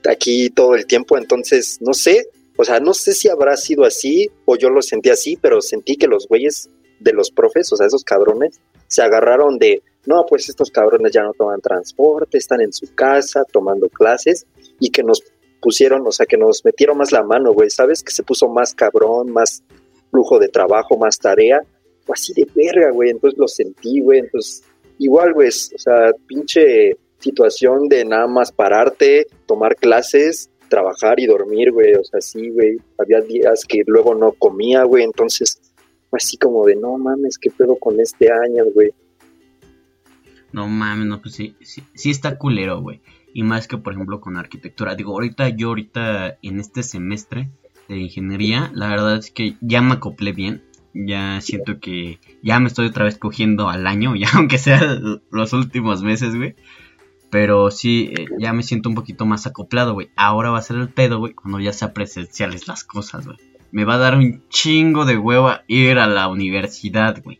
aquí 0.09 0.51
todo 0.51 0.75
el 0.75 0.87
tiempo, 0.87 1.17
entonces, 1.17 1.79
no 1.81 1.95
sé, 1.95 2.27
o 2.57 2.65
sea, 2.65 2.79
no 2.81 2.93
sé 2.93 3.15
si 3.15 3.29
habrá 3.29 3.57
sido 3.57 3.85
así 3.85 4.31
o 4.45 4.57
yo 4.57 4.69
lo 4.69 4.83
sentí 4.83 5.09
así, 5.09 5.39
pero 5.41 5.63
sentí 5.63 5.97
que 5.97 6.09
los 6.09 6.27
güeyes 6.29 6.69
de 6.99 7.13
los 7.13 7.31
profes, 7.31 7.73
o 7.73 7.77
sea, 7.77 7.87
esos 7.87 8.05
cabrones, 8.05 8.61
se 8.87 9.03
agarraron 9.03 9.59
de, 9.59 9.83
no, 10.07 10.25
pues 10.27 10.49
estos 10.49 10.71
cabrones 10.71 11.13
ya 11.13 11.23
no 11.23 11.33
toman 11.33 11.61
transporte, 11.61 12.39
están 12.39 12.61
en 12.61 12.73
su 12.73 12.95
casa 12.95 13.45
tomando 13.51 13.89
clases 13.89 14.47
y 14.79 14.91
que 14.91 15.03
nos 15.03 15.23
pusieron, 15.61 16.07
o 16.07 16.13
sea, 16.13 16.27
que 16.27 16.39
nos 16.39 16.65
metieron 16.65 16.99
más 16.99 17.13
la 17.13 17.23
mano, 17.23 17.53
güey, 17.53 17.71
¿sabes? 17.71 18.03
Que 18.03 18.13
se 18.13 18.23
puso 18.23 18.49
más 18.49 18.75
cabrón, 18.75 19.31
más 19.31 19.63
flujo 20.11 20.39
de 20.39 20.49
trabajo, 20.49 20.97
más 20.97 21.19
tarea, 21.19 21.63
o 22.07 22.13
así 22.13 22.33
de 22.33 22.47
verga, 22.55 22.91
güey, 22.91 23.11
entonces 23.11 23.39
lo 23.39 23.47
sentí, 23.47 24.01
güey, 24.01 24.21
entonces 24.21 24.63
igual, 24.99 25.35
güey, 25.35 25.49
o 25.49 25.79
sea, 25.79 26.13
pinche 26.27 26.97
situación 27.19 27.89
de 27.89 28.05
nada 28.05 28.27
más 28.27 28.51
pararte, 28.51 29.27
tomar 29.47 29.77
clases, 29.77 30.51
trabajar 30.69 31.21
y 31.21 31.27
dormir, 31.27 31.73
güey, 31.73 31.95
o 31.95 32.05
sea, 32.05 32.21
sí, 32.21 32.49
güey, 32.49 32.79
había 32.97 33.21
días 33.21 33.65
que 33.67 33.83
luego 33.87 34.15
no 34.15 34.33
comía, 34.33 34.85
güey, 34.85 35.05
entonces 35.05 35.61
así 36.13 36.37
como 36.37 36.67
de, 36.67 36.77
no 36.77 36.97
mames, 36.99 37.39
¿qué 37.39 37.51
pedo 37.51 37.77
con 37.77 38.01
este 38.01 38.31
año, 38.33 38.65
güey? 38.75 38.93
No 40.53 40.67
mames, 40.69 41.07
no, 41.07 41.21
pues 41.21 41.35
sí, 41.35 41.55
sí, 41.61 41.83
sí 41.95 42.11
está 42.11 42.37
culero, 42.37 42.81
güey. 42.81 43.01
Y 43.33 43.43
más 43.43 43.69
que, 43.69 43.79
por 43.79 43.93
ejemplo, 43.93 44.21
con 44.21 44.37
arquitectura. 44.37 44.97
Digo, 44.97 45.13
ahorita 45.13 45.49
yo, 45.51 45.69
ahorita 45.69 46.39
en 46.43 46.61
este 46.61 46.83
semestre 46.83 47.49
de 47.89 47.99
ingeniería, 47.99 48.71
la 48.75 48.89
verdad 48.89 49.17
es 49.17 49.31
que 49.31 49.57
ya 49.61 49.81
me 49.81 49.95
acoplé 49.95 50.33
bien. 50.33 50.65
Ya 50.93 51.41
siento 51.41 51.79
que 51.79 52.19
ya 52.43 52.59
me 52.59 52.67
estoy 52.67 52.87
otra 52.87 53.05
vez 53.05 53.17
cogiendo 53.17 53.69
al 53.69 53.87
año, 53.87 54.17
ya 54.17 54.29
aunque 54.35 54.59
sea 54.59 54.81
los 55.31 55.53
últimos 55.53 56.03
meses, 56.03 56.35
güey. 56.35 56.57
Pero 57.31 57.71
sí, 57.71 58.13
eh, 58.17 58.27
ya 58.41 58.53
me 58.53 58.65
siento 58.65 58.89
un 58.89 58.97
poquito 58.97 59.25
más 59.25 59.47
acoplado, 59.47 59.95
güey. 59.95 60.11
Ahora 60.17 60.51
va 60.51 60.59
a 60.59 60.63
ser 60.63 60.79
el 60.79 60.89
pedo, 60.89 61.19
güey, 61.19 61.33
cuando 61.33 61.61
ya 61.61 61.73
sea 61.73 61.93
presenciales 61.93 62.67
las 62.67 62.83
cosas, 62.83 63.25
güey. 63.27 63.39
Me 63.71 63.85
va 63.85 63.95
a 63.95 63.99
dar 63.99 64.17
un 64.17 64.43
chingo 64.49 65.05
de 65.05 65.17
hueva 65.17 65.63
ir 65.69 65.99
a 65.99 66.09
la 66.09 66.27
universidad, 66.27 67.23
güey 67.23 67.39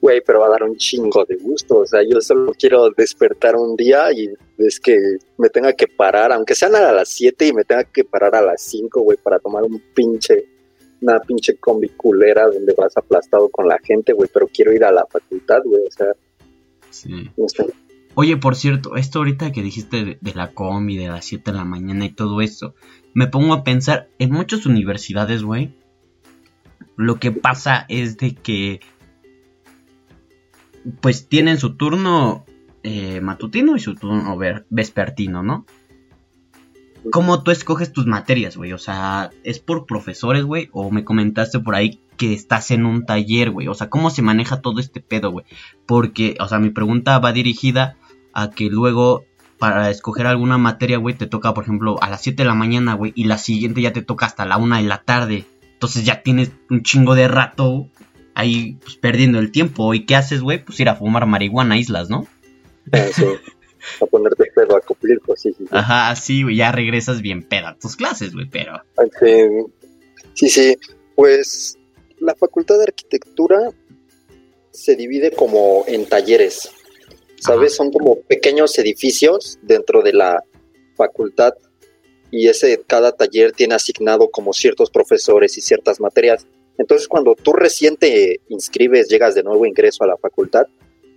güey, 0.00 0.22
pero 0.24 0.40
va 0.40 0.46
a 0.46 0.50
dar 0.50 0.62
un 0.62 0.76
chingo 0.76 1.24
de 1.24 1.36
gusto. 1.36 1.78
O 1.78 1.86
sea, 1.86 2.00
yo 2.08 2.20
solo 2.20 2.52
quiero 2.58 2.90
despertar 2.90 3.56
un 3.56 3.76
día 3.76 4.12
y 4.12 4.30
es 4.58 4.80
que 4.80 4.96
me 5.36 5.48
tenga 5.48 5.72
que 5.72 5.86
parar, 5.86 6.32
aunque 6.32 6.54
sean 6.54 6.74
a 6.74 6.92
las 6.92 7.08
7 7.10 7.48
y 7.48 7.52
me 7.52 7.64
tenga 7.64 7.84
que 7.84 8.04
parar 8.04 8.34
a 8.34 8.42
las 8.42 8.62
5, 8.62 9.00
güey, 9.00 9.18
para 9.22 9.38
tomar 9.38 9.64
un 9.64 9.82
pinche, 9.94 10.44
una 11.00 11.20
pinche 11.20 11.56
combi 11.56 11.88
culera 11.90 12.46
donde 12.46 12.74
vas 12.76 12.96
aplastado 12.96 13.48
con 13.48 13.68
la 13.68 13.78
gente, 13.78 14.12
güey, 14.12 14.28
pero 14.32 14.48
quiero 14.48 14.72
ir 14.72 14.84
a 14.84 14.92
la 14.92 15.06
facultad, 15.06 15.62
güey, 15.64 15.82
o 15.86 15.90
sea. 15.90 16.12
Sí. 16.90 17.30
Oye, 18.14 18.36
por 18.36 18.56
cierto, 18.56 18.96
esto 18.96 19.20
ahorita 19.20 19.52
que 19.52 19.62
dijiste 19.62 20.18
de, 20.20 20.34
la 20.34 20.52
combi, 20.52 20.96
de 20.96 21.08
las 21.08 21.24
7 21.24 21.52
de 21.52 21.56
la 21.56 21.64
mañana 21.64 22.04
y 22.04 22.10
todo 22.10 22.40
eso, 22.40 22.74
me 23.14 23.28
pongo 23.28 23.52
a 23.52 23.62
pensar, 23.62 24.08
en 24.18 24.32
muchas 24.32 24.66
universidades, 24.66 25.44
güey, 25.44 25.72
lo 26.96 27.20
que 27.20 27.30
pasa 27.30 27.86
es 27.88 28.16
de 28.16 28.34
que 28.34 28.80
pues 31.00 31.28
tienen 31.28 31.58
su 31.58 31.76
turno 31.76 32.44
eh, 32.82 33.20
matutino 33.20 33.76
y 33.76 33.80
su 33.80 33.94
turno 33.94 34.38
vespertino, 34.70 35.42
¿no? 35.42 35.66
¿Cómo 37.10 37.42
tú 37.42 37.50
escoges 37.50 37.92
tus 37.92 38.06
materias, 38.06 38.56
güey? 38.56 38.72
O 38.72 38.78
sea, 38.78 39.30
¿es 39.44 39.60
por 39.60 39.86
profesores, 39.86 40.44
güey? 40.44 40.68
O 40.72 40.90
me 40.90 41.04
comentaste 41.04 41.58
por 41.60 41.74
ahí 41.74 42.00
que 42.16 42.34
estás 42.34 42.70
en 42.70 42.84
un 42.84 43.06
taller, 43.06 43.50
güey. 43.50 43.68
O 43.68 43.74
sea, 43.74 43.88
¿cómo 43.88 44.10
se 44.10 44.22
maneja 44.22 44.60
todo 44.60 44.80
este 44.80 45.00
pedo, 45.00 45.30
güey? 45.30 45.46
Porque, 45.86 46.36
o 46.40 46.48
sea, 46.48 46.58
mi 46.58 46.70
pregunta 46.70 47.18
va 47.18 47.32
dirigida 47.32 47.96
a 48.34 48.50
que 48.50 48.68
luego 48.68 49.24
para 49.58 49.90
escoger 49.90 50.26
alguna 50.26 50.58
materia, 50.58 50.98
güey, 50.98 51.14
te 51.14 51.26
toca, 51.26 51.54
por 51.54 51.64
ejemplo, 51.64 52.02
a 52.02 52.10
las 52.10 52.22
7 52.22 52.42
de 52.42 52.48
la 52.48 52.54
mañana, 52.54 52.94
güey, 52.94 53.12
y 53.14 53.24
la 53.24 53.38
siguiente 53.38 53.80
ya 53.80 53.92
te 53.92 54.02
toca 54.02 54.26
hasta 54.26 54.46
la 54.46 54.56
1 54.56 54.76
de 54.76 54.82
la 54.82 55.02
tarde. 55.02 55.46
Entonces 55.72 56.04
ya 56.04 56.22
tienes 56.22 56.52
un 56.70 56.82
chingo 56.82 57.14
de 57.14 57.28
rato 57.28 57.88
ahí 58.38 58.78
pues, 58.82 58.96
perdiendo 58.96 59.38
el 59.40 59.50
tiempo. 59.50 59.92
¿Y 59.92 60.06
qué 60.06 60.14
haces, 60.16 60.40
güey? 60.40 60.64
Pues 60.64 60.78
ir 60.80 60.88
a 60.88 60.94
fumar 60.94 61.26
marihuana 61.26 61.74
a 61.74 61.78
islas, 61.78 62.08
¿no? 62.08 62.26
Ah, 62.92 63.06
sí. 63.12 63.24
A 64.00 64.06
ponerte 64.06 64.44
pedo 64.54 64.76
a 64.76 64.80
cumplir, 64.80 65.20
pues 65.24 65.42
sí, 65.42 65.52
sí. 65.56 65.64
Ajá, 65.70 66.14
sí, 66.16 66.42
güey, 66.42 66.56
ya 66.56 66.72
regresas 66.72 67.20
bien 67.20 67.42
peda 67.42 67.70
a 67.70 67.78
tus 67.78 67.96
clases, 67.96 68.32
güey, 68.32 68.46
pero... 68.50 68.82
Sí, 70.34 70.48
sí, 70.48 70.76
pues 71.16 71.78
la 72.18 72.34
Facultad 72.34 72.76
de 72.78 72.84
Arquitectura 72.84 73.70
se 74.70 74.94
divide 74.94 75.32
como 75.32 75.84
en 75.86 76.06
talleres, 76.06 76.70
¿sabes? 77.40 77.74
Son 77.74 77.90
como 77.90 78.20
pequeños 78.20 78.78
edificios 78.78 79.58
dentro 79.62 80.02
de 80.02 80.12
la 80.12 80.42
facultad 80.96 81.54
y 82.30 82.48
ese 82.48 82.82
cada 82.86 83.12
taller 83.12 83.52
tiene 83.52 83.74
asignado 83.74 84.30
como 84.30 84.52
ciertos 84.52 84.90
profesores 84.90 85.56
y 85.58 85.60
ciertas 85.60 86.00
materias. 86.00 86.46
Entonces, 86.78 87.08
cuando 87.08 87.34
tú 87.34 87.52
recién 87.52 87.96
te 87.96 88.40
inscribes, 88.48 89.08
llegas 89.08 89.34
de 89.34 89.42
nuevo 89.42 89.66
ingreso 89.66 90.04
a 90.04 90.06
la 90.06 90.16
facultad, 90.16 90.66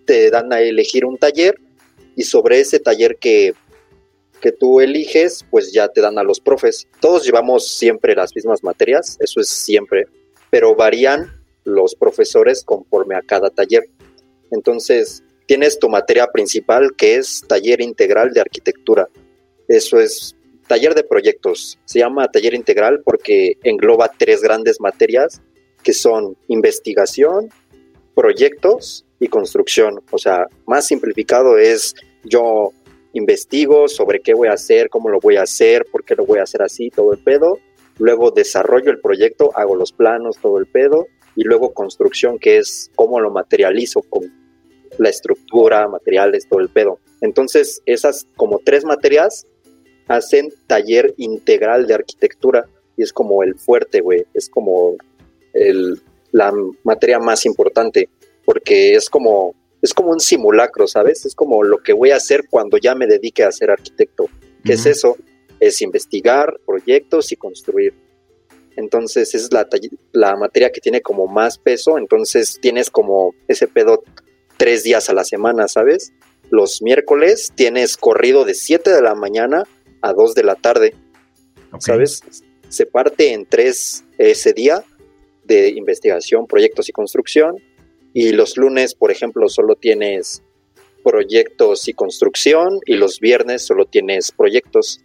te 0.05 0.29
dan 0.31 0.51
a 0.51 0.59
elegir 0.59 1.05
un 1.05 1.17
taller 1.17 1.55
y 2.15 2.23
sobre 2.23 2.59
ese 2.59 2.79
taller 2.79 3.17
que, 3.17 3.53
que 4.41 4.51
tú 4.51 4.81
eliges, 4.81 5.45
pues 5.49 5.71
ya 5.71 5.87
te 5.87 6.01
dan 6.01 6.17
a 6.17 6.23
los 6.23 6.39
profes. 6.39 6.87
Todos 6.99 7.23
llevamos 7.23 7.67
siempre 7.67 8.15
las 8.15 8.35
mismas 8.35 8.63
materias, 8.63 9.17
eso 9.19 9.39
es 9.39 9.49
siempre, 9.49 10.07
pero 10.49 10.75
varían 10.75 11.41
los 11.63 11.93
profesores 11.93 12.63
conforme 12.63 13.15
a 13.15 13.21
cada 13.21 13.51
taller. 13.51 13.83
Entonces, 14.49 15.23
tienes 15.45 15.77
tu 15.77 15.89
materia 15.89 16.27
principal 16.27 16.95
que 16.97 17.15
es 17.15 17.43
taller 17.47 17.81
integral 17.81 18.33
de 18.33 18.41
arquitectura. 18.41 19.07
Eso 19.67 19.99
es 19.99 20.35
taller 20.67 20.95
de 20.95 21.03
proyectos. 21.03 21.77
Se 21.85 21.99
llama 21.99 22.31
taller 22.31 22.55
integral 22.55 23.01
porque 23.03 23.57
engloba 23.63 24.11
tres 24.17 24.41
grandes 24.41 24.81
materias 24.81 25.39
que 25.83 25.93
son 25.93 26.35
investigación, 26.47 27.49
proyectos 28.15 29.05
y 29.19 29.27
construcción. 29.27 30.01
O 30.11 30.17
sea, 30.17 30.47
más 30.65 30.87
simplificado 30.87 31.57
es 31.57 31.95
yo 32.23 32.71
investigo 33.13 33.87
sobre 33.87 34.21
qué 34.21 34.33
voy 34.33 34.47
a 34.47 34.53
hacer, 34.53 34.89
cómo 34.89 35.09
lo 35.09 35.19
voy 35.19 35.37
a 35.37 35.43
hacer, 35.43 35.85
por 35.91 36.03
qué 36.03 36.15
lo 36.15 36.25
voy 36.25 36.39
a 36.39 36.43
hacer 36.43 36.61
así, 36.61 36.89
todo 36.89 37.13
el 37.13 37.19
pedo. 37.19 37.59
Luego 37.97 38.31
desarrollo 38.31 38.91
el 38.91 38.99
proyecto, 38.99 39.51
hago 39.55 39.75
los 39.75 39.91
planos, 39.91 40.37
todo 40.37 40.57
el 40.57 40.65
pedo. 40.65 41.07
Y 41.35 41.43
luego 41.43 41.73
construcción, 41.73 42.39
que 42.39 42.57
es 42.57 42.91
cómo 42.95 43.19
lo 43.19 43.31
materializo 43.31 44.01
con 44.01 44.23
la 44.97 45.09
estructura, 45.09 45.87
materiales, 45.87 46.47
todo 46.47 46.59
el 46.59 46.69
pedo. 46.69 46.99
Entonces, 47.21 47.81
esas 47.85 48.27
como 48.35 48.59
tres 48.59 48.83
materias 48.83 49.45
hacen 50.07 50.49
taller 50.67 51.13
integral 51.17 51.87
de 51.87 51.93
arquitectura 51.93 52.65
y 52.97 53.03
es 53.03 53.13
como 53.13 53.43
el 53.43 53.55
fuerte, 53.55 54.01
güey. 54.01 54.25
Es 54.33 54.49
como 54.49 54.95
la 56.31 56.53
materia 56.83 57.19
más 57.19 57.45
importante, 57.45 58.09
porque 58.45 58.95
es 58.95 59.09
como, 59.09 59.55
es 59.81 59.93
como 59.93 60.11
un 60.11 60.19
simulacro, 60.19 60.87
¿sabes? 60.87 61.25
Es 61.25 61.35
como 61.35 61.63
lo 61.63 61.79
que 61.79 61.93
voy 61.93 62.11
a 62.11 62.17
hacer 62.17 62.45
cuando 62.49 62.77
ya 62.77 62.95
me 62.95 63.07
dedique 63.07 63.43
a 63.43 63.51
ser 63.51 63.71
arquitecto. 63.71 64.27
¿Qué 64.63 64.73
es 64.73 64.85
eso? 64.85 65.17
Es 65.59 65.81
investigar 65.81 66.59
proyectos 66.65 67.31
y 67.31 67.35
construir. 67.35 67.93
Entonces, 68.75 69.35
es 69.35 69.51
la, 69.51 69.67
la 70.13 70.35
materia 70.35 70.71
que 70.71 70.79
tiene 70.79 71.01
como 71.01 71.27
más 71.27 71.57
peso, 71.57 71.97
entonces 71.97 72.57
tienes 72.61 72.89
como 72.89 73.35
ese 73.47 73.67
pedo 73.67 74.03
tres 74.57 74.83
días 74.83 75.09
a 75.09 75.13
la 75.13 75.23
semana, 75.23 75.67
¿sabes? 75.67 76.13
Los 76.49 76.81
miércoles 76.81 77.51
tienes 77.55 77.97
corrido 77.97 78.45
de 78.45 78.53
7 78.53 78.91
de 78.91 79.01
la 79.01 79.15
mañana 79.15 79.63
a 80.01 80.13
2 80.13 80.35
de 80.35 80.43
la 80.43 80.55
tarde, 80.55 80.95
¿sabes? 81.79 82.21
Se 82.69 82.85
parte 82.85 83.33
en 83.33 83.45
tres 83.45 84.03
ese 84.17 84.53
día 84.53 84.83
de 85.51 85.69
investigación, 85.69 86.47
proyectos 86.47 86.87
y 86.87 86.93
construcción. 86.93 87.55
Y 88.13 88.31
los 88.31 88.57
lunes, 88.57 88.95
por 88.95 89.11
ejemplo, 89.11 89.47
solo 89.49 89.75
tienes 89.75 90.43
proyectos 91.03 91.87
y 91.87 91.93
construcción 91.93 92.79
y 92.85 92.95
los 92.95 93.19
viernes 93.19 93.63
solo 93.63 93.85
tienes 93.85 94.31
proyectos. 94.31 95.01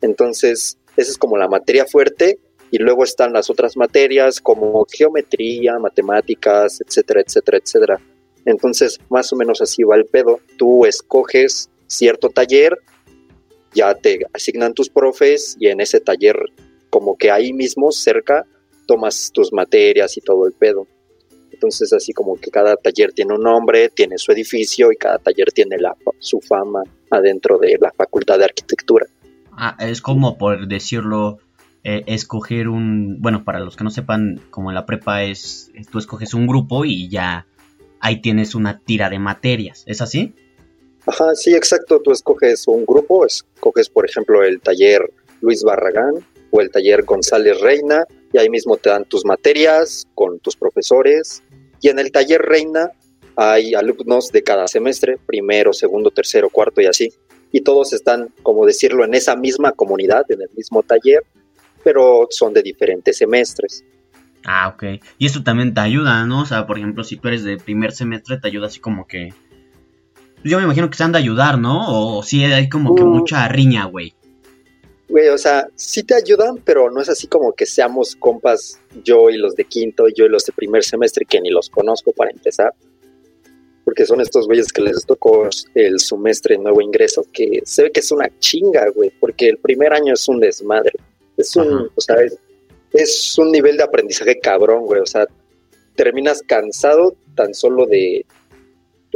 Entonces, 0.00 0.78
esa 0.96 1.10
es 1.10 1.18
como 1.18 1.36
la 1.36 1.48
materia 1.48 1.84
fuerte 1.84 2.38
y 2.70 2.78
luego 2.78 3.04
están 3.04 3.32
las 3.32 3.50
otras 3.50 3.76
materias 3.76 4.40
como 4.40 4.86
geometría, 4.90 5.78
matemáticas, 5.78 6.80
etcétera, 6.80 7.22
etcétera, 7.26 7.58
etcétera. 7.58 8.00
Entonces, 8.46 8.98
más 9.10 9.32
o 9.32 9.36
menos 9.36 9.60
así 9.60 9.82
va 9.82 9.96
el 9.96 10.06
pedo. 10.06 10.40
Tú 10.56 10.86
escoges 10.86 11.68
cierto 11.86 12.30
taller, 12.30 12.78
ya 13.74 13.94
te 13.94 14.20
asignan 14.32 14.74
tus 14.74 14.88
profes 14.88 15.56
y 15.58 15.68
en 15.68 15.80
ese 15.80 16.00
taller, 16.00 16.36
como 16.88 17.16
que 17.16 17.30
ahí 17.30 17.52
mismo, 17.52 17.92
cerca, 17.92 18.46
tomas 18.90 19.30
tus 19.32 19.52
materias 19.52 20.16
y 20.16 20.20
todo 20.20 20.48
el 20.48 20.52
pedo. 20.52 20.84
Entonces, 21.52 21.92
así 21.92 22.12
como 22.12 22.34
que 22.34 22.50
cada 22.50 22.74
taller 22.74 23.12
tiene 23.12 23.34
un 23.34 23.42
nombre, 23.42 23.88
tiene 23.88 24.18
su 24.18 24.32
edificio 24.32 24.90
y 24.90 24.96
cada 24.96 25.18
taller 25.18 25.52
tiene 25.52 25.78
la, 25.78 25.94
su 26.18 26.40
fama 26.40 26.82
adentro 27.08 27.56
de 27.58 27.78
la 27.80 27.92
facultad 27.92 28.38
de 28.38 28.46
arquitectura. 28.46 29.06
Ah, 29.52 29.76
es 29.78 30.02
como 30.02 30.36
por 30.38 30.66
decirlo, 30.66 31.38
eh, 31.84 32.02
escoger 32.08 32.66
un, 32.66 33.20
bueno, 33.20 33.44
para 33.44 33.60
los 33.60 33.76
que 33.76 33.84
no 33.84 33.90
sepan, 33.90 34.40
como 34.50 34.70
en 34.70 34.74
la 34.74 34.86
prepa 34.86 35.22
es, 35.22 35.70
tú 35.92 36.00
escoges 36.00 36.34
un 36.34 36.48
grupo 36.48 36.84
y 36.84 37.08
ya 37.08 37.46
ahí 38.00 38.20
tienes 38.20 38.56
una 38.56 38.80
tira 38.80 39.08
de 39.08 39.20
materias, 39.20 39.84
¿es 39.86 40.00
así? 40.00 40.34
Ajá, 41.06 41.36
sí, 41.36 41.54
exacto, 41.54 42.00
tú 42.02 42.10
escoges 42.10 42.66
un 42.66 42.84
grupo, 42.84 43.24
escoges 43.24 43.88
por 43.88 44.04
ejemplo 44.04 44.42
el 44.42 44.60
taller 44.60 45.12
Luis 45.42 45.62
Barragán 45.62 46.14
o 46.50 46.60
el 46.60 46.70
taller 46.70 47.04
González 47.04 47.60
Reina 47.60 48.04
y 48.32 48.38
ahí 48.38 48.48
mismo 48.48 48.76
te 48.76 48.90
dan 48.90 49.04
tus 49.04 49.24
materias 49.24 50.06
con 50.14 50.38
tus 50.40 50.56
profesores 50.56 51.42
y 51.80 51.88
en 51.88 51.98
el 51.98 52.12
taller 52.12 52.42
Reina 52.42 52.92
hay 53.36 53.74
alumnos 53.74 54.30
de 54.32 54.42
cada 54.42 54.68
semestre, 54.68 55.16
primero, 55.24 55.72
segundo, 55.72 56.10
tercero, 56.10 56.50
cuarto 56.50 56.80
y 56.80 56.86
así. 56.86 57.10
Y 57.52 57.62
todos 57.62 57.92
están, 57.92 58.28
como 58.42 58.66
decirlo, 58.66 59.04
en 59.04 59.14
esa 59.14 59.34
misma 59.34 59.72
comunidad, 59.72 60.24
en 60.28 60.42
el 60.42 60.50
mismo 60.54 60.82
taller, 60.82 61.22
pero 61.82 62.26
son 62.30 62.52
de 62.52 62.62
diferentes 62.62 63.16
semestres. 63.16 63.82
Ah, 64.44 64.68
ok. 64.68 65.02
Y 65.18 65.26
esto 65.26 65.42
también 65.42 65.74
te 65.74 65.80
ayuda, 65.80 66.24
¿no? 66.26 66.42
O 66.42 66.46
sea, 66.46 66.66
por 66.66 66.78
ejemplo, 66.78 67.02
si 67.02 67.16
tú 67.16 67.28
eres 67.28 67.42
de 67.42 67.56
primer 67.56 67.92
semestre, 67.92 68.38
te 68.38 68.48
ayuda 68.48 68.66
así 68.66 68.78
como 68.78 69.06
que... 69.06 69.32
Yo 70.44 70.58
me 70.58 70.64
imagino 70.64 70.88
que 70.88 70.96
se 70.96 71.04
han 71.04 71.12
de 71.12 71.18
ayudar, 71.18 71.58
¿no? 71.58 72.18
O 72.18 72.22
sí 72.22 72.44
hay 72.44 72.68
como 72.68 72.94
que 72.94 73.04
mm. 73.04 73.08
mucha 73.08 73.48
riña, 73.48 73.84
güey. 73.84 74.14
Güey, 75.10 75.26
o 75.26 75.38
sea, 75.38 75.66
sí 75.74 76.04
te 76.04 76.14
ayudan, 76.14 76.58
pero 76.64 76.88
no 76.88 77.02
es 77.02 77.08
así 77.08 77.26
como 77.26 77.52
que 77.52 77.66
seamos 77.66 78.14
compas 78.14 78.78
yo 79.02 79.28
y 79.28 79.38
los 79.38 79.56
de 79.56 79.64
quinto, 79.64 80.06
yo 80.08 80.26
y 80.26 80.28
los 80.28 80.46
de 80.46 80.52
primer 80.52 80.84
semestre, 80.84 81.26
que 81.28 81.40
ni 81.40 81.50
los 81.50 81.68
conozco 81.68 82.12
para 82.12 82.30
empezar. 82.30 82.72
Porque 83.84 84.06
son 84.06 84.20
estos 84.20 84.46
güeyes 84.46 84.72
que 84.72 84.82
les 84.82 85.04
tocó 85.04 85.48
el 85.74 85.98
semestre 85.98 86.56
nuevo 86.58 86.80
ingreso, 86.80 87.26
que 87.32 87.60
se 87.64 87.82
ve 87.82 87.90
que 87.90 87.98
es 87.98 88.12
una 88.12 88.30
chinga, 88.38 88.88
güey, 88.90 89.10
porque 89.18 89.48
el 89.48 89.58
primer 89.58 89.92
año 89.92 90.14
es 90.14 90.28
un 90.28 90.38
desmadre. 90.38 90.92
Es 91.36 91.56
un, 91.56 91.90
o 91.92 92.00
sea, 92.00 92.16
es, 92.92 93.36
un 93.36 93.50
nivel 93.50 93.78
de 93.78 93.82
aprendizaje 93.82 94.38
cabrón, 94.38 94.86
güey. 94.86 95.00
O 95.00 95.06
sea, 95.06 95.26
terminas 95.96 96.40
cansado 96.40 97.16
tan 97.34 97.52
solo 97.52 97.84
de 97.86 98.24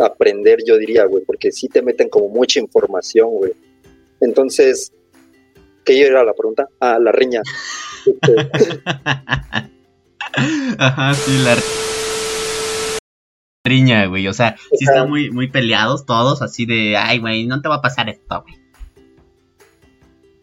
aprender, 0.00 0.58
yo 0.66 0.76
diría, 0.76 1.04
güey, 1.04 1.22
porque 1.24 1.52
sí 1.52 1.68
te 1.68 1.82
meten 1.82 2.08
como 2.08 2.28
mucha 2.28 2.58
información, 2.58 3.30
güey. 3.30 3.52
Entonces, 4.20 4.90
¿Qué 5.84 6.02
era 6.02 6.24
la 6.24 6.32
pregunta? 6.32 6.68
Ah, 6.80 6.98
la 6.98 7.12
riña. 7.12 7.42
Ajá, 10.78 11.14
sí, 11.14 11.38
la 11.44 11.56
riña, 13.64 14.06
güey. 14.06 14.26
O 14.28 14.32
sea, 14.32 14.56
sí 14.72 14.84
están 14.84 15.08
muy, 15.08 15.30
muy 15.30 15.50
peleados 15.50 16.06
todos, 16.06 16.42
así 16.42 16.66
de, 16.66 16.96
ay, 16.96 17.18
güey, 17.18 17.46
no 17.46 17.60
te 17.60 17.68
va 17.68 17.76
a 17.76 17.82
pasar 17.82 18.08
esto, 18.08 18.42
güey. 18.42 18.54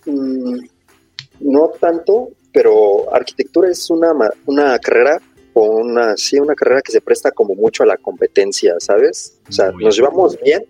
Mm, 0.06 0.60
no 1.42 1.70
tanto, 1.80 2.30
pero 2.52 3.14
arquitectura 3.14 3.70
es 3.70 3.90
una, 3.90 4.14
una 4.46 4.78
carrera 4.80 5.22
o 5.54 5.68
una, 5.68 6.16
sí, 6.18 6.40
una 6.40 6.56
carrera 6.56 6.82
que 6.82 6.92
se 6.92 7.02
presta 7.02 7.32
como 7.32 7.56
mucho 7.56 7.84
a 7.84 7.88
la 7.88 7.98
competencia, 7.98 8.76
¿sabes? 8.80 9.40
O 9.50 9.52
sea, 9.52 9.72
nos 9.72 9.96
llevamos 9.96 10.40
bien, 10.42 10.66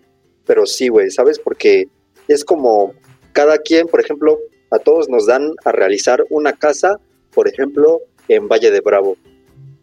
pero 0.45 0.65
sí, 0.65 0.87
güey, 0.87 1.11
¿sabes? 1.11 1.39
Porque 1.39 1.87
es 2.27 2.43
como 2.43 2.93
cada 3.31 3.59
quien, 3.59 3.87
por 3.87 4.01
ejemplo, 4.01 4.39
a 4.71 4.79
todos 4.79 5.09
nos 5.09 5.27
dan 5.27 5.53
a 5.63 5.71
realizar 5.71 6.25
una 6.29 6.53
casa, 6.53 6.99
por 7.33 7.47
ejemplo, 7.47 8.01
en 8.27 8.47
Valle 8.47 8.71
de 8.71 8.79
Bravo. 8.79 9.17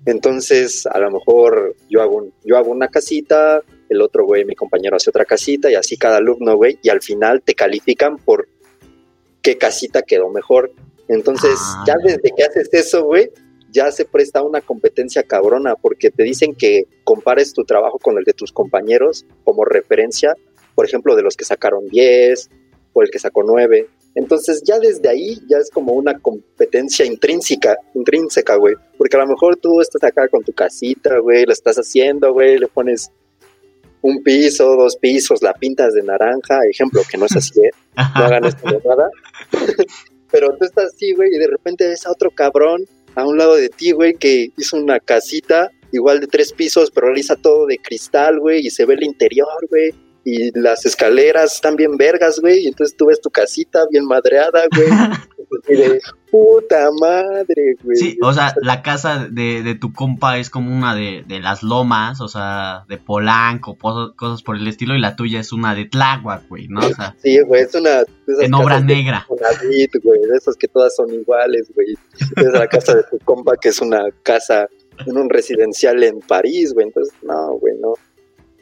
Entonces, 0.06 0.86
a 0.86 0.98
lo 0.98 1.10
mejor 1.10 1.76
yo 1.90 2.00
hago, 2.00 2.26
yo 2.44 2.56
hago 2.56 2.70
una 2.70 2.88
casita, 2.88 3.62
el 3.88 4.00
otro 4.00 4.24
güey, 4.24 4.44
mi 4.44 4.54
compañero 4.54 4.96
hace 4.96 5.10
otra 5.10 5.24
casita 5.24 5.70
y 5.70 5.74
así 5.74 5.96
cada 5.96 6.16
alumno, 6.16 6.56
güey, 6.56 6.78
y 6.82 6.88
al 6.88 7.02
final 7.02 7.42
te 7.42 7.54
califican 7.54 8.16
por 8.16 8.48
qué 9.42 9.58
casita 9.58 10.02
quedó 10.02 10.30
mejor. 10.30 10.72
Entonces, 11.08 11.58
ah. 11.60 11.84
ya 11.86 11.94
desde 12.02 12.32
que 12.34 12.44
haces 12.44 12.68
eso, 12.72 13.04
güey, 13.04 13.30
ya 13.70 13.90
se 13.92 14.04
presta 14.04 14.42
una 14.42 14.60
competencia 14.60 15.22
cabrona 15.22 15.74
porque 15.74 16.10
te 16.10 16.22
dicen 16.22 16.54
que 16.54 16.86
compares 17.04 17.52
tu 17.52 17.64
trabajo 17.64 17.98
con 17.98 18.16
el 18.18 18.24
de 18.24 18.32
tus 18.32 18.52
compañeros 18.52 19.26
como 19.44 19.64
referencia, 19.64 20.34
por 20.74 20.86
ejemplo, 20.86 21.16
de 21.16 21.22
los 21.22 21.36
que 21.36 21.44
sacaron 21.44 21.86
10 21.88 22.48
o 22.94 23.02
el 23.02 23.10
que 23.10 23.18
sacó 23.18 23.42
9. 23.42 23.88
Entonces 24.18 24.64
ya 24.64 24.80
desde 24.80 25.08
ahí 25.08 25.38
ya 25.48 25.58
es 25.58 25.70
como 25.70 25.92
una 25.92 26.18
competencia 26.18 27.06
intrínseca, 27.06 27.76
intrínseca, 27.94 28.56
güey. 28.56 28.74
Porque 28.96 29.16
a 29.16 29.20
lo 29.20 29.28
mejor 29.28 29.54
tú 29.54 29.80
estás 29.80 30.02
acá 30.02 30.26
con 30.26 30.42
tu 30.42 30.52
casita, 30.52 31.20
güey, 31.20 31.46
la 31.46 31.52
estás 31.52 31.76
haciendo, 31.76 32.32
güey, 32.32 32.58
le 32.58 32.66
pones 32.66 33.12
un 34.02 34.20
piso, 34.24 34.74
dos 34.74 34.96
pisos, 34.96 35.40
la 35.40 35.52
pintas 35.52 35.94
de 35.94 36.02
naranja, 36.02 36.58
ejemplo, 36.68 37.02
que 37.08 37.16
no 37.16 37.26
es 37.26 37.36
así, 37.36 37.60
¿eh? 37.60 37.70
No 38.16 38.24
hagan 38.24 38.44
esto 38.44 38.68
de 38.68 38.80
nada. 38.84 39.08
Pero 40.32 40.48
tú 40.56 40.64
estás 40.64 40.86
así, 40.86 41.12
güey, 41.12 41.28
y 41.32 41.38
de 41.38 41.46
repente 41.46 41.86
ves 41.86 42.04
a 42.04 42.10
otro 42.10 42.32
cabrón 42.32 42.86
a 43.14 43.24
un 43.24 43.38
lado 43.38 43.54
de 43.54 43.68
ti, 43.68 43.92
güey, 43.92 44.14
que 44.14 44.48
hizo 44.56 44.76
una 44.76 44.98
casita 44.98 45.70
igual 45.92 46.18
de 46.18 46.26
tres 46.26 46.52
pisos, 46.52 46.90
pero 46.90 47.06
realiza 47.06 47.36
todo 47.36 47.66
de 47.66 47.78
cristal, 47.78 48.40
güey, 48.40 48.66
y 48.66 48.70
se 48.70 48.84
ve 48.84 48.94
el 48.94 49.04
interior, 49.04 49.66
güey 49.70 49.94
y 50.24 50.58
las 50.58 50.84
escaleras 50.84 51.54
están 51.54 51.76
bien 51.76 51.96
vergas, 51.96 52.40
güey, 52.40 52.64
y 52.64 52.68
entonces 52.68 52.96
tú 52.96 53.06
ves 53.06 53.20
tu 53.20 53.30
casita 53.30 53.86
bien 53.90 54.04
madreada, 54.04 54.64
güey. 54.74 54.88
y 55.68 55.74
de 55.74 56.00
puta 56.30 56.90
madre, 57.00 57.76
güey. 57.82 57.96
Sí, 57.96 58.18
o 58.22 58.32
sea, 58.32 58.54
la 58.60 58.82
casa 58.82 59.28
de, 59.30 59.62
de 59.62 59.74
tu 59.74 59.92
compa 59.92 60.38
es 60.38 60.50
como 60.50 60.76
una 60.76 60.94
de, 60.94 61.24
de, 61.26 61.40
las 61.40 61.62
lomas, 61.62 62.20
o 62.20 62.28
sea, 62.28 62.84
de 62.88 62.98
Polanco, 62.98 63.76
cosas 63.78 64.42
por 64.42 64.56
el 64.56 64.66
estilo, 64.66 64.94
y 64.94 65.00
la 65.00 65.16
tuya 65.16 65.40
es 65.40 65.52
una 65.52 65.74
de 65.74 65.86
Tláhuac, 65.86 66.48
güey, 66.48 66.68
¿no? 66.68 66.80
O 66.80 66.94
sea, 66.94 67.16
sí, 67.22 67.40
güey, 67.40 67.62
es 67.62 67.74
una... 67.74 68.02
En 68.26 68.54
obra 68.54 68.80
negra. 68.80 69.26
Güey, 69.28 70.20
de 70.20 70.36
esas 70.36 70.56
que 70.56 70.68
todas 70.68 70.94
son 70.94 71.12
iguales, 71.12 71.72
güey. 71.74 71.94
Es 72.36 72.52
la 72.52 72.66
casa 72.66 72.94
de 72.94 73.02
tu 73.04 73.18
compa 73.24 73.56
que 73.56 73.70
es 73.70 73.80
una 73.80 74.04
casa 74.22 74.68
en 75.06 75.16
un 75.16 75.30
residencial 75.30 76.02
en 76.02 76.20
París, 76.20 76.74
güey, 76.74 76.86
entonces, 76.86 77.14
no, 77.22 77.58
güey, 77.58 77.74
no. 77.80 77.94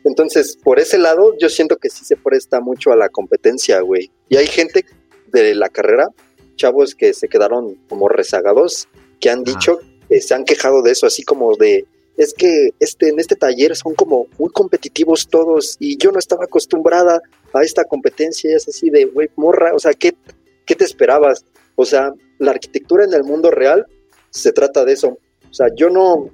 Entonces, 0.07 0.57
por 0.57 0.79
ese 0.79 0.99
lado, 0.99 1.37
yo 1.37 1.49
siento 1.49 1.79
que 1.79 1.91
sí 1.91 2.05
se 2.05 2.17
presta 2.17 2.61
mucho 2.61 2.93
a 2.93 2.97
la 2.97 3.09
competencia, 3.09 3.81
güey. 3.81 4.13
Y 4.29 4.37
hay 4.37 4.47
gente 4.47 4.85
de 5.33 5.55
la 5.57 5.69
carrera, 5.69 6.09
chavos 6.55 6.95
que 6.95 7.13
se 7.13 7.27
quedaron 7.27 7.75
como 7.89 8.09
rezagados, 8.09 8.89
que 9.19 9.31
han 9.31 9.43
dicho 9.43 9.81
que 10.09 10.21
se 10.21 10.33
han 10.33 10.45
quejado 10.45 10.83
de 10.83 10.93
eso, 10.93 11.07
así 11.07 11.25
como 11.25 11.57
de, 11.57 11.87
es 12.17 12.35
que 12.35 12.71
este, 12.79 13.09
en 13.09 13.19
este 13.19 13.35
taller 13.35 13.75
son 13.75 13.95
como 13.95 14.29
muy 14.39 14.51
competitivos 14.51 15.27
todos 15.27 15.77
y 15.81 15.97
yo 15.97 16.13
no 16.13 16.21
estaba 16.21 16.45
acostumbrada 16.45 17.21
a 17.53 17.63
esta 17.65 17.83
competencia, 17.83 18.53
y 18.53 18.55
es 18.55 18.69
así 18.69 18.91
de, 18.91 19.07
güey, 19.07 19.29
morra, 19.35 19.75
o 19.75 19.81
sea, 19.81 19.93
¿qué, 19.93 20.15
¿qué 20.67 20.77
te 20.77 20.85
esperabas? 20.85 21.45
O 21.75 21.85
sea, 21.85 22.13
la 22.39 22.53
arquitectura 22.53 23.05
en 23.05 23.13
el 23.13 23.25
mundo 23.25 23.51
real 23.51 23.87
se 24.31 24.53
trata 24.53 24.85
de 24.85 24.93
eso. 24.93 25.19
O 25.51 25.55
sea, 25.55 25.67
yo 25.75 25.91
no, 25.91 26.31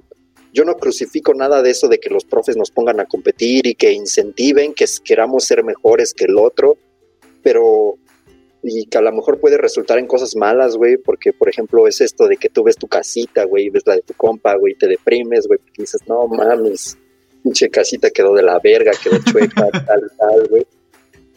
yo 0.53 0.63
no 0.65 0.75
crucifico 0.75 1.33
nada 1.33 1.61
de 1.63 1.71
eso 1.71 1.87
de 1.87 1.99
que 1.99 2.11
los 2.11 2.25
profes 2.25 2.55
nos 2.55 2.69
pongan 2.69 2.99
a 2.99 3.05
competir 3.05 3.65
y 3.65 3.73
que 3.73 3.91
incentiven, 3.91 4.73
que 4.73 4.85
queramos 5.03 5.45
ser 5.45 5.63
mejores 5.63 6.13
que 6.13 6.25
el 6.25 6.37
otro, 6.37 6.77
pero 7.41 7.97
y 8.61 8.85
que 8.85 8.97
a 8.97 9.01
lo 9.01 9.11
mejor 9.11 9.39
puede 9.39 9.57
resultar 9.57 9.99
en 9.99 10.07
cosas 10.07 10.37
malas, 10.37 10.77
güey, 10.77 10.95
porque 10.97 11.33
por 11.33 11.49
ejemplo 11.49 11.85
es 11.85 11.99
esto 11.99 12.27
de 12.27 12.37
que 12.37 12.49
tú 12.49 12.63
ves 12.63 12.77
tu 12.77 12.87
casita, 12.87 13.43
güey, 13.43 13.69
ves 13.69 13.83
la 13.85 13.95
de 13.95 14.03
tu 14.03 14.13
compa, 14.13 14.55
güey, 14.55 14.75
te 14.75 14.87
deprimes, 14.87 15.47
güey, 15.47 15.59
porque 15.59 15.81
dices, 15.81 16.01
no 16.07 16.27
mames, 16.27 16.97
pinche 17.43 17.69
casita 17.69 18.09
quedó 18.09 18.33
de 18.33 18.43
la 18.43 18.59
verga, 18.59 18.91
quedó 19.03 19.17
chueca, 19.25 19.69
tal, 19.85 20.11
tal, 20.17 20.47
güey. 20.47 20.65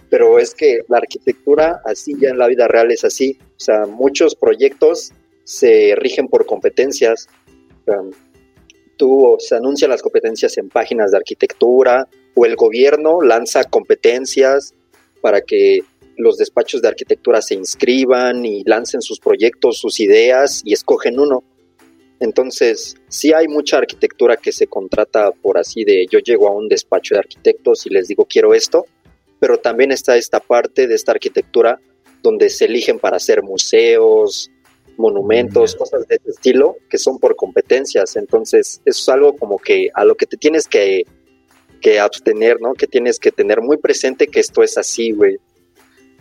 Pero 0.09 0.39
es 0.39 0.55
que 0.55 0.83
la 0.89 0.99
arquitectura 0.99 1.81
así 1.85 2.15
ya 2.21 2.29
en 2.29 2.39
la 2.39 2.47
vida 2.47 2.69
real 2.69 2.93
es 2.93 3.03
así, 3.03 3.39
o 3.43 3.61
sea, 3.61 3.87
muchos 3.87 4.37
proyectos 4.37 5.13
se 5.43 5.95
rigen 5.97 6.29
por 6.29 6.47
competencias 6.47 7.29
tú 8.97 9.37
se 9.39 9.57
anuncian 9.57 9.91
las 9.91 10.03
competencias 10.03 10.57
en 10.59 10.69
páginas 10.69 11.11
de 11.11 11.19
arquitectura 11.19 12.09
o 12.35 12.47
el 12.47 12.57
gobierno 12.57 13.23
lanza 13.23 13.65
competencias 13.65 14.75
para 15.21 15.41
que 15.41 15.81
los 16.17 16.39
despachos 16.39 16.83
de 16.83 16.89
arquitectura 16.89 17.43
se 17.43 17.55
inscriban 17.55 18.45
y 18.45 18.65
lancen 18.65 19.03
sus 19.03 19.21
proyectos, 19.21 19.79
sus 19.79 20.01
ideas 20.01 20.63
y 20.65 20.73
escogen 20.73 21.19
uno. 21.19 21.45
Entonces, 22.21 22.97
sí 23.09 23.33
hay 23.33 23.47
mucha 23.47 23.77
arquitectura 23.77 24.37
que 24.37 24.53
se 24.53 24.67
contrata 24.67 25.31
por 25.31 25.59
así 25.59 25.85
de 25.85 26.07
yo 26.11 26.19
llego 26.21 26.49
a 26.49 26.53
un 26.53 26.69
despacho 26.69 27.15
de 27.15 27.21
arquitectos 27.21 27.87
y 27.87 27.91
les 27.91 28.09
digo 28.09 28.25
quiero 28.25 28.55
esto, 28.55 28.87
pero 29.39 29.59
también 29.59 29.93
está 29.93 30.17
esta 30.17 30.41
parte 30.41 30.87
de 30.87 30.95
esta 30.95 31.13
arquitectura 31.13 31.79
donde 32.23 32.49
se 32.49 32.65
eligen 32.65 32.99
para 32.99 33.19
hacer 33.19 33.43
museos, 33.43 34.51
monumentos, 34.99 35.75
cosas 35.75 36.07
de 36.09 36.17
ese 36.17 36.31
estilo, 36.31 36.77
que 36.89 36.99
son 36.99 37.19
por 37.19 37.37
competencias. 37.37 38.17
Entonces, 38.17 38.81
eso 38.85 39.01
es 39.01 39.09
algo 39.09 39.37
como 39.37 39.59
que 39.59 39.89
a 39.95 40.05
lo 40.05 40.15
que 40.17 40.27
te 40.27 40.37
tienes 40.37 40.67
que, 40.67 41.05
que 41.81 42.01
abstener, 42.01 42.59
¿no? 42.61 42.75
Que 42.75 42.87
tienes 42.87 43.19
que 43.19 43.31
tener 43.31 43.61
muy 43.61 43.77
presente 43.77 44.29
que 44.29 44.41
esto 44.41 44.63
es 44.63 44.79
así, 44.79 45.13
güey. 45.13 45.39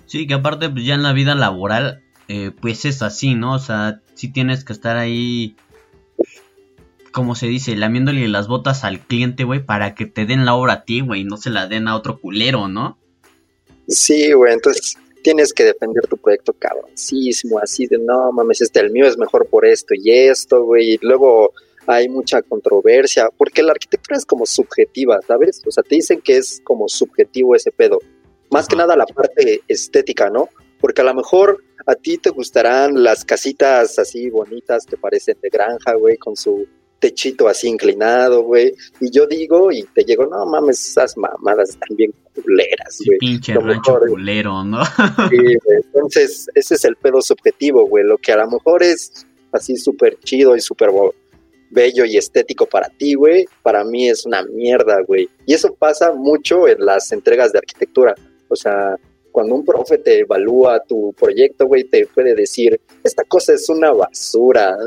Sí, 0.06 0.28
que 0.28 0.36
aparte 0.36 0.70
pues, 0.70 0.86
ya 0.86 0.94
en 0.94 1.04
la 1.04 1.14
vida 1.14 1.36
laboral, 1.36 2.04
eh, 2.28 2.52
pues 2.62 2.86
es 2.86 3.02
así, 3.02 3.36
¿no? 3.36 3.56
O 3.56 3.60
sea, 3.60 4.02
sí 4.14 4.32
tienes 4.32 4.64
que 4.64 4.74
estar 4.74 4.98
ahí, 4.98 5.56
como 7.12 7.36
se 7.36 7.48
dice, 7.48 7.76
lamiéndole 7.76 8.28
las 8.28 8.48
botas 8.48 8.84
al 8.84 9.00
cliente, 9.00 9.44
güey, 9.44 9.66
para 9.66 9.96
que 9.96 10.06
te 10.06 10.26
den 10.26 10.46
la 10.46 10.56
obra 10.56 10.74
a 10.74 10.84
ti, 10.84 11.02
güey, 11.02 11.22
y 11.22 11.26
no 11.26 11.38
se 11.38 11.50
la 11.50 11.68
den 11.68 11.88
a 11.88 11.96
otro 11.96 12.20
culero, 12.20 12.68
¿no? 12.68 12.98
Sí, 13.88 14.32
güey, 14.34 14.54
entonces 14.54 14.98
tienes 15.26 15.54
que 15.54 15.64
defender 15.64 16.06
tu 16.06 16.18
proyecto 16.18 16.54
cabroncísimo, 16.54 17.58
así 17.58 17.88
de 17.88 17.98
no 17.98 18.32
mames, 18.32 18.62
este 18.62 18.80
el 18.80 18.92
mío 18.92 19.08
es 19.08 19.18
mejor 19.18 19.48
por 19.48 19.66
esto 19.66 19.96
y 19.96 20.12
esto, 20.12 20.64
güey, 20.64 20.94
y 20.94 21.00
luego 21.02 21.52
hay 21.88 22.08
mucha 22.08 22.44
controversia, 22.44 23.30
porque 23.36 23.64
la 23.64 23.72
arquitectura 23.72 24.18
es 24.18 24.26
como 24.26 24.46
subjetiva, 24.46 25.20
¿sabes? 25.28 25.64
O 25.66 25.72
sea, 25.72 25.82
te 25.82 25.96
dicen 25.96 26.22
que 26.22 26.38
es 26.38 26.62
como 26.64 26.88
subjetivo 26.88 27.56
ese 27.56 27.72
pedo. 27.72 27.98
Más 28.52 28.68
que 28.68 28.76
nada 28.76 28.96
la 28.96 29.08
parte 29.08 29.62
estética, 29.68 30.30
¿no? 30.30 30.50
Porque 30.80 31.02
a 31.02 31.06
lo 31.06 31.16
mejor 31.16 31.58
a 31.88 31.96
ti 31.96 32.20
te 32.20 32.30
gustarán 32.30 33.04
las 33.04 33.26
casitas 33.26 33.98
así 33.98 34.30
bonitas 34.30 34.86
que 34.86 34.96
parecen 34.96 35.38
de 35.42 35.50
granja, 35.50 35.96
güey, 35.96 36.18
con 36.18 36.36
su 36.36 36.68
techito 37.00 37.48
así 37.48 37.68
inclinado, 37.68 38.44
güey. 38.44 38.74
Y 39.00 39.12
yo 39.12 39.28
digo, 39.28 39.72
y 39.72 39.84
te 39.84 40.04
llego, 40.04 40.26
no 40.26 40.46
mames, 40.46 40.90
esas 40.90 41.18
mamadas 41.18 41.70
están 41.70 41.96
bien 41.96 42.14
culeras, 42.34 43.00
güey. 43.06 43.18
pinche 43.20 43.54
rancho 43.54 44.00
culero, 44.08 44.64
¿no? 44.64 44.84
sí, 45.30 45.38
güey. 45.38 45.82
Entonces, 45.94 46.48
ese 46.56 46.76
es 46.76 46.86
el 46.86 46.96
pedo 46.96 47.22
subjetivo, 47.22 47.88
güey. 47.88 48.04
Lo 48.04 48.18
que 48.18 48.32
a 48.32 48.38
lo 48.38 48.50
mejor 48.50 48.84
es 48.84 49.26
así 49.52 49.78
súper 49.78 50.18
chido 50.20 50.56
y 50.56 50.62
súper 50.62 50.90
bello 51.70 52.06
y 52.06 52.18
estético 52.18 52.66
para 52.66 52.90
ti, 52.90 53.16
güey, 53.16 53.46
para 53.64 53.84
mí 53.84 54.10
es 54.10 54.26
una 54.26 54.44
mierda, 54.44 55.02
güey. 55.06 55.30
Y 55.46 55.54
eso 55.54 55.74
pasa 55.74 56.14
mucho 56.14 56.68
en 56.68 56.86
las 56.86 57.12
entregas 57.12 57.52
de 57.52 57.60
arquitectura. 57.60 58.16
O 58.48 58.56
sea, 58.56 58.96
cuando 59.32 59.56
un 59.56 59.66
profe 59.66 59.98
te 59.98 60.20
evalúa 60.20 60.80
tu 60.88 61.14
proyecto, 61.14 61.68
güey, 61.68 61.84
te 61.84 62.08
puede 62.08 62.34
decir, 62.36 62.80
esta 63.04 63.24
cosa 63.24 63.54
es 63.54 63.68
una 63.70 63.92
basura, 63.92 64.78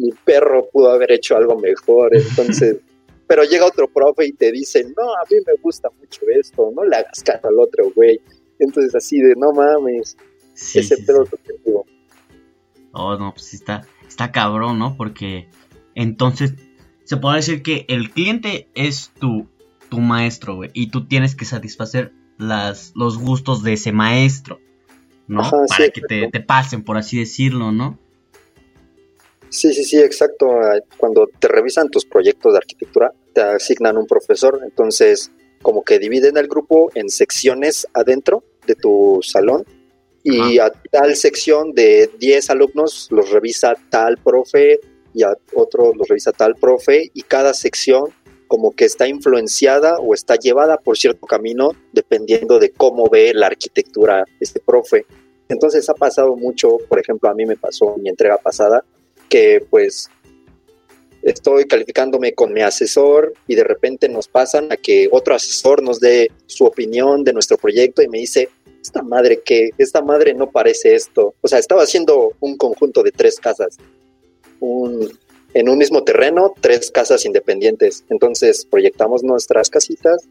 mi 0.00 0.10
perro 0.24 0.68
pudo 0.72 0.90
haber 0.90 1.12
hecho 1.12 1.36
algo 1.36 1.58
mejor, 1.58 2.16
entonces, 2.16 2.78
pero 3.26 3.44
llega 3.44 3.66
otro 3.66 3.86
profe 3.88 4.26
y 4.26 4.32
te 4.32 4.50
dice, 4.50 4.84
no, 4.96 5.14
a 5.14 5.22
mí 5.30 5.36
me 5.46 5.52
gusta 5.62 5.88
mucho 5.98 6.22
esto, 6.28 6.72
no 6.74 6.84
le 6.84 6.96
hagas 6.96 7.22
caso 7.22 7.48
al 7.48 7.58
otro, 7.58 7.90
güey. 7.94 8.20
Entonces 8.58 8.94
así 8.94 9.20
de, 9.20 9.34
no 9.36 9.52
mames, 9.52 10.16
ese 10.54 10.96
pedo 10.98 11.24
subjetivo. 11.26 11.86
Oh, 12.92 13.16
no, 13.16 13.32
pues 13.32 13.54
está, 13.54 13.86
está 14.06 14.32
cabrón, 14.32 14.78
¿no? 14.78 14.96
Porque 14.96 15.48
entonces 15.94 16.54
se 17.04 17.16
puede 17.16 17.36
decir 17.36 17.62
que 17.62 17.84
el 17.88 18.10
cliente 18.10 18.68
es 18.74 19.12
tu, 19.18 19.46
tu 19.88 20.00
maestro, 20.00 20.56
güey, 20.56 20.70
y 20.74 20.88
tú 20.88 21.06
tienes 21.06 21.34
que 21.34 21.44
satisfacer 21.44 22.12
las, 22.38 22.92
los 22.94 23.18
gustos 23.18 23.62
de 23.62 23.74
ese 23.74 23.92
maestro, 23.92 24.60
¿no? 25.26 25.48
Para 25.68 25.90
que 25.90 26.00
te, 26.00 26.28
te, 26.28 26.40
pasen, 26.40 26.82
por 26.82 26.96
así 26.96 27.18
decirlo, 27.18 27.72
¿no? 27.72 27.98
Sí, 29.50 29.74
sí, 29.74 29.84
sí, 29.84 29.98
exacto. 29.98 30.48
Cuando 30.96 31.28
te 31.38 31.48
revisan 31.48 31.90
tus 31.90 32.04
proyectos 32.04 32.52
de 32.52 32.58
arquitectura, 32.58 33.12
te 33.34 33.42
asignan 33.42 33.96
un 33.96 34.06
profesor, 34.06 34.60
entonces 34.62 35.30
como 35.62 35.82
que 35.82 35.98
dividen 35.98 36.36
el 36.36 36.48
grupo 36.48 36.90
en 36.94 37.10
secciones 37.10 37.86
adentro 37.92 38.44
de 38.66 38.74
tu 38.76 39.20
salón 39.22 39.64
y 40.22 40.58
a 40.58 40.70
tal 40.90 41.16
sección 41.16 41.72
de 41.72 42.10
10 42.18 42.50
alumnos 42.50 43.08
los 43.10 43.30
revisa 43.30 43.74
tal 43.90 44.18
profe 44.18 44.80
y 45.14 45.22
a 45.22 45.34
otro 45.54 45.94
los 45.94 46.08
revisa 46.08 46.32
tal 46.32 46.54
profe 46.54 47.10
y 47.14 47.22
cada 47.22 47.54
sección 47.54 48.04
como 48.46 48.72
que 48.72 48.84
está 48.84 49.08
influenciada 49.08 49.98
o 49.98 50.12
está 50.12 50.36
llevada 50.36 50.76
por 50.76 50.98
cierto 50.98 51.26
camino 51.26 51.72
dependiendo 51.92 52.58
de 52.58 52.70
cómo 52.70 53.08
ve 53.08 53.32
la 53.34 53.46
arquitectura 53.46 54.24
este 54.40 54.60
profe. 54.60 55.06
Entonces 55.48 55.88
ha 55.88 55.94
pasado 55.94 56.36
mucho, 56.36 56.78
por 56.88 57.00
ejemplo, 57.00 57.28
a 57.28 57.34
mí 57.34 57.46
me 57.46 57.56
pasó 57.56 57.94
en 57.96 58.02
mi 58.02 58.08
entrega 58.08 58.36
pasada, 58.38 58.84
que 59.30 59.64
pues 59.70 60.10
estoy 61.22 61.64
calificándome 61.64 62.34
con 62.34 62.52
mi 62.52 62.60
asesor 62.60 63.32
y 63.46 63.54
de 63.54 63.64
repente 63.64 64.08
nos 64.08 64.28
pasan 64.28 64.70
a 64.72 64.76
que 64.76 65.08
otro 65.10 65.34
asesor 65.34 65.82
nos 65.82 66.00
dé 66.00 66.30
su 66.46 66.64
opinión 66.64 67.24
de 67.24 67.32
nuestro 67.32 67.56
proyecto 67.56 68.02
y 68.02 68.08
me 68.08 68.18
dice, 68.18 68.50
esta 68.82 69.02
madre 69.02 69.40
que, 69.44 69.70
esta 69.78 70.02
madre 70.02 70.34
no 70.34 70.50
parece 70.50 70.94
esto. 70.94 71.34
O 71.40 71.48
sea, 71.48 71.58
estaba 71.58 71.82
haciendo 71.82 72.32
un 72.40 72.56
conjunto 72.56 73.02
de 73.02 73.12
tres 73.12 73.38
casas. 73.38 73.76
Un, 74.58 75.18
en 75.54 75.68
un 75.68 75.78
mismo 75.78 76.02
terreno, 76.04 76.54
tres 76.60 76.90
casas 76.90 77.24
independientes. 77.24 78.04
Entonces 78.08 78.66
proyectamos 78.66 79.22
nuestras 79.22 79.70
casitas 79.70 80.26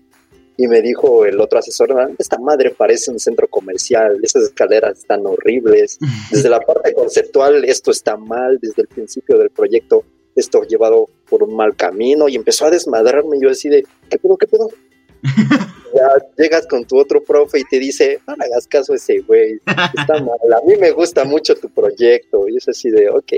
y 0.60 0.68
me 0.68 0.82
dijo 0.82 1.26
el 1.26 1.40
otro 1.40 1.60
asesor, 1.60 1.94
ah, 1.94 2.10
esta 2.18 2.38
madre 2.38 2.72
parece 2.72 3.12
un 3.12 3.20
centro 3.20 3.48
comercial, 3.48 4.20
esas 4.22 4.44
escaleras 4.44 4.98
están 5.00 5.26
horribles. 5.26 5.98
Desde 6.32 6.50
la 6.50 6.60
parte 6.60 6.94
conceptual 6.94 7.64
esto 7.64 7.92
está 7.92 8.18
mal, 8.18 8.60
desde 8.62 8.82
el 8.82 8.90
principio 8.90 9.38
del 9.38 9.52
proyecto 9.52 10.04
esto 10.36 10.64
llevado 10.64 11.10
por 11.30 11.44
un 11.44 11.56
mal 11.56 11.78
camino 11.78 12.28
y 12.28 12.36
empezó 12.36 12.66
a 12.66 12.72
desmadrarme. 12.72 13.40
Yo 13.42 13.50
así 13.50 13.70
de, 13.70 13.86
¿qué 14.10 14.18
pedo, 14.18 14.36
qué 14.36 14.48
pedo? 14.48 14.70
ya 15.96 16.28
llegas 16.38 16.68
con 16.68 16.84
tu 16.84 17.00
otro 17.00 17.24
profe 17.24 17.60
y 17.60 17.64
te 17.64 17.80
dice, 17.80 18.20
no 18.28 18.36
le 18.36 18.46
hagas 18.46 18.68
caso 18.68 18.92
a 18.92 18.96
ese 18.98 19.20
güey, 19.20 19.62
está 19.66 20.14
mal. 20.22 20.54
A 20.58 20.66
mí 20.66 20.76
me 20.78 20.92
gusta 20.92 21.24
mucho 21.24 21.56
tu 21.56 21.70
proyecto. 21.70 22.50
Y 22.50 22.58
es 22.58 22.68
así 22.68 22.90
de, 22.90 23.10
ok. 23.10 23.32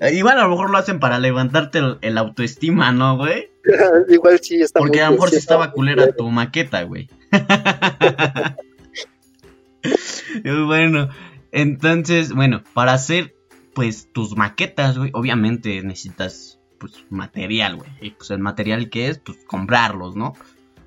Eh, 0.00 0.14
igual 0.14 0.38
a 0.38 0.42
lo 0.42 0.50
mejor 0.50 0.70
lo 0.70 0.78
hacen 0.78 1.00
para 1.00 1.18
levantarte 1.18 1.80
el, 2.00 2.18
autoestima, 2.18 2.92
¿no, 2.92 3.16
güey? 3.16 3.50
Igual 4.08 4.40
sí 4.40 4.60
está 4.60 4.78
Porque 4.78 5.00
a 5.00 5.06
lo 5.06 5.12
mejor 5.12 5.30
sí 5.30 5.36
estaba 5.36 5.72
culera 5.72 6.12
tu 6.12 6.28
maqueta, 6.30 6.82
güey. 6.82 7.08
bueno, 10.66 11.08
entonces, 11.50 12.32
bueno, 12.32 12.62
para 12.74 12.92
hacer 12.92 13.34
pues 13.74 14.08
tus 14.12 14.36
maquetas, 14.36 14.98
güey, 14.98 15.10
obviamente 15.14 15.82
necesitas 15.82 16.58
pues 16.78 17.04
material, 17.08 17.76
güey. 17.76 17.90
Y 18.00 18.10
pues 18.10 18.30
el 18.30 18.38
material 18.38 18.90
que 18.90 19.08
es, 19.08 19.18
pues 19.18 19.38
comprarlos, 19.46 20.16
¿no? 20.16 20.34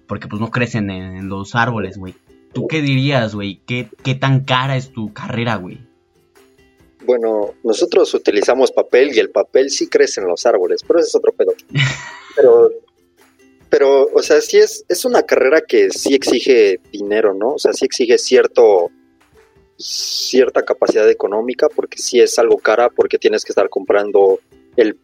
Porque 0.07 0.27
pues 0.27 0.39
no 0.39 0.51
crecen 0.51 0.89
en, 0.89 1.29
los 1.29 1.55
árboles, 1.55 1.97
güey. 1.97 2.15
¿Tú 2.53 2.67
qué 2.67 2.81
dirías, 2.81 3.35
güey? 3.35 3.61
¿Qué, 3.65 3.89
¿Qué 4.03 4.15
tan 4.15 4.43
cara 4.43 4.75
es 4.75 4.91
tu 4.91 5.13
carrera, 5.13 5.55
güey? 5.55 5.88
Bueno, 7.05 7.53
nosotros 7.63 8.13
utilizamos 8.13 8.71
papel 8.71 9.15
y 9.15 9.19
el 9.19 9.29
papel 9.29 9.69
sí 9.69 9.87
crece 9.87 10.21
en 10.21 10.27
los 10.27 10.45
árboles, 10.45 10.81
pero 10.85 10.99
ese 10.99 11.09
es 11.09 11.15
otro 11.15 11.31
pedo. 11.33 11.53
Pero, 12.35 12.71
pero 13.69 14.07
o 14.13 14.21
sea, 14.21 14.39
sí 14.39 14.57
es, 14.57 14.85
es 14.87 15.03
una 15.03 15.23
carrera 15.23 15.59
que 15.59 15.89
sí 15.89 16.13
exige 16.13 16.79
dinero, 16.89 17.33
¿no? 17.33 17.55
O 17.55 17.59
sea, 17.59 17.73
sí 17.73 17.83
exige 17.83 18.17
cierto, 18.17 18.91
cierta 19.77 20.63
capacidad 20.63 21.09
económica, 21.09 21.67
porque 21.67 21.97
sí 21.97 22.21
es 22.21 22.39
algo 22.39 22.57
cara, 22.57 22.89
porque 22.89 23.17
tienes 23.17 23.43
que 23.43 23.51
estar 23.51 23.67
comprando 23.67 24.39
el 24.77 24.97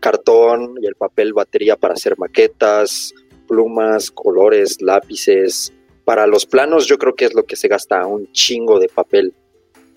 cartón 0.00 0.76
y 0.80 0.86
el 0.86 0.94
papel 0.94 1.32
batería 1.32 1.76
para 1.76 1.94
hacer 1.94 2.18
maquetas, 2.18 3.12
plumas, 3.46 4.10
colores, 4.10 4.80
lápices. 4.80 5.72
Para 6.04 6.26
los 6.26 6.46
planos 6.46 6.86
yo 6.86 6.98
creo 6.98 7.14
que 7.14 7.26
es 7.26 7.34
lo 7.34 7.44
que 7.44 7.56
se 7.56 7.68
gasta 7.68 8.06
un 8.06 8.30
chingo 8.32 8.78
de 8.78 8.88
papel, 8.88 9.34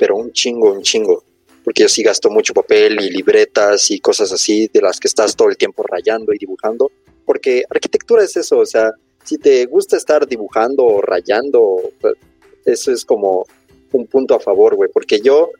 pero 0.03 0.17
un 0.17 0.33
chingo, 0.33 0.73
un 0.73 0.81
chingo 0.81 1.23
porque 1.63 1.83
yo 1.83 1.87
sí 1.87 2.03
gasto 2.03 2.29
mucho 2.29 2.53
papel 2.53 2.99
y 3.01 3.09
libretas 3.09 3.89
y 3.89 4.01
cosas 4.01 4.33
así 4.33 4.69
de 4.73 4.81
las 4.81 4.99
que 4.99 5.07
estás 5.07 5.33
todo 5.33 5.47
el 5.47 5.55
tiempo 5.55 5.81
rayando 5.83 6.33
y 6.33 6.37
dibujando, 6.37 6.91
porque 7.25 7.63
arquitectura 7.69 8.21
es 8.21 8.35
eso, 8.35 8.59
o 8.59 8.65
sea, 8.65 8.91
si 9.23 9.37
te 9.37 9.65
gusta 9.65 9.95
estar 9.95 10.27
dibujando 10.27 10.83
o 10.83 11.01
rayando, 11.01 11.79
eso 12.65 12.91
es 12.91 13.05
como 13.05 13.45
un 13.93 14.05
punto 14.07 14.35
a 14.35 14.41
favor, 14.41 14.75
güey, 14.75 14.89
porque 14.91 15.21
yo 15.21 15.51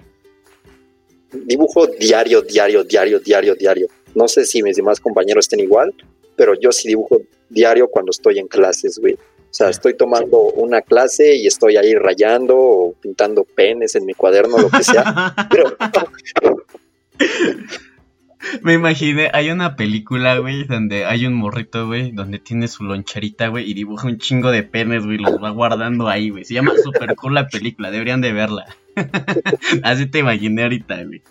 dibujo 1.32 1.88
diario, 1.88 2.42
diario, 2.42 2.84
diario, 2.84 3.22
diario, 3.22 3.56
diario. 3.56 3.88
No 4.14 4.28
sé 4.28 4.46
si 4.46 4.62
mis 4.62 4.76
demás 4.76 5.00
compañeros 5.00 5.46
estén 5.46 5.62
igual, 5.62 5.94
pero 6.36 6.54
yo 6.60 6.74
sí 6.74 6.90
dibujo 6.90 7.22
diario 7.48 7.88
cuando 7.88 8.12
estoy 8.12 8.40
en 8.40 8.50
clases, 8.50 9.00
güey. 9.00 9.18
O 9.54 9.56
sea, 9.56 9.70
estoy 9.70 9.96
tomando 9.96 10.40
una 10.40 10.82
clase 10.82 11.36
y 11.36 11.46
estoy 11.46 11.78
ahí 11.78 11.94
rayando 11.94 12.58
o 12.58 12.96
pintando 13.00 13.44
penes 13.44 13.94
en 13.94 14.04
mi 14.04 14.16
cuaderno, 14.16 14.58
lo 14.58 14.68
que 14.68 14.84
sea. 14.84 15.36
Me 18.64 18.74
imaginé, 18.74 19.30
hay 19.32 19.52
una 19.52 19.76
película, 19.76 20.40
güey, 20.40 20.64
donde 20.64 21.06
hay 21.06 21.28
un 21.28 21.36
morrito, 21.36 21.86
güey, 21.86 22.12
donde 22.12 22.40
tiene 22.40 22.68
su 22.68 22.84
loncherita, 22.84 23.50
güey, 23.50 23.70
y 23.70 23.76
dibuja 23.76 24.08
un 24.08 24.18
chingo 24.18 24.50
de 24.50 24.64
penes, 24.64 25.06
güey, 25.06 25.20
los 25.20 25.36
va 25.36 25.52
guardando 25.52 26.08
ahí, 26.08 26.32
güey. 26.32 26.46
Se 26.46 26.56
llama 26.56 26.74
Super 26.84 27.16
Cool 27.16 27.36
la 27.36 27.48
película, 27.48 27.92
deberían 27.92 28.22
de 28.22 28.34
verla. 28.34 28.66
Así 29.84 30.08
te 30.08 30.18
imaginé 30.18 30.64
ahorita, 30.64 31.04
güey. 31.04 31.22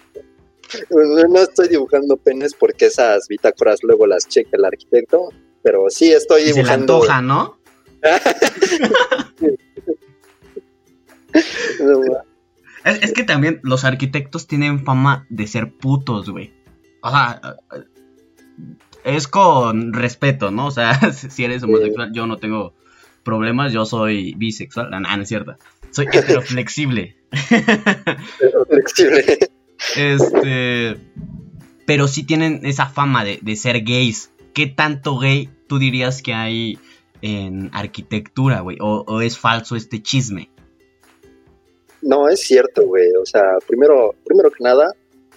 No 1.29 1.43
estoy 1.43 1.67
dibujando 1.67 2.17
penes 2.19 2.55
porque 2.55 2.87
esas 2.87 3.27
bitácoras 3.27 3.81
luego 3.83 4.07
las 4.07 4.29
checa 4.29 4.51
el 4.53 4.65
arquitecto, 4.65 5.31
pero 5.61 5.91
sí 5.91 6.13
estoy 6.13 6.45
dibujando. 6.45 7.03
Se 7.03 7.09
le 7.09 7.13
antoja, 7.13 7.21
¿no? 7.21 7.62
Es, 12.85 13.13
que 13.13 13.23
también 13.23 13.61
los 13.63 13.85
arquitectos 13.85 14.47
tienen 14.47 14.85
fama 14.85 15.27
de 15.29 15.47
ser 15.47 15.73
putos, 15.73 16.31
güey. 16.31 16.53
O 17.01 17.11
sea, 17.11 17.41
es 19.05 19.29
con 19.29 19.93
respeto, 19.93 20.51
¿no? 20.51 20.67
O 20.67 20.71
sea, 20.71 21.13
si 21.13 21.45
eres 21.45 21.63
homosexual, 21.63 22.13
yo 22.13 22.27
no 22.27 22.39
tengo 22.39 22.75
problemas, 23.23 23.73
yo 23.73 23.87
soy 23.87 24.35
bisexual. 24.35 24.91
No, 24.91 25.01
no 25.01 25.23
es 25.23 25.29
cierto. 25.29 25.57
Soy 25.91 26.07
heteroflexible. 26.13 27.17
Heteroflexible. 27.51 29.51
este. 29.97 30.97
Pero 31.85 32.09
sí 32.09 32.23
tienen 32.23 32.65
esa 32.65 32.87
fama 32.87 33.25
de, 33.25 33.57
ser 33.57 33.83
gays. 33.83 34.31
¿Qué 34.55 34.67
tanto 34.67 35.19
gay 35.19 35.51
tú 35.69 35.79
dirías 35.79 36.23
que 36.23 36.35
hay 36.35 36.79
en 37.23 37.71
arquitectura, 37.73 38.61
güey? 38.61 38.77
¿O, 38.81 39.21
es 39.23 39.39
falso 39.39 39.77
este 39.77 40.03
chisme? 40.03 40.51
No, 42.03 42.29
es 42.29 42.41
cierto, 42.41 42.87
güey. 42.87 43.09
O 43.21 43.25
sea, 43.25 43.43
primero, 43.67 44.15
primero 44.25 44.51
que 44.51 44.65
nada, 44.65 44.93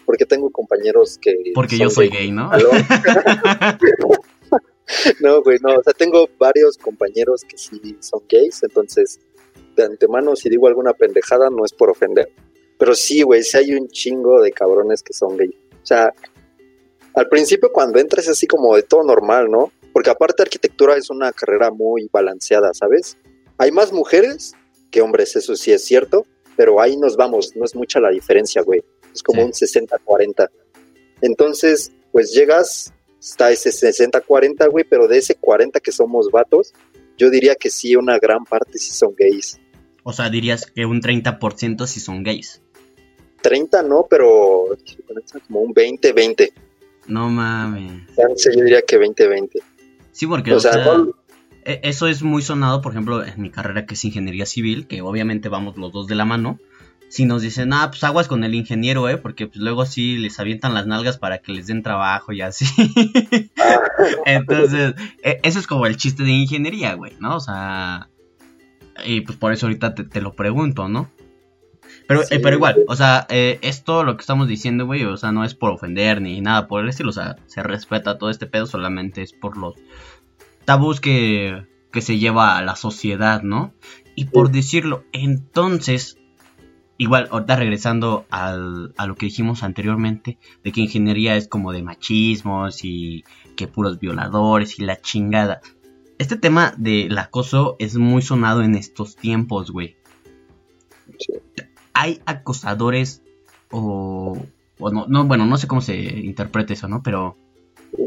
porque 0.05 0.25
tengo 0.25 0.49
compañeros 0.49 1.17
que... 1.21 1.51
Porque 1.53 1.77
yo 1.77 1.89
soy 1.89 2.09
gay, 2.09 2.31
¿no? 2.31 2.51
no, 5.21 5.43
güey, 5.43 5.59
no. 5.61 5.75
O 5.75 5.83
sea, 5.83 5.93
tengo 5.93 6.27
varios 6.39 6.77
compañeros 6.77 7.43
que 7.47 7.57
sí 7.57 7.97
son 7.99 8.23
gays, 8.27 8.63
entonces, 8.63 9.19
de 9.75 9.83
antemano, 9.83 10.36
si 10.36 10.49
digo 10.49 10.67
alguna 10.67 10.93
pendejada, 10.93 11.49
no 11.49 11.63
es 11.63 11.71
por 11.71 11.91
ofender. 11.91 12.31
Pero 12.77 12.95
sí, 12.95 13.21
güey, 13.21 13.43
sí 13.43 13.57
hay 13.57 13.73
un 13.73 13.88
chingo 13.88 14.41
de 14.41 14.51
cabrones 14.51 15.03
que 15.03 15.13
son 15.13 15.38
gays. 15.38 15.55
O 15.83 15.86
sea, 15.86 16.11
al 17.13 17.29
principio 17.29 17.71
cuando 17.71 17.99
entras 17.99 18.27
así 18.27 18.47
como 18.47 18.75
de 18.75 18.83
todo 18.83 19.03
normal, 19.03 19.49
¿no? 19.49 19.71
Porque 19.96 20.10
aparte 20.10 20.43
arquitectura 20.43 20.98
es 20.98 21.10
una 21.10 21.32
carrera 21.32 21.72
muy 21.72 22.10
balanceada, 22.12 22.74
¿sabes? 22.74 23.18
Hay 23.58 23.72
más 23.72 23.93
mujeres 23.93 24.52
que 24.91 25.00
hombres, 25.02 25.38
eso 25.38 25.56
sí 25.56 25.72
es 25.72 25.86
cierto, 25.86 26.26
pero 26.58 26.82
ahí 26.82 26.98
nos 26.98 27.16
vamos, 27.16 27.56
no 27.56 27.64
es 27.64 27.74
mucha 27.76 28.02
la 28.02 28.10
diferencia, 28.10 28.62
güey. 28.62 28.84
Es 29.14 29.24
como 29.24 29.46
un 29.46 29.54
60-40. 29.54 30.50
Entonces, 31.22 31.93
pues 32.12 32.34
llegas, 32.34 32.93
está 33.22 33.52
ese 33.52 33.70
60-40, 33.70 34.70
güey, 34.70 34.84
pero 34.84 35.08
de 35.08 35.18
ese 35.20 35.36
40 35.36 35.80
que 35.80 35.93
somos 35.93 36.30
vatos, 36.30 36.74
yo 37.18 37.30
diría 37.30 37.56
que 37.56 37.70
sí, 37.70 37.96
una 37.96 38.20
gran 38.20 38.43
parte 38.43 38.78
sí 38.78 38.91
son 38.91 39.16
gays. 39.16 39.62
O 40.04 40.12
sea, 40.12 40.30
dirías 40.30 40.66
que 40.66 40.86
un 40.86 41.00
30% 41.00 41.88
sí 41.88 42.02
son 42.02 42.22
gays. 42.22 42.62
30 43.43 43.82
no, 43.84 44.08
pero 44.10 44.66
como 45.48 45.62
un 45.62 45.74
20-20. 45.74 46.52
No 47.08 47.30
mames. 47.30 48.04
Yo 48.18 48.52
diría 48.62 48.82
que 48.82 49.00
20-20. 49.00 49.62
Sí, 50.16 50.28
porque 50.28 50.53
o, 50.53 50.61
sea, 50.61 50.72
e, 51.66 51.82
eso 51.84 52.07
es 52.07 52.24
muy 52.24 52.41
sonado, 52.41 52.82
por 52.82 52.93
ejemplo, 52.93 53.22
en 53.26 53.41
mi 53.41 53.49
carrera 53.49 53.86
que 53.86 53.95
es 53.95 54.05
ingeniería 54.05 54.45
civil, 54.45 54.88
que 54.88 55.01
obviamente 55.01 55.49
vamos 55.49 55.76
los 55.76 55.91
dos 55.91 56.07
de 56.07 56.16
la 56.16 56.24
mano. 56.24 56.57
Si 57.09 57.26
nos 57.26 57.41
dicen, 57.41 57.74
ah, 57.74 57.89
pues 57.89 58.01
aguas 58.05 58.30
con 58.30 58.45
el 58.45 58.55
ingeniero, 58.55 59.09
¿eh? 59.09 59.18
Porque 59.18 59.47
pues 59.47 59.57
luego 59.57 59.86
sí 59.86 60.18
les 60.18 60.39
avientan 60.39 60.74
las 60.74 60.88
nalgas 60.88 61.18
para 61.18 61.39
que 61.39 61.51
les 61.51 61.68
den 61.68 61.84
trabajo 61.84 62.32
y 62.32 62.39
así. 62.39 62.66
Entonces, 64.26 64.95
e, 65.22 65.41
eso 65.43 65.59
es 65.59 65.68
como 65.68 65.86
el 65.86 65.97
chiste 65.97 66.24
de 66.24 66.32
ingeniería, 66.32 66.93
güey, 66.93 67.11
¿no? 67.20 67.36
O 67.36 67.41
sea, 67.41 68.07
y 69.05 69.20
pues 69.20 69.38
por 69.38 69.51
eso 69.51 69.66
ahorita 69.66 69.95
te 69.95 70.22
lo 70.22 70.34
pregunto, 70.34 70.88
¿no? 70.88 71.11
Pero, 72.08 72.22
eh, 72.30 72.39
pero 72.39 72.56
igual, 72.56 72.86
o 72.88 72.95
sea, 72.95 73.26
eh, 73.30 73.58
esto 73.62 74.03
lo 74.03 74.16
que 74.16 74.22
estamos 74.22 74.47
diciendo, 74.47 74.86
güey, 74.86 75.03
o 75.06 75.18
sea, 75.18 75.32
no 75.32 75.43
es 75.43 75.56
por 75.56 75.72
ofender 75.72 76.22
ni 76.22 76.39
nada 76.39 76.68
por 76.68 76.84
el 76.84 76.89
estilo, 76.89 77.10
o 77.10 77.14
sea, 77.14 77.38
se 77.47 77.64
respeta 77.64 78.18
todo 78.18 78.30
este 78.30 78.45
pedo, 78.45 78.68
solamente 78.68 79.24
es 79.24 79.34
por 79.34 79.58
los 79.58 79.76
tabús 80.66 81.01
que, 81.01 81.66
que 81.91 82.01
se 82.01 82.20
lleva 82.20 82.58
a 82.58 82.62
la 82.62 82.76
sociedad, 82.76 83.41
¿no? 83.41 83.74
Y 84.16 84.26
por 84.26 84.51
decirlo, 84.51 85.03
entonces, 85.14 86.20
igual, 86.97 87.28
ahorita 87.32 87.56
regresando 87.56 88.28
al, 88.30 88.93
a 88.97 89.08
lo 89.08 89.16
que 89.16 89.26
dijimos 89.26 89.64
anteriormente, 89.64 90.38
de 90.64 90.72
que 90.72 90.82
ingeniería 90.82 91.36
es 91.36 91.47
como 91.47 91.74
de 91.74 91.82
machismos 91.82 92.84
y 92.84 93.24
que 93.56 93.68
puros 93.68 93.99
violadores 93.99 94.78
y 94.78 94.84
la 94.84 95.01
chingada. 95.01 95.62
Este 96.20 96.38
tema 96.38 96.74
del 96.78 97.18
acoso 97.18 97.76
es 97.80 97.97
muy 97.97 98.22
sonado 98.22 98.62
en 98.62 98.76
estos 98.76 99.16
tiempos, 99.16 99.72
güey. 99.72 99.97
Sí 101.18 101.34
hay 101.96 102.22
acosadores 102.26 103.24
o, 103.72 104.38
no, 104.80 105.08
no, 105.08 105.26
bueno, 105.26 105.46
no 105.46 105.58
sé 105.58 105.68
cómo 105.68 105.82
se 105.82 105.96
interpreta 105.96 106.74
eso, 106.74 106.88
¿no? 106.88 107.02
Pero 107.02 107.38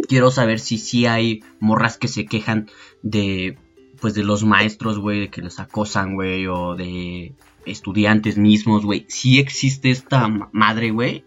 quiero 0.09 0.30
saber 0.30 0.61
si 0.61 0.78
sí 0.78 1.07
hay 1.07 1.43
morras 1.59 1.97
que 1.97 2.07
se 2.07 2.26
quejan 2.26 2.70
de, 3.03 3.59
pues, 4.01 4.14
de 4.14 4.22
los 4.22 4.45
maestros, 4.45 4.99
güey, 4.99 5.30
que 5.30 5.41
los 5.41 5.59
acosan, 5.59 6.14
güey, 6.14 6.47
o 6.47 6.76
de 6.76 7.32
estudiantes 7.64 8.36
mismos, 8.36 8.84
güey. 8.84 9.07
¿Sí 9.09 9.39
existe 9.39 9.91
esta 9.91 10.28
madre, 10.53 10.91
güey? 10.91 11.24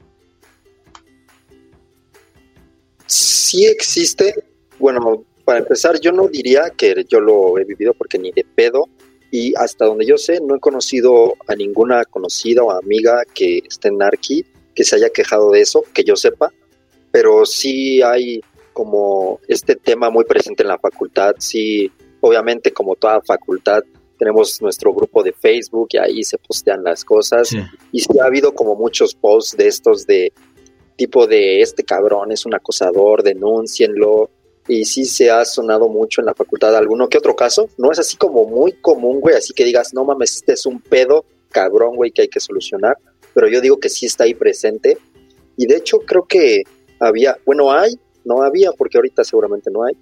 Sí 3.07 3.66
existe. 3.66 4.36
Bueno, 4.78 5.26
para 5.43 5.59
empezar, 5.59 5.99
yo 5.99 6.12
no 6.12 6.28
diría 6.28 6.70
que 6.78 7.05
yo 7.09 7.20
lo 7.20 7.57
he 7.57 7.66
vivido 7.66 7.93
porque 7.93 8.20
ni 8.20 8.32
de 8.32 8.43
pedo 8.43 8.88
y 9.32 9.53
hasta 9.55 9.86
donde 9.86 10.05
yo 10.05 10.17
sé, 10.17 10.39
no 10.41 10.55
he 10.55 10.59
conocido 10.59 11.36
a 11.47 11.55
ninguna 11.55 12.03
conocida 12.05 12.63
o 12.63 12.71
amiga 12.71 13.23
que 13.34 13.59
esté 13.59 13.88
en 13.88 13.97
Narki 13.97 14.45
que 14.75 14.84
se 14.84 14.97
haya 14.97 15.09
quejado 15.09 15.51
de 15.51 15.61
eso, 15.61 15.84
que 15.93 16.03
yo 16.03 16.15
sepa, 16.15 16.51
pero 17.11 17.45
sí 17.45 18.01
hay 18.01 18.41
como 18.73 19.39
este 19.47 19.75
tema 19.75 20.09
muy 20.09 20.25
presente 20.25 20.63
en 20.63 20.69
la 20.69 20.77
facultad, 20.77 21.36
sí, 21.39 21.91
obviamente 22.21 22.71
como 22.71 22.95
toda 22.95 23.21
facultad 23.21 23.84
tenemos 24.17 24.61
nuestro 24.61 24.93
grupo 24.93 25.23
de 25.23 25.34
Facebook 25.34 25.88
y 25.93 25.97
ahí 25.97 26.23
se 26.23 26.38
postean 26.38 26.84
las 26.84 27.03
cosas. 27.03 27.49
Y 27.91 28.01
sí 28.01 28.19
ha 28.21 28.25
habido 28.25 28.53
como 28.53 28.75
muchos 28.75 29.15
posts 29.15 29.57
de 29.57 29.65
estos 29.65 30.05
de 30.05 30.32
tipo 30.95 31.25
de 31.25 31.61
este 31.61 31.84
cabrón 31.84 32.32
es 32.32 32.45
un 32.45 32.53
acosador, 32.53 33.23
denúncienlo, 33.23 34.29
y 34.72 34.86
sí 34.86 35.03
se 35.03 35.30
ha 35.30 35.43
sonado 35.43 35.89
mucho 35.89 36.22
en 36.22 36.28
la 36.28 36.34
facultad 36.34 36.74
alguno 36.78 37.09
que 37.09 37.17
otro 37.17 37.36
caso. 37.36 37.67
No 37.78 37.91
es 37.91 37.99
así 37.99 38.15
como 38.15 38.45
muy 38.45 38.72
común, 38.72 39.19
güey, 39.19 39.36
así 39.36 39.51
que 39.53 39.65
digas, 39.65 39.93
no 39.93 40.05
mames, 40.05 40.38
este 40.38 40.53
es 40.53 40.65
un 40.65 40.80
pedo 40.80 41.26
cabrón, 41.49 41.97
güey, 41.97 42.11
que 42.11 42.22
hay 42.22 42.30
que 42.30 42.39
solucionar. 42.39 42.97
Pero 43.34 43.49
yo 43.49 43.59
digo 43.59 43.82
que 43.82 43.89
sí 43.89 44.05
está 44.05 44.24
ahí 44.24 44.34
presente. 44.34 44.97
Y 45.57 45.65
de 45.65 45.76
hecho 45.76 45.99
creo 45.99 46.24
que 46.24 46.63
había, 47.01 47.38
bueno, 47.45 47.69
hay, 47.74 47.99
no 48.24 48.43
había, 48.43 48.72
porque 48.72 48.97
ahorita 48.97 49.26
seguramente 49.26 49.69
no 49.69 49.84
hay, 49.84 49.93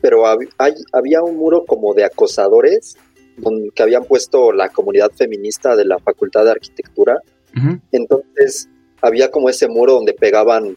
pero 0.00 0.26
hay, 0.26 0.74
había 0.92 1.22
un 1.22 1.36
muro 1.36 1.64
como 1.64 1.94
de 1.94 2.04
acosadores 2.04 2.96
que 3.72 3.82
habían 3.84 4.02
puesto 4.02 4.50
la 4.50 4.68
comunidad 4.68 5.12
feminista 5.12 5.76
de 5.76 5.84
la 5.84 6.00
Facultad 6.00 6.44
de 6.44 6.50
Arquitectura. 6.50 7.22
Entonces 7.92 8.68
había 9.00 9.30
como 9.30 9.48
ese 9.48 9.68
muro 9.68 9.92
donde 9.92 10.12
pegaban 10.12 10.76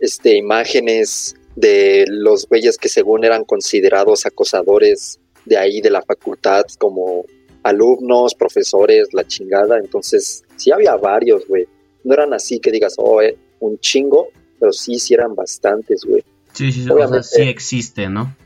este, 0.00 0.36
imágenes 0.36 1.36
de 1.60 2.04
los 2.08 2.48
güeyes 2.48 2.78
que 2.78 2.88
según 2.88 3.24
eran 3.24 3.44
considerados 3.44 4.26
acosadores 4.26 5.20
de 5.44 5.56
ahí 5.56 5.80
de 5.80 5.90
la 5.90 6.02
facultad 6.02 6.64
como 6.78 7.24
alumnos, 7.62 8.34
profesores, 8.34 9.08
la 9.12 9.26
chingada. 9.26 9.78
Entonces, 9.78 10.44
sí 10.56 10.70
había 10.72 10.96
varios, 10.96 11.46
güey. 11.46 11.66
No 12.04 12.14
eran 12.14 12.32
así 12.32 12.58
que 12.58 12.70
digas, 12.70 12.94
oh, 12.96 13.20
eh, 13.20 13.36
un 13.60 13.78
chingo, 13.78 14.28
pero 14.58 14.72
sí, 14.72 14.98
sí 14.98 15.14
eran 15.14 15.34
bastantes, 15.34 16.04
güey. 16.04 16.24
Sí, 16.52 16.72
sí, 16.72 16.88
Obviamente, 16.90 17.24
sí 17.24 17.42
existe, 17.42 18.08
¿no? 18.08 18.36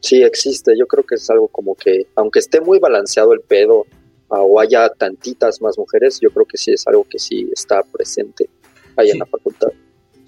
Sí 0.00 0.22
existe. 0.22 0.72
Yo 0.78 0.86
creo 0.86 1.04
que 1.04 1.16
es 1.16 1.28
algo 1.30 1.48
como 1.48 1.74
que, 1.74 2.06
aunque 2.14 2.38
esté 2.38 2.60
muy 2.60 2.78
balanceado 2.78 3.32
el 3.32 3.40
pedo, 3.40 3.86
o 4.28 4.60
haya 4.60 4.88
tantitas 4.90 5.60
más 5.60 5.76
mujeres, 5.76 6.20
yo 6.20 6.30
creo 6.30 6.46
que 6.46 6.56
sí 6.56 6.72
es 6.72 6.86
algo 6.86 7.04
que 7.04 7.18
sí 7.18 7.48
está 7.52 7.82
presente 7.82 8.48
ahí 8.96 9.10
en 9.10 9.18
la 9.18 9.26
facultad. 9.26 9.70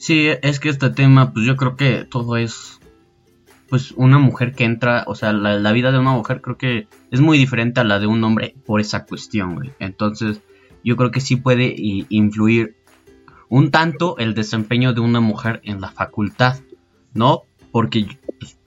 Sí, 0.02 0.26
es 0.42 0.58
que 0.58 0.68
este 0.68 0.90
tema, 0.90 1.32
pues 1.32 1.46
yo 1.46 1.54
creo 1.54 1.76
que 1.76 2.04
todo 2.04 2.36
es, 2.36 2.80
pues 3.68 3.92
una 3.92 4.18
mujer 4.18 4.52
que 4.52 4.64
entra, 4.64 5.04
o 5.06 5.14
sea, 5.14 5.32
la, 5.32 5.70
vida 5.70 5.92
de 5.92 6.00
una 6.00 6.10
mujer 6.10 6.40
creo 6.40 6.58
que 6.58 6.88
es 7.12 7.20
muy 7.20 7.38
diferente 7.38 7.78
a 7.78 7.84
la 7.84 8.00
de 8.00 8.08
un 8.08 8.24
hombre 8.24 8.56
por 8.66 8.80
esa 8.80 9.06
cuestión, 9.06 9.54
güey. 9.54 9.70
Entonces, 9.78 10.40
yo 10.82 10.96
creo 10.96 11.12
que 11.12 11.20
sí 11.20 11.36
puede 11.36 11.76
influir 11.76 12.74
un 13.48 13.70
tanto 13.70 14.18
el 14.18 14.34
desempeño 14.34 14.92
de 14.92 15.02
una 15.02 15.20
mujer 15.20 15.60
en 15.62 15.80
la 15.80 15.92
facultad, 15.92 16.58
¿no? 17.14 17.42
Porque 17.70 18.18
pues, 18.40 18.58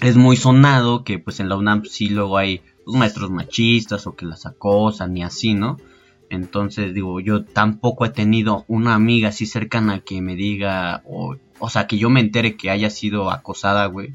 es 0.00 0.16
muy 0.16 0.38
sonado 0.38 1.04
que 1.04 1.18
pues 1.18 1.38
en 1.38 1.50
la 1.50 1.56
UNAM 1.56 1.84
sí 1.84 2.08
luego 2.08 2.38
hay 2.38 2.62
los 2.86 2.96
maestros 2.96 3.30
machistas 3.30 4.06
o 4.06 4.16
que 4.16 4.24
las 4.24 4.46
acosan 4.46 5.18
y 5.18 5.22
así, 5.22 5.52
¿no? 5.52 5.76
Entonces, 6.32 6.94
digo, 6.94 7.20
yo 7.20 7.44
tampoco 7.44 8.06
he 8.06 8.08
tenido 8.08 8.64
una 8.66 8.94
amiga 8.94 9.28
así 9.28 9.44
cercana 9.44 10.00
que 10.00 10.22
me 10.22 10.34
diga, 10.34 11.02
o, 11.04 11.36
o 11.58 11.68
sea, 11.68 11.86
que 11.86 11.98
yo 11.98 12.08
me 12.08 12.20
entere 12.20 12.56
que 12.56 12.70
haya 12.70 12.88
sido 12.88 13.30
acosada, 13.30 13.84
güey. 13.84 14.14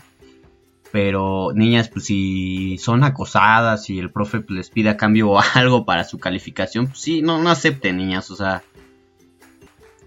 Pero, 0.92 1.52
niñas, 1.54 1.90
pues 1.90 2.06
si 2.06 2.80
son 2.80 3.04
acosadas 3.04 3.92
y 3.92 4.00
el 4.00 4.10
profe 4.10 4.40
pues, 4.40 4.58
les 4.58 4.70
pide 4.72 4.90
a 4.90 4.98
cambio 4.98 5.36
algo 5.54 5.86
para 5.86 6.06
su 6.06 6.18
calificación, 6.18 6.88
pues 6.88 7.00
sí, 7.00 7.22
no, 7.22 7.40
no 7.40 7.52
acepten, 7.52 7.98
niñas, 7.98 8.32
o 8.32 8.36
sea, 8.36 8.64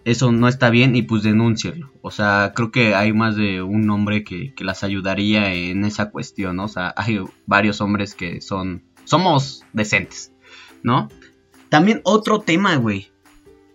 eso 0.05 0.33
no 0.33 0.49
está 0.49 0.69
bien 0.69 0.97
y 0.97 1.03
pues 1.03 1.23
denúncienlo. 1.23 1.93
O 2.03 2.11
sea, 2.11 2.55
creo 2.57 2.73
que 2.73 2.97
hay 2.97 3.13
más 3.13 3.37
de 3.37 3.63
un 3.63 3.89
hombre 3.89 4.25
que, 4.25 4.53
que 4.53 4.65
las 4.65 4.83
ayudaría 4.83 5.55
en 5.55 5.85
esa 5.85 6.11
cuestión, 6.11 6.57
¿no? 6.57 6.65
O 6.65 6.69
sea, 6.69 6.93
hay 6.97 7.21
varios 7.47 7.81
hombres 7.81 8.17
que 8.17 8.41
son, 8.41 8.83
somos 9.05 9.65
decentes, 9.73 10.33
¿no? 10.83 11.09
También 11.71 12.01
otro 12.05 12.41
tema, 12.41 12.77
güey. 12.77 13.11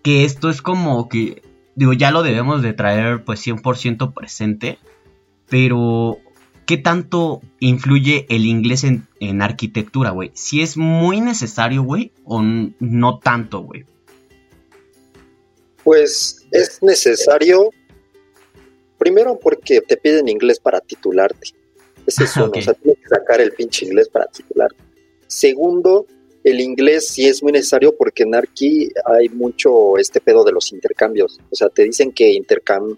que 0.04 0.24
esto 0.24 0.52
es 0.52 0.62
como 0.62 1.10
que, 1.10 1.42
digo, 1.74 1.94
ya 1.94 2.12
lo 2.12 2.22
debemos 2.22 2.62
de 2.62 2.74
traer 2.74 3.24
pues 3.24 3.44
100% 3.46 4.14
presente, 4.14 4.78
pero 5.50 6.20
¿qué 6.68 6.78
tanto 6.78 7.42
influye 7.60 8.28
el 8.30 8.46
inglés 8.46 8.84
en, 8.84 9.08
en 9.20 9.42
arquitectura, 9.42 10.12
güey? 10.12 10.30
Si 10.36 10.62
es 10.62 10.78
muy 10.78 11.22
necesario, 11.22 11.82
güey, 11.82 12.12
o 12.24 12.44
no 12.44 13.18
tanto, 13.20 13.62
güey. 13.62 13.86
Pues 15.84 16.46
es 16.52 16.84
necesario, 16.84 17.70
primero 19.00 19.40
porque 19.40 19.82
te 19.82 19.98
piden 19.98 20.30
inglés 20.30 20.60
para 20.60 20.82
titularte. 20.82 21.50
Ese 22.06 22.26
es 22.26 22.38
uno, 22.38 22.52
o 22.56 22.62
sea, 22.62 22.74
tienes 22.76 23.00
que 23.02 23.10
sacar 23.10 23.42
el 23.42 23.54
pinche 23.54 23.86
inglés 23.86 24.10
para 24.10 24.28
titularte. 24.28 24.78
Segundo, 25.28 26.06
el 26.46 26.62
inglés 26.62 27.08
sí 27.08 27.26
es 27.26 27.42
muy 27.42 27.52
necesario 27.52 27.98
porque 27.98 28.22
en 28.22 28.36
Arqui 28.36 28.92
hay 29.06 29.30
mucho 29.30 29.98
este 29.98 30.22
pedo 30.22 30.44
de 30.44 30.52
los 30.52 30.72
intercambios. 30.72 31.40
O 31.50 31.56
sea, 31.56 31.70
te 31.70 31.84
dicen 31.84 32.12
que 32.12 32.40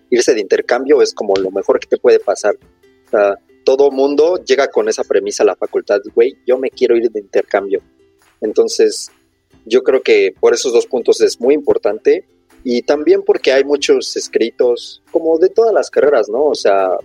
irse 0.09 0.33
de 0.33 0.41
intercambio 0.41 1.01
es 1.01 1.13
como 1.13 1.33
lo 1.37 1.49
mejor 1.49 1.79
que 1.79 1.87
te 1.87 1.97
puede 1.97 2.19
pasar. 2.19 2.55
O 3.05 3.09
sea, 3.09 3.39
todo 3.63 3.89
mundo 3.89 4.43
llega 4.43 4.67
con 4.67 4.89
esa 4.89 5.05
premisa 5.05 5.43
a 5.43 5.45
la 5.45 5.55
facultad, 5.55 6.01
güey, 6.13 6.37
yo 6.45 6.57
me 6.57 6.69
quiero 6.69 6.97
ir 6.97 7.09
de 7.09 7.21
intercambio. 7.21 7.81
Entonces, 8.41 9.11
yo 9.65 9.81
creo 9.81 10.03
que 10.03 10.33
por 10.37 10.53
esos 10.53 10.73
dos 10.73 10.85
puntos 10.85 11.21
es 11.21 11.39
muy 11.39 11.53
importante 11.53 12.25
y 12.65 12.81
también 12.81 13.23
porque 13.23 13.53
hay 13.53 13.63
muchos 13.63 14.17
escritos, 14.17 15.01
como 15.09 15.39
de 15.39 15.47
todas 15.47 15.73
las 15.73 15.89
carreras, 15.89 16.27
¿no? 16.27 16.43
O 16.43 16.55
sea, 16.55 16.97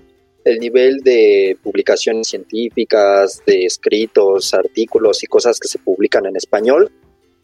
el 0.44 0.58
nivel 0.58 0.98
de 1.00 1.56
publicaciones 1.62 2.28
científicas, 2.28 3.42
de 3.46 3.64
escritos, 3.64 4.54
artículos 4.54 5.22
y 5.22 5.26
cosas 5.26 5.58
que 5.60 5.68
se 5.68 5.78
publican 5.78 6.26
en 6.26 6.36
español 6.36 6.90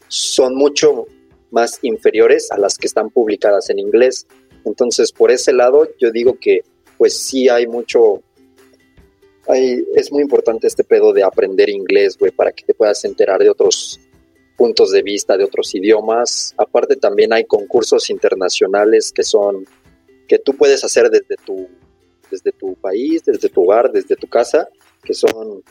son 0.09 0.55
mucho 0.55 1.07
más 1.51 1.79
inferiores 1.83 2.51
a 2.51 2.59
las 2.59 2.77
que 2.77 2.87
están 2.87 3.11
publicadas 3.11 3.71
en 3.71 3.79
inglés. 3.79 4.27
Entonces, 4.65 5.13
por 5.13 5.31
ese 5.31 5.53
lado, 5.53 5.89
yo 5.99 6.11
digo 6.11 6.39
que 6.41 6.63
pues 6.97 7.17
sí 7.17 7.49
hay 7.49 7.67
mucho, 7.67 8.23
es 9.47 10.11
muy 10.11 10.23
importante 10.23 10.67
este 10.67 10.83
pedo 10.83 11.13
de 11.13 11.23
aprender 11.23 11.69
inglés, 11.71 12.19
güey, 12.19 12.33
para 12.33 12.53
que 12.53 12.65
te 12.65 12.75
puedas 12.75 13.05
enterar 13.05 13.41
de 13.41 13.51
otros 13.51 14.01
puntos 14.57 14.91
de 14.91 15.03
vista, 15.03 15.37
de 15.37 15.45
otros 15.45 15.73
idiomas. 15.75 16.53
Aparte 16.59 16.97
también 16.97 17.33
hay 17.33 17.45
concursos 17.45 18.11
internacionales 18.11 19.13
que 19.13 19.23
son, 19.23 19.65
que 20.27 20.41
tú 20.41 20.55
puedes 20.57 20.83
hacer 20.83 21.09
desde 21.09 21.37
tu 21.47 21.69
desde 22.31 22.53
tu 22.53 22.75
país, 22.77 23.25
desde 23.25 23.49
tu 23.49 23.65
hogar, 23.65 23.91
desde 23.93 24.17
tu 24.17 24.27
casa, 24.27 24.69
que 25.03 25.15
son 25.15 25.63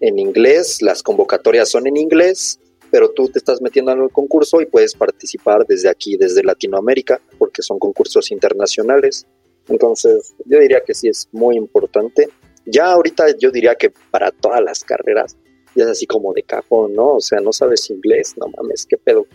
en 0.00 0.18
inglés, 0.18 0.80
las 0.82 1.02
convocatorias 1.02 1.68
son 1.68 1.86
en 1.86 1.96
inglés, 1.96 2.58
pero 2.90 3.10
tú 3.10 3.28
te 3.28 3.38
estás 3.38 3.60
metiendo 3.60 3.92
en 3.92 4.02
el 4.02 4.10
concurso 4.10 4.60
y 4.60 4.66
puedes 4.66 4.94
participar 4.94 5.64
desde 5.66 5.88
aquí, 5.88 6.16
desde 6.16 6.42
Latinoamérica, 6.42 7.20
porque 7.38 7.62
son 7.62 7.78
concursos 7.78 8.30
internacionales. 8.30 9.26
Entonces, 9.68 10.34
yo 10.46 10.58
diría 10.58 10.82
que 10.84 10.94
sí 10.94 11.08
es 11.08 11.28
muy 11.32 11.56
importante. 11.56 12.28
Ya 12.66 12.86
ahorita 12.86 13.26
yo 13.38 13.50
diría 13.50 13.74
que 13.74 13.92
para 14.10 14.30
todas 14.30 14.62
las 14.62 14.82
carreras 14.82 15.36
ya 15.76 15.84
es 15.84 15.90
así 15.90 16.06
como 16.06 16.32
de 16.32 16.42
cajón, 16.42 16.94
¿no? 16.94 17.14
O 17.14 17.20
sea, 17.20 17.40
no 17.40 17.52
sabes 17.52 17.88
inglés, 17.90 18.34
no 18.36 18.48
mames, 18.56 18.86
qué 18.86 18.96
pedo. 18.96 19.26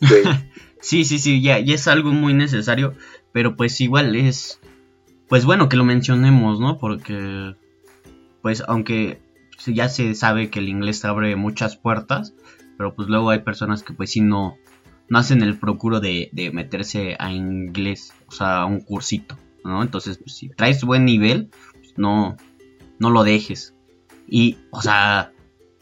sí, 0.80 1.04
sí, 1.04 1.18
sí, 1.18 1.42
ya, 1.42 1.58
ya 1.58 1.74
es 1.74 1.88
algo 1.88 2.10
muy 2.10 2.32
necesario, 2.32 2.94
pero 3.32 3.56
pues 3.56 3.80
igual 3.80 4.14
es 4.14 4.59
pues 5.30 5.44
bueno 5.44 5.68
que 5.68 5.76
lo 5.76 5.84
mencionemos, 5.84 6.58
¿no? 6.58 6.76
Porque, 6.76 7.54
pues 8.42 8.64
aunque 8.66 9.22
ya 9.64 9.88
se 9.88 10.14
sabe 10.16 10.50
que 10.50 10.58
el 10.58 10.68
inglés 10.68 11.04
abre 11.04 11.36
muchas 11.36 11.76
puertas, 11.76 12.34
pero 12.76 12.94
pues 12.94 13.08
luego 13.08 13.30
hay 13.30 13.38
personas 13.38 13.84
que 13.84 13.92
pues 13.92 14.10
sí 14.10 14.20
no, 14.20 14.56
no 15.08 15.18
hacen 15.18 15.42
el 15.42 15.56
procuro 15.56 16.00
de, 16.00 16.30
meterse 16.52 17.14
a 17.20 17.32
inglés, 17.32 18.12
o 18.26 18.32
sea, 18.32 18.62
a 18.62 18.66
un 18.66 18.80
cursito, 18.80 19.38
¿no? 19.64 19.82
Entonces, 19.82 20.18
pues, 20.18 20.34
si 20.34 20.48
traes 20.48 20.82
buen 20.82 21.04
nivel, 21.04 21.50
pues 21.74 21.96
no, 21.96 22.36
no 22.98 23.10
lo 23.10 23.22
dejes. 23.22 23.76
Y, 24.26 24.58
o 24.70 24.82
sea, 24.82 25.32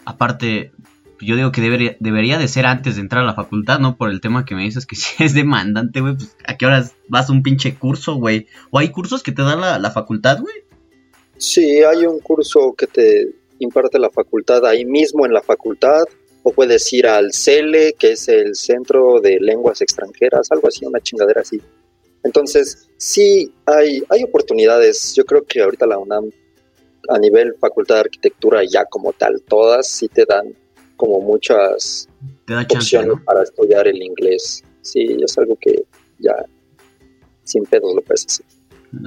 aparte, 0.05 0.73
yo 1.21 1.37
digo 1.37 1.53
que 1.53 1.61
debería, 1.61 1.97
debería 2.01 2.39
de 2.39 2.49
ser 2.49 2.67
antes 2.67 2.97
de 2.97 3.03
entrar 3.03 3.23
a 3.23 3.27
la 3.27 3.35
facultad, 3.35 3.79
¿no? 3.79 3.97
Por 3.97 4.11
el 4.11 4.21
tema 4.21 4.45
que 4.45 4.55
me 4.55 4.65
dices 4.65 4.87
que 4.87 4.97
si 4.97 5.23
es 5.23 5.35
demandante, 5.35 6.01
güey, 6.01 6.17
pues 6.17 6.37
a 6.47 6.57
qué 6.57 6.67
horas 6.67 6.95
vas 7.09 7.29
a 7.29 7.33
un 7.33 7.43
pinche 7.43 7.75
curso, 7.77 8.17
güey. 8.17 8.47
¿O 8.71 8.79
hay 8.79 8.91
cursos 8.91 9.23
que 9.23 9.33
te 9.33 9.43
da 9.43 9.57
la, 9.57 9.79
la 9.79 9.91
facultad, 9.91 10.41
güey? 10.41 10.55
Sí, 11.37 11.83
hay 11.83 12.05
un 12.05 12.19
curso 12.21 12.75
que 12.77 12.87
te 12.87 13.29
imparte 13.61 13.99
la 13.99 14.11
facultad 14.11 14.67
ahí 14.67 14.85
mismo 14.85 15.27
en 15.27 15.33
la 15.33 15.43
facultad, 15.43 16.05
o 16.43 16.53
puedes 16.53 16.93
ir 16.93 17.07
al 17.07 17.33
CELE, 17.33 17.95
que 17.99 18.13
es 18.13 18.29
el 18.29 18.55
Centro 18.55 19.21
de 19.21 19.39
Lenguas 19.41 19.81
Extranjeras, 19.81 20.51
algo 20.51 20.69
así, 20.69 20.85
una 20.85 21.01
chingadera 21.01 21.43
así. 21.43 21.61
Entonces, 22.25 22.89
sí, 22.97 23.53
hay, 23.67 24.03
hay 24.09 24.25
oportunidades. 24.25 25.15
Yo 25.15 25.25
creo 25.25 25.45
que 25.45 25.63
ahorita 25.63 25.87
la 25.87 25.99
UNAM, 25.99 26.31
a 27.09 27.19
nivel 27.19 27.55
facultad 27.61 27.97
de 27.97 28.01
arquitectura, 28.03 28.63
ya 28.65 28.85
como 28.85 29.13
tal, 29.13 29.43
todas 29.43 29.89
sí 29.89 30.09
te 30.09 30.25
dan 30.25 30.55
como 30.99 31.21
muchas 31.21 32.09
opciones 32.75 33.17
para 33.25 33.45
estudiar 33.45 33.87
el 33.87 34.03
inglés. 34.03 34.63
Sí, 34.83 35.17
es 35.23 35.39
algo 35.39 35.57
que 35.59 35.85
ya 36.19 36.35
sin 37.45 37.65
pedos 37.65 37.95
lo 37.95 38.03
puedes 38.03 38.27
hacer. 38.27 38.47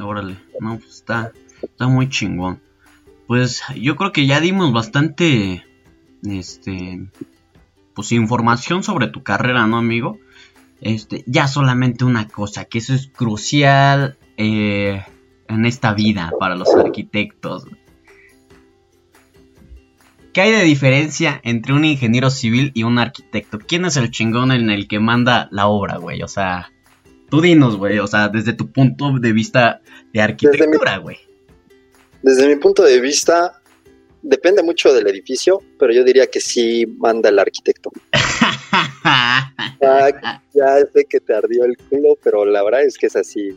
Órale, 0.02 0.38
no, 0.60 0.80
pues 0.80 0.96
está, 0.96 1.32
está 1.62 1.88
muy 1.88 2.10
chingón. 2.10 2.62
Pues 3.28 3.62
yo 3.76 3.96
creo 3.96 4.12
que 4.12 4.26
ya 4.26 4.40
dimos 4.40 4.74
bastante, 4.74 5.64
este, 6.24 7.08
pues 7.94 8.12
información 8.12 8.84
sobre 8.84 9.08
tu 9.08 9.22
carrera, 9.22 9.68
¿no, 9.68 9.78
amigo? 9.78 10.18
Este, 10.80 11.24
ya 11.28 11.48
solamente 11.48 12.06
una 12.06 12.28
cosa, 12.28 12.66
que 12.66 12.80
eso 12.80 12.94
es 12.94 13.08
crucial 13.08 14.18
eh, 14.38 15.04
en 15.48 15.66
esta 15.66 15.94
vida 15.94 16.32
para 16.40 16.56
los 16.56 16.74
arquitectos. 16.74 17.66
¿Qué 20.34 20.42
hay 20.42 20.52
de 20.52 20.64
diferencia 20.64 21.42
entre 21.44 21.74
un 21.74 21.84
ingeniero 21.84 22.30
civil 22.30 22.72
y 22.74 22.84
un 22.84 23.00
arquitecto? 23.00 23.60
¿Quién 23.60 23.84
es 23.84 23.98
el 23.98 24.12
chingón 24.12 24.54
en 24.54 24.70
el 24.70 24.88
que 24.88 25.00
manda 25.00 25.50
la 25.52 25.68
obra, 25.68 25.98
güey? 25.98 26.24
O 26.24 26.28
sea, 26.30 26.72
tú 27.30 27.42
dinos, 27.42 27.76
güey. 27.76 28.00
O 28.00 28.08
sea, 28.08 28.30
desde 28.30 28.54
tu 28.54 28.72
punto 28.72 29.20
de 29.20 29.34
vista 29.34 29.82
de 30.14 30.22
arquitectura, 30.22 30.98
güey. 31.00 31.18
Desde, 32.22 32.48
mi 32.48 32.56
punto 32.56 32.84
de 32.84 33.02
vista, 33.02 33.62
depende 34.22 34.64
mucho 34.64 34.94
del 34.94 35.08
edificio, 35.08 35.60
pero 35.78 35.92
yo 35.92 36.06
diría 36.06 36.28
que 36.28 36.40
sí 36.40 36.86
manda 36.86 37.28
el 37.28 37.38
arquitecto. 37.38 37.92
ya, 39.82 40.78
sé 40.94 41.06
que 41.10 41.20
te 41.20 41.34
ardió 41.34 41.66
el 41.66 41.76
culo, 41.90 42.18
pero 42.24 42.46
la 42.46 42.64
verdad 42.64 42.84
es 42.84 42.98
que 42.98 43.08
es 43.08 43.18
así. 43.18 43.50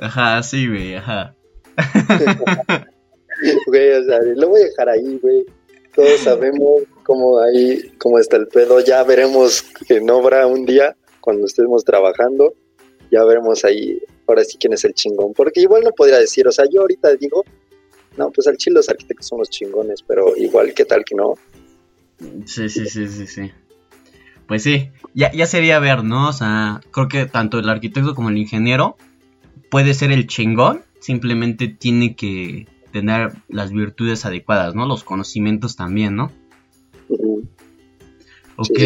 Ajá, 0.00 0.42
sí, 0.42 0.68
güey, 0.68 0.94
ajá. 0.94 1.34
Güey, 3.66 3.92
o 3.92 4.04
sea, 4.04 4.18
lo 4.22 4.48
voy 4.48 4.62
a 4.62 4.64
dejar 4.64 4.88
ahí, 4.88 5.18
güey. 5.20 5.44
Todos 5.94 6.20
sabemos 6.20 6.82
cómo 7.04 7.38
ahí, 7.38 7.92
cómo 7.98 8.18
está 8.18 8.36
el 8.36 8.48
pedo. 8.48 8.80
Ya 8.80 9.02
veremos 9.04 9.64
en 9.88 10.10
obra 10.10 10.46
un 10.46 10.66
día, 10.66 10.96
cuando 11.20 11.46
estemos 11.46 11.84
trabajando. 11.84 12.54
Ya 13.10 13.24
veremos 13.24 13.64
ahí, 13.64 14.00
ahora 14.26 14.44
sí 14.44 14.56
quién 14.58 14.72
es 14.72 14.84
el 14.84 14.94
chingón. 14.94 15.32
Porque 15.34 15.60
igual 15.60 15.82
no 15.84 15.92
podría 15.92 16.18
decir, 16.18 16.48
o 16.48 16.52
sea, 16.52 16.64
yo 16.70 16.80
ahorita 16.80 17.14
digo, 17.14 17.44
no, 18.16 18.30
pues 18.30 18.46
al 18.46 18.56
chile 18.56 18.74
los 18.74 18.88
arquitectos 18.88 19.28
son 19.28 19.38
los 19.38 19.50
chingones, 19.50 20.02
pero 20.02 20.36
igual, 20.36 20.74
¿qué 20.74 20.84
tal 20.84 21.04
que 21.04 21.14
no? 21.14 21.34
Sí, 22.44 22.68
sí, 22.68 22.86
sí, 22.86 23.08
sí, 23.08 23.26
sí. 23.26 23.52
Pues 24.46 24.62
sí, 24.62 24.90
ya, 25.14 25.32
ya 25.32 25.46
sería 25.46 25.78
ver, 25.78 26.04
¿no? 26.04 26.28
O 26.28 26.32
sea, 26.32 26.80
creo 26.90 27.08
que 27.08 27.26
tanto 27.26 27.58
el 27.58 27.68
arquitecto 27.68 28.14
como 28.14 28.28
el 28.30 28.38
ingeniero 28.38 28.96
puede 29.70 29.94
ser 29.94 30.12
el 30.12 30.26
chingón, 30.26 30.82
simplemente 31.00 31.68
tiene 31.68 32.14
que 32.14 32.66
tener 32.94 33.32
las 33.48 33.72
virtudes 33.72 34.24
adecuadas, 34.24 34.76
¿no? 34.76 34.86
Los 34.86 35.02
conocimientos 35.02 35.74
también, 35.74 36.14
¿no? 36.14 36.30
Ok. 38.56 38.78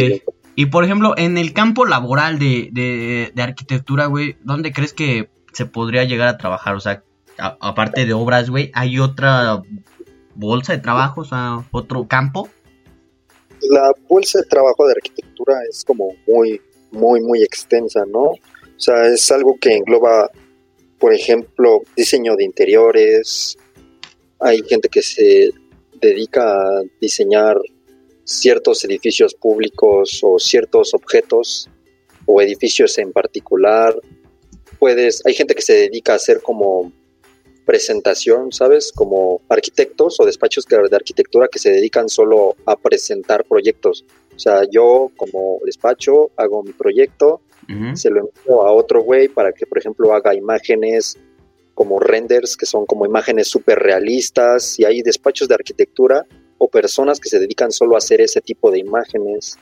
Y 0.57 0.67
por 0.67 0.83
ejemplo, 0.83 1.13
en 1.19 1.37
el 1.37 1.53
campo 1.53 1.85
laboral 1.85 2.39
de, 2.39 3.31
arquitectura, 3.37 4.07
güey, 4.07 4.37
¿dónde 4.43 4.73
crees 4.73 4.95
que 4.95 5.29
se 5.53 5.67
podría 5.67 6.05
llegar 6.05 6.27
a 6.27 6.39
trabajar? 6.39 6.75
O 6.75 6.81
sea, 6.81 7.05
aparte 7.37 8.07
de 8.07 8.15
obras, 8.15 8.49
güey, 8.49 8.71
¿hay 8.73 8.99
otra 8.99 9.63
bolsa 10.35 10.73
de 10.73 10.79
trabajo, 10.79 11.21
o 11.21 11.25
sea, 11.25 11.63
otro 11.71 12.09
campo? 12.09 12.49
La 13.61 13.93
bolsa 14.09 14.41
de 14.41 14.47
trabajo 14.47 14.87
de 14.87 14.95
arquitectura 14.97 15.55
es 15.69 15.85
como 15.85 16.15
muy, 16.27 16.63
muy, 16.93 17.21
muy 17.21 17.43
extensa, 17.43 18.07
¿no? 18.07 18.23
O 18.23 18.81
sea, 18.81 19.05
es 19.05 19.31
algo 19.31 19.59
que 19.61 19.77
engloba, 19.77 20.31
por 20.99 21.13
ejemplo, 21.13 21.83
diseño 21.95 22.37
de 22.37 22.45
interiores, 22.45 23.59
hay 24.41 24.63
gente 24.63 24.89
que 24.89 25.03
se 25.03 25.51
dedica 26.01 26.43
a 26.43 26.83
diseñar 27.01 27.57
ciertos 28.25 28.85
edificios 28.85 29.35
públicos 29.35 30.21
o 30.23 30.39
ciertos 30.39 30.95
objetos 30.95 31.69
o 32.27 32.41
edificios 32.41 32.99
en 32.99 33.13
particular. 33.13 33.97
Puedes, 34.79 35.25
hay 35.27 35.35
gente 35.35 35.55
que 35.55 35.63
se 35.63 35.75
dedica 35.75 36.13
a 36.13 36.17
hacer 36.17 36.41
como 36.43 36.93
presentación, 37.65 38.53
¿sabes? 38.53 38.93
Como 38.93 39.43
arquitectos 39.49 40.21
o 40.21 40.25
despachos 40.25 40.65
de 40.67 40.97
arquitectura 40.97 41.49
que 41.49 41.59
se 41.59 41.71
dedican 41.71 42.09
solo 42.09 42.57
a 42.65 42.77
presentar 42.77 43.45
proyectos. 43.45 44.05
O 44.35 44.39
sea, 44.39 44.63
yo 44.71 45.11
como 45.17 45.59
despacho 45.65 46.31
hago 46.37 46.63
mi 46.63 46.73
proyecto 46.73 47.41
se 47.95 48.09
lo 48.09 48.21
envío 48.21 48.63
a 48.63 48.73
otro 48.73 49.03
güey 49.03 49.29
para 49.29 49.53
que, 49.53 49.67
por 49.67 49.77
ejemplo, 49.77 50.15
haga 50.15 50.35
imágenes 50.35 51.19
como 51.79 52.01
renders, 52.01 52.57
que 52.57 52.67
son 52.67 52.87
como 52.87 53.07
imágenes 53.07 53.47
súper 53.47 53.79
realistas, 53.79 54.81
y 54.81 54.85
hay 54.85 55.01
despachos 55.01 55.47
de 55.47 55.55
arquitectura 55.55 56.27
o 56.59 56.67
personas 56.67 57.21
que 57.21 57.29
se 57.29 57.39
dedican 57.39 57.71
solo 57.71 57.95
a 57.95 57.99
hacer 57.99 58.21
ese 58.21 58.41
tipo 58.41 58.73
de 58.73 58.81
imágenes. 58.81 59.57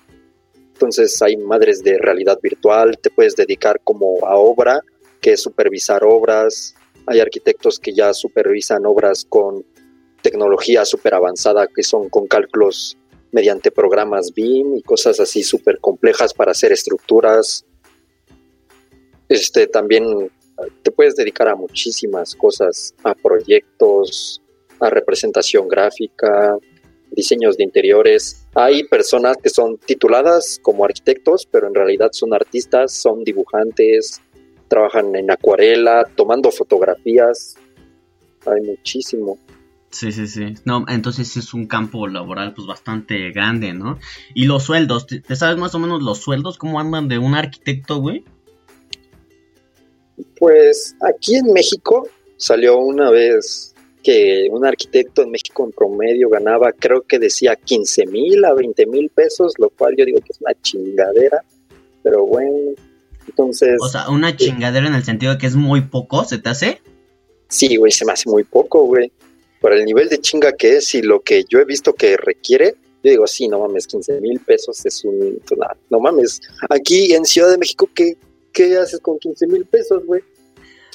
Entonces 0.73 1.21
hay 1.21 1.37
madres 1.37 1.85
de 1.85 1.99
realidad 1.99 2.39
virtual, 2.43 2.97
te 3.03 3.11
puedes 3.11 3.37
dedicar 3.37 3.83
como 3.85 4.27
a 4.27 4.35
obra, 4.37 4.81
que 5.21 5.35
es 5.35 5.43
supervisar 5.43 6.05
obras. 6.05 6.75
Hay 7.07 7.21
arquitectos 7.21 7.79
que 7.79 7.93
ya 7.93 8.14
supervisan 8.14 8.87
obras 8.87 9.27
con 9.29 9.62
tecnología 10.23 10.87
súper 10.87 11.12
avanzada, 11.12 11.67
que 11.67 11.83
son 11.83 12.09
con 12.09 12.27
cálculos 12.27 12.97
mediante 13.31 13.71
programas 13.71 14.33
BIM 14.33 14.77
y 14.77 14.83
cosas 14.83 15.21
así 15.21 15.43
súper 15.43 15.81
complejas 15.81 16.33
para 16.33 16.53
hacer 16.53 16.73
estructuras. 16.73 17.67
Este 19.29 19.67
también 19.67 20.31
te 20.83 20.91
puedes 20.91 21.17
dedicar 21.17 21.49
a 21.49 21.55
muchísimas 21.55 22.35
cosas, 22.35 22.95
a 23.05 23.15
proyectos, 23.15 24.43
a 24.81 24.91
representación 24.91 25.69
gráfica, 25.69 26.57
diseños 27.11 27.57
de 27.57 27.65
interiores. 27.65 28.47
Hay 28.55 28.85
personas 28.85 29.37
que 29.43 29.49
son 29.49 29.79
tituladas 29.79 30.59
como 30.63 30.85
arquitectos, 30.85 31.47
pero 31.51 31.67
en 31.67 31.75
realidad 31.75 32.11
son 32.13 32.35
artistas, 32.35 32.93
son 32.93 33.25
dibujantes, 33.25 34.21
trabajan 34.69 35.15
en 35.15 35.31
acuarela, 35.31 36.05
tomando 36.17 36.51
fotografías. 36.51 37.57
Hay 38.47 38.61
muchísimo. 38.63 39.39
Sí, 39.91 40.13
sí, 40.13 40.27
sí. 40.27 40.55
No, 40.65 40.85
entonces 40.89 41.37
es 41.37 41.55
un 41.55 41.67
campo 41.67 42.07
laboral 42.07 42.53
pues 42.53 42.67
bastante 42.67 43.31
grande, 43.31 43.73
¿no? 43.73 43.99
Y 44.35 44.45
los 44.45 44.65
sueldos, 44.65 45.07
¿te, 45.07 45.23
sabes 45.37 45.57
más 45.57 45.75
o 45.75 45.79
menos 45.79 46.03
los 46.03 46.19
sueldos 46.19 46.59
cómo 46.59 46.81
andan 46.81 47.09
de 47.09 47.19
un 47.19 47.35
arquitecto, 47.35 47.99
güey? 47.99 48.25
Pues 50.39 50.95
aquí 51.01 51.37
en 51.37 51.53
México 51.53 52.09
salió 52.37 52.79
una 52.79 53.11
vez 53.11 53.75
que 54.03 54.47
un 54.53 54.64
arquitecto 54.64 55.23
en 55.23 55.31
México 55.31 55.64
en 55.64 55.73
promedio 55.73 56.29
ganaba, 56.29 56.73
creo 56.73 57.03
que 57.03 57.19
decía 57.19 57.57
15 57.57 58.07
mil 58.07 58.45
a 58.45 58.55
20 58.55 58.87
mil 58.87 59.09
pesos, 59.11 59.55
lo 59.59 59.69
cual 59.71 59.95
yo 59.99 60.05
digo 60.05 60.21
que 60.21 60.33
es 60.33 60.41
una 60.41 60.55
chingadera, 60.62 61.43
pero 62.05 62.25
bueno, 62.25 62.75
entonces... 63.27 63.77
O 63.81 63.89
sea, 63.89 64.09
una 64.09 64.37
chingadera 64.37 64.87
en 64.87 64.95
el 64.95 65.03
sentido 65.03 65.33
de 65.33 65.39
que 65.39 65.49
es 65.49 65.57
muy 65.57 65.81
poco, 65.81 66.25
¿se 66.25 66.39
te 66.39 66.49
hace? 66.49 66.81
Sí, 67.49 67.75
güey, 67.75 67.91
se 67.91 68.05
me 68.05 68.12
hace 68.12 68.31
muy 68.31 68.45
poco, 68.45 68.85
güey. 68.85 69.11
Por 69.61 69.73
el 69.73 69.85
nivel 69.85 70.09
de 70.09 70.21
chinga 70.21 70.53
que 70.53 70.77
es 70.77 70.95
y 70.95 71.03
lo 71.03 71.21
que 71.21 71.45
yo 71.49 71.59
he 71.59 71.64
visto 71.64 71.93
que 71.93 72.17
requiere, 72.17 72.77
yo 73.03 73.11
digo, 73.11 73.27
sí, 73.27 73.49
no 73.49 73.59
mames, 73.59 73.89
15 73.89 74.21
mil 74.21 74.39
pesos 74.39 74.87
es 74.87 75.05
un... 75.05 75.41
No, 75.91 75.99
mames, 75.99 76.41
aquí 76.71 77.12
en 77.12 77.25
Ciudad 77.25 77.51
de 77.51 77.59
México, 77.59 77.89
¿qué, 77.93 78.17
qué 78.57 78.79
haces 78.79 78.99
con 79.01 79.19
15 79.19 79.47
mil 79.47 79.67
pesos, 79.67 80.05
güey? 80.07 80.23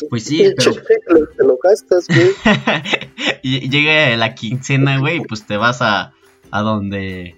Pues 0.09 0.24
sí, 0.24 0.51
pero... 0.57 0.74
Te 1.38 1.43
lo 1.43 1.57
gastas, 1.57 2.07
güey. 2.07 2.32
llega 3.70 4.18
la 4.18 4.34
quincena, 4.34 4.99
güey, 4.99 5.18
y 5.18 5.22
pues 5.22 5.45
te 5.45 5.57
vas 5.57 5.82
a, 5.82 6.14
a 6.49 6.62
donde... 6.62 7.36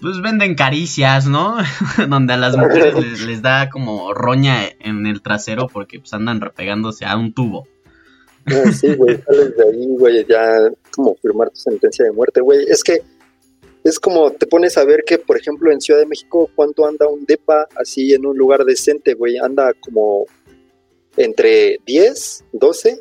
Pues 0.00 0.20
venden 0.22 0.54
caricias, 0.54 1.26
¿no? 1.26 1.56
donde 2.08 2.34
a 2.34 2.36
las 2.36 2.56
mujeres 2.56 3.20
les, 3.26 3.42
da 3.42 3.70
como 3.70 4.14
roña 4.14 4.68
en 4.78 5.06
el 5.06 5.22
trasero 5.22 5.68
porque 5.68 5.98
pues 5.98 6.12
andan 6.14 6.40
repegándose 6.40 7.04
a 7.04 7.16
un 7.16 7.32
tubo. 7.32 7.66
No, 8.46 8.72
sí, 8.72 8.94
güey, 8.94 9.20
sales 9.20 9.56
de 9.56 9.62
ahí, 9.62 9.86
güey, 9.98 10.26
ya 10.26 10.70
como 10.90 11.14
firmar 11.16 11.50
tu 11.50 11.56
sentencia 11.56 12.06
de 12.06 12.12
muerte, 12.12 12.40
güey. 12.40 12.64
Es 12.66 12.82
que 12.82 13.02
es 13.84 13.98
como 13.98 14.30
te 14.32 14.46
pones 14.46 14.76
a 14.76 14.84
ver 14.84 15.04
que, 15.06 15.18
por 15.18 15.38
ejemplo, 15.38 15.72
en 15.72 15.80
Ciudad 15.80 16.00
de 16.00 16.06
México, 16.06 16.50
¿cuánto 16.54 16.86
anda 16.86 17.08
un 17.08 17.24
DEPA 17.24 17.68
así 17.76 18.12
en 18.12 18.26
un 18.26 18.36
lugar 18.36 18.64
decente, 18.64 19.14
güey? 19.14 19.38
Anda 19.38 19.72
como 19.80 20.26
entre 21.16 21.78
10, 21.86 22.44
12. 22.52 23.00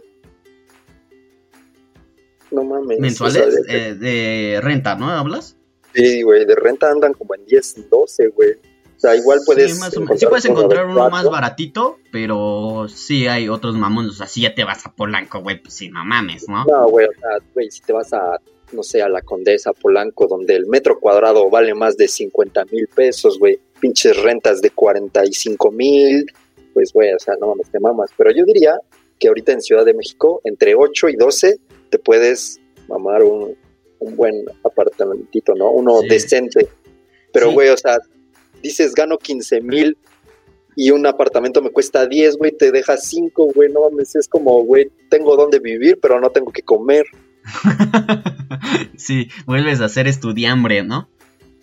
No 2.51 2.63
mames. 2.63 2.99
¿Mensuales? 2.99 3.61
Eh, 3.67 3.95
de 3.95 4.59
renta, 4.61 4.95
¿no? 4.95 5.09
¿Hablas? 5.09 5.57
Sí, 5.93 6.21
güey, 6.21 6.45
de 6.45 6.55
renta 6.55 6.89
andan 6.89 7.13
como 7.13 7.35
en 7.35 7.45
10, 7.45 7.89
12, 7.89 8.27
güey. 8.29 8.51
O 8.99 9.01
sea, 9.01 9.15
igual 9.15 9.39
puedes. 9.45 9.79
Sí, 9.79 9.91
sí 10.17 10.25
puedes 10.25 10.45
encontrar 10.45 10.85
uno 10.85 11.09
más 11.09 11.29
baratito, 11.29 11.99
pero 12.11 12.87
sí 12.89 13.27
hay 13.27 13.47
otros 13.47 13.75
mamones. 13.75 14.11
O 14.11 14.15
sea, 14.15 14.27
si 14.27 14.41
ya 14.41 14.53
te 14.53 14.65
vas 14.65 14.85
a 14.85 14.93
Polanco, 14.93 15.41
güey, 15.41 15.61
pues 15.61 15.73
sí, 15.73 15.89
no 15.89 16.03
mames, 16.03 16.49
¿no? 16.49 16.65
No, 16.65 16.89
güey, 16.89 17.07
o 17.07 17.19
sea, 17.19 17.29
güey, 17.53 17.71
si 17.71 17.81
te 17.81 17.93
vas 17.93 18.11
a, 18.11 18.39
no 18.71 18.83
sé, 18.83 19.01
a 19.01 19.09
la 19.09 19.21
Condesa, 19.21 19.73
Polanco, 19.73 20.27
donde 20.27 20.55
el 20.55 20.65
metro 20.67 20.99
cuadrado 20.99 21.49
vale 21.49 21.73
más 21.73 21.97
de 21.97 22.07
50 22.07 22.65
mil 22.71 22.87
pesos, 22.87 23.39
güey. 23.39 23.59
Pinches 23.79 24.21
rentas 24.21 24.61
de 24.61 24.69
45 24.71 25.71
mil, 25.71 26.25
pues, 26.73 26.93
güey, 26.93 27.13
o 27.13 27.19
sea, 27.19 27.35
no 27.39 27.47
mames, 27.47 27.69
te 27.69 27.79
mamas. 27.79 28.11
Pero 28.17 28.31
yo 28.31 28.45
diría 28.45 28.79
que 29.19 29.27
ahorita 29.27 29.51
en 29.51 29.61
Ciudad 29.61 29.85
de 29.85 29.93
México, 29.93 30.41
entre 30.43 30.75
8 30.75 31.09
y 31.09 31.15
12, 31.15 31.59
te 31.89 31.99
puedes 31.99 32.59
mamar 32.87 33.23
un, 33.23 33.57
buen 34.15 34.45
apartamentito, 34.63 35.53
¿no? 35.55 35.71
Uno 35.71 36.01
decente. 36.01 36.69
Pero, 37.33 37.51
güey, 37.51 37.67
o 37.67 37.75
sea, 37.75 37.97
dices, 38.63 38.93
gano 38.93 39.17
15 39.17 39.59
mil 39.61 39.97
y 40.75 40.91
un 40.91 41.05
apartamento 41.05 41.61
me 41.61 41.71
cuesta 41.71 42.07
10, 42.07 42.37
güey, 42.37 42.53
te 42.53 42.71
deja 42.71 42.95
5, 42.95 43.51
güey, 43.53 43.69
no 43.69 43.81
mames, 43.81 44.15
es 44.15 44.29
como, 44.29 44.63
güey, 44.63 44.89
tengo 45.09 45.35
donde 45.35 45.59
vivir, 45.59 45.99
pero 46.01 46.21
no 46.21 46.29
tengo 46.29 46.51
que 46.53 46.61
comer. 46.61 47.05
sí, 48.95 49.29
vuelves 49.45 49.81
a 49.81 49.89
ser 49.89 50.07
estudiambre, 50.07 50.83
¿no? 50.83 51.09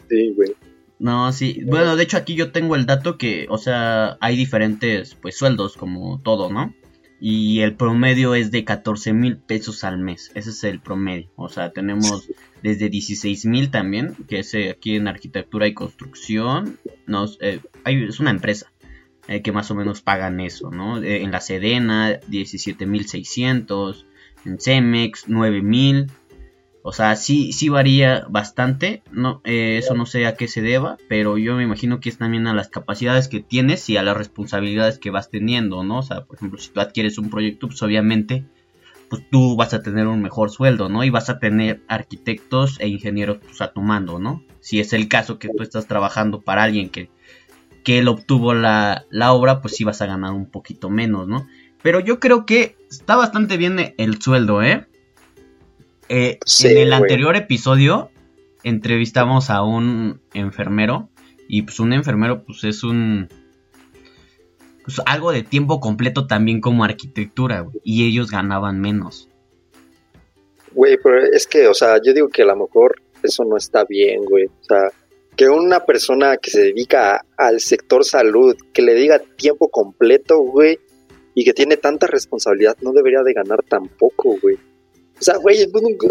Sí, 0.08 0.32
güey. 0.34 0.54
No, 0.98 1.30
sí. 1.32 1.60
Bueno, 1.64 1.96
de 1.96 2.04
hecho 2.04 2.16
aquí 2.16 2.34
yo 2.34 2.52
tengo 2.52 2.74
el 2.74 2.86
dato 2.86 3.18
que, 3.18 3.46
o 3.50 3.58
sea, 3.58 4.16
hay 4.20 4.36
diferentes, 4.36 5.14
pues, 5.14 5.36
sueldos 5.36 5.76
como 5.76 6.20
todo, 6.22 6.50
¿no? 6.50 6.74
Y 7.20 7.60
el 7.60 7.74
promedio 7.74 8.34
es 8.34 8.50
de 8.50 8.64
14 8.64 9.12
mil 9.12 9.38
pesos 9.38 9.84
al 9.84 9.98
mes. 9.98 10.30
Ese 10.34 10.50
es 10.50 10.64
el 10.64 10.80
promedio. 10.80 11.30
O 11.36 11.48
sea, 11.48 11.70
tenemos 11.70 12.28
desde 12.62 12.90
16 12.90 13.46
mil 13.46 13.70
también, 13.70 14.14
que 14.28 14.40
es 14.40 14.52
eh, 14.54 14.70
aquí 14.70 14.96
en 14.96 15.08
arquitectura 15.08 15.66
y 15.66 15.74
construcción. 15.74 16.78
Nos, 17.06 17.38
eh, 17.40 17.60
hay, 17.84 18.04
es 18.04 18.20
una 18.20 18.30
empresa 18.30 18.70
eh, 19.28 19.40
que 19.40 19.52
más 19.52 19.70
o 19.70 19.74
menos 19.74 20.02
pagan 20.02 20.40
eso, 20.40 20.70
¿no? 20.70 21.02
en 21.02 21.30
la 21.30 21.40
Sedena, 21.40 22.20
17 22.26 22.84
mil 22.84 23.06
600. 23.08 24.06
En 24.46 24.58
Cemex, 24.60 25.24
9 25.26 25.60
mil. 25.60 26.06
O 26.82 26.92
sea, 26.92 27.16
sí, 27.16 27.52
sí 27.52 27.68
varía 27.68 28.26
bastante. 28.30 29.02
No, 29.10 29.40
eh, 29.44 29.76
eso 29.78 29.94
no 29.94 30.06
sé 30.06 30.24
a 30.24 30.36
qué 30.36 30.46
se 30.46 30.62
deba, 30.62 30.98
pero 31.08 31.36
yo 31.36 31.56
me 31.56 31.64
imagino 31.64 31.98
que 31.98 32.08
es 32.08 32.16
también 32.16 32.46
a 32.46 32.54
las 32.54 32.68
capacidades 32.68 33.26
que 33.26 33.40
tienes 33.40 33.90
y 33.90 33.96
a 33.96 34.04
las 34.04 34.16
responsabilidades 34.16 34.98
que 34.98 35.10
vas 35.10 35.28
teniendo, 35.28 35.82
¿no? 35.82 35.98
O 35.98 36.02
sea, 36.02 36.24
por 36.24 36.36
ejemplo, 36.36 36.60
si 36.60 36.70
tú 36.70 36.80
adquieres 36.80 37.18
un 37.18 37.28
proyecto, 37.28 37.66
pues 37.66 37.82
obviamente, 37.82 38.44
pues 39.10 39.28
tú 39.28 39.56
vas 39.56 39.74
a 39.74 39.82
tener 39.82 40.06
un 40.06 40.22
mejor 40.22 40.50
sueldo, 40.50 40.88
¿no? 40.88 41.02
Y 41.02 41.10
vas 41.10 41.28
a 41.28 41.40
tener 41.40 41.82
arquitectos 41.88 42.78
e 42.78 42.86
ingenieros 42.86 43.38
pues, 43.38 43.60
a 43.60 43.72
tu 43.72 43.80
mando, 43.80 44.20
¿no? 44.20 44.44
Si 44.60 44.78
es 44.78 44.92
el 44.92 45.08
caso 45.08 45.40
que 45.40 45.48
tú 45.48 45.64
estás 45.64 45.88
trabajando 45.88 46.42
para 46.42 46.62
alguien 46.62 46.88
que, 46.90 47.10
que 47.82 47.98
él 47.98 48.06
obtuvo 48.06 48.54
la, 48.54 49.06
la 49.10 49.32
obra, 49.32 49.60
pues 49.60 49.74
sí 49.74 49.82
vas 49.82 50.02
a 50.02 50.06
ganar 50.06 50.32
un 50.32 50.50
poquito 50.50 50.88
menos, 50.88 51.26
¿no? 51.26 51.48
Pero 51.86 52.00
yo 52.00 52.18
creo 52.18 52.46
que 52.46 52.74
está 52.90 53.14
bastante 53.14 53.56
bien 53.56 53.94
el 53.96 54.20
sueldo, 54.20 54.60
¿eh? 54.60 54.88
Eh, 56.08 56.40
en 56.64 56.78
el 56.78 56.92
anterior 56.92 57.36
episodio 57.36 58.10
entrevistamos 58.64 59.50
a 59.50 59.62
un 59.62 60.20
enfermero 60.34 61.08
y 61.46 61.62
pues 61.62 61.78
un 61.78 61.92
enfermero 61.92 62.42
pues 62.42 62.64
es 62.64 62.82
un 62.82 63.28
pues 64.82 65.00
algo 65.06 65.30
de 65.30 65.44
tiempo 65.44 65.78
completo 65.78 66.26
también 66.26 66.60
como 66.60 66.82
arquitectura 66.82 67.64
y 67.84 68.04
ellos 68.08 68.32
ganaban 68.32 68.80
menos. 68.80 69.28
Güey, 70.72 70.98
pero 71.00 71.22
es 71.22 71.46
que, 71.46 71.68
o 71.68 71.74
sea, 71.74 72.00
yo 72.04 72.12
digo 72.12 72.28
que 72.30 72.42
a 72.42 72.46
lo 72.46 72.56
mejor 72.56 73.00
eso 73.22 73.44
no 73.44 73.56
está 73.56 73.84
bien, 73.84 74.24
güey. 74.24 74.46
O 74.46 74.64
sea, 74.64 74.90
que 75.36 75.48
una 75.48 75.84
persona 75.84 76.36
que 76.36 76.50
se 76.50 76.62
dedica 76.62 77.24
al 77.36 77.60
sector 77.60 78.04
salud, 78.04 78.56
que 78.72 78.82
le 78.82 78.94
diga 78.94 79.20
tiempo 79.20 79.68
completo, 79.68 80.40
güey, 80.40 80.80
y 81.36 81.44
que 81.44 81.52
tiene 81.52 81.76
tanta 81.76 82.06
responsabilidad, 82.06 82.78
no 82.80 82.92
debería 82.92 83.22
de 83.22 83.34
ganar 83.34 83.62
tampoco, 83.62 84.38
güey. 84.40 84.56
O 85.20 85.22
sea, 85.22 85.36
güey, 85.36 85.58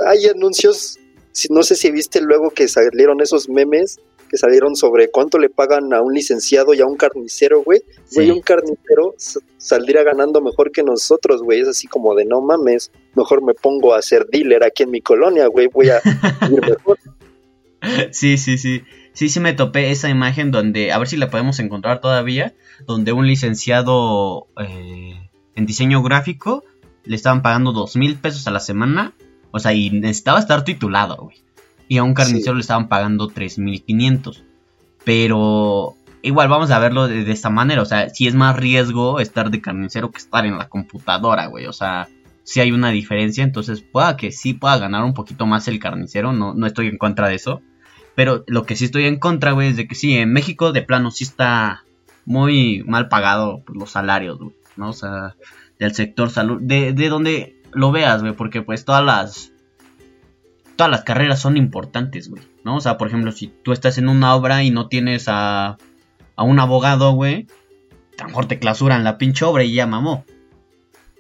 hay 0.08 0.28
anuncios, 0.28 1.00
no 1.50 1.64
sé 1.64 1.76
si 1.76 1.90
viste 1.90 2.22
luego 2.22 2.52
que 2.52 2.68
salieron 2.68 3.20
esos 3.22 3.50
memes 3.50 3.98
que 4.30 4.38
salieron 4.38 4.76
sobre 4.76 5.10
cuánto 5.10 5.40
le 5.40 5.50
pagan 5.50 5.94
a 5.94 6.02
un 6.02 6.14
licenciado 6.14 6.74
y 6.74 6.82
a 6.82 6.86
un 6.86 6.96
carnicero, 6.96 7.64
güey. 7.64 7.82
Güey, 8.14 8.30
un 8.32 8.42
carnicero 8.42 9.16
saldría 9.58 10.04
ganando 10.04 10.42
mejor 10.42 10.72
que 10.72 10.84
nosotros, 10.84 11.42
güey. 11.42 11.62
Es 11.62 11.68
así 11.68 11.88
como 11.88 12.14
de 12.16 12.26
no 12.26 12.42
mames, 12.42 12.92
mejor 13.16 13.44
me 13.44 13.54
pongo 13.54 13.96
a 13.96 14.02
ser 14.02 14.28
dealer 14.28 14.64
aquí 14.64 14.84
en 14.84 14.92
mi 14.92 15.02
colonia, 15.02 15.48
güey. 15.48 15.68
Voy 15.68 15.90
a 15.90 16.02
vivir 16.42 16.62
mejor. 16.62 17.00
Sí, 18.12 18.40
sí, 18.40 18.58
sí. 18.58 18.82
Sí, 19.16 19.30
sí 19.30 19.40
me 19.40 19.54
topé 19.54 19.92
esa 19.92 20.10
imagen 20.10 20.52
donde, 20.52 20.92
a 20.92 20.98
ver 21.00 21.08
si 21.08 21.16
la 21.16 21.30
podemos 21.30 21.58
encontrar 21.60 22.02
todavía, 22.02 22.54
donde 22.86 23.14
un 23.14 23.26
licenciado 23.26 24.48
eh, 24.60 25.30
en 25.56 25.66
diseño 25.66 26.04
gráfico 26.04 26.66
le 27.06 27.16
estaban 27.16 27.42
pagando 27.42 27.72
dos 27.72 27.96
mil 27.96 28.18
pesos 28.18 28.46
a 28.46 28.52
la 28.52 28.60
semana. 28.60 29.14
O 29.52 29.60
sea, 29.60 29.74
y 29.74 29.90
necesitaba 29.90 30.38
estar 30.38 30.66
titulado, 30.66 31.16
güey. 31.16 31.38
Y 31.88 31.98
a 31.98 32.04
un 32.04 32.14
carnicero 32.14 32.56
le 32.56 32.62
estaban 32.62 32.90
pagando 32.90 33.28
tres 33.30 33.58
mil 33.58 33.82
quinientos. 33.84 34.44
Pero 35.06 35.96
igual 36.22 36.50
vamos 36.50 36.72
a 36.72 36.80
verlo 36.80 37.08
de, 37.08 37.32
esta 37.32 37.50
manera, 37.50 37.84
o 37.84 37.86
sea, 37.86 38.10
si 38.10 38.28
es 38.28 38.34
más 38.34 38.58
riesgo 38.58 39.20
estar 39.20 39.50
de 39.52 39.62
carnicero 39.62 40.12
que 40.12 40.18
estar 40.18 40.46
en 40.46 40.58
la 40.58 40.68
computadora, 40.68 41.46
güey, 41.46 41.68
o 41.68 41.74
sea, 41.74 42.10
si 42.44 42.60
hay 42.60 42.72
una 42.72 42.90
diferencia, 42.90 43.44
entonces 43.44 43.82
pueda 43.82 44.18
que 44.18 44.32
sí 44.32 44.54
pueda 44.54 44.80
ganar 44.80 45.04
un 45.04 45.14
poquito 45.14 45.46
más 45.46 45.68
el 45.68 45.80
carnicero, 45.80 46.34
no, 46.34 46.56
no 46.56 46.66
estoy 46.66 46.88
en 46.88 46.98
contra 46.98 47.28
de 47.28 47.36
eso, 47.36 47.62
pero 48.16 48.44
lo 48.48 48.64
que 48.64 48.76
sí 48.76 48.86
estoy 48.86 49.06
en 49.06 49.20
contra, 49.20 49.52
güey, 49.52 49.70
es 49.70 49.78
de 49.78 49.88
que 49.88 49.96
sí, 49.96 50.16
en 50.16 50.32
México 50.32 50.72
de 50.72 50.82
plano 50.82 51.12
sí 51.12 51.26
está 51.26 51.84
muy 52.26 52.84
mal 52.88 53.10
pagado 53.10 53.62
pues, 53.66 53.78
los 53.78 53.92
salarios, 53.92 54.40
güey, 54.40 54.56
¿no? 54.78 54.90
O 54.90 54.94
sea, 54.94 55.36
del 55.80 55.94
sector 55.94 56.30
salud, 56.30 56.60
de, 56.62 56.94
de 56.94 57.10
donde 57.10 57.62
lo 57.74 57.92
veas, 57.92 58.22
güey, 58.22 58.34
porque 58.34 58.62
pues 58.62 58.86
todas 58.86 59.04
las 59.04 59.52
todas 60.76 60.92
las 60.92 61.04
carreras 61.04 61.40
son 61.40 61.58
importantes, 61.58 62.30
güey, 62.30 62.44
¿no? 62.64 62.78
O 62.78 62.82
sea, 62.82 62.98
por 62.98 63.08
ejemplo, 63.08 63.32
si 63.32 63.48
tú 63.48 63.72
estás 63.72 63.98
en 63.98 64.10
una 64.10 64.36
obra 64.36 64.64
y 64.64 64.72
no 64.72 64.88
tienes 64.88 65.28
a, 65.28 65.78
a 66.36 66.44
un 66.44 66.60
abogado, 66.60 67.12
güey, 67.14 67.48
a 68.18 68.24
lo 68.24 68.30
mejor 68.30 68.48
te 68.48 68.60
clausuran 68.60 69.04
la 69.04 69.18
pinche 69.18 69.46
obra 69.46 69.64
y 69.64 69.74
ya 69.74 69.88
mamó. 69.88 70.26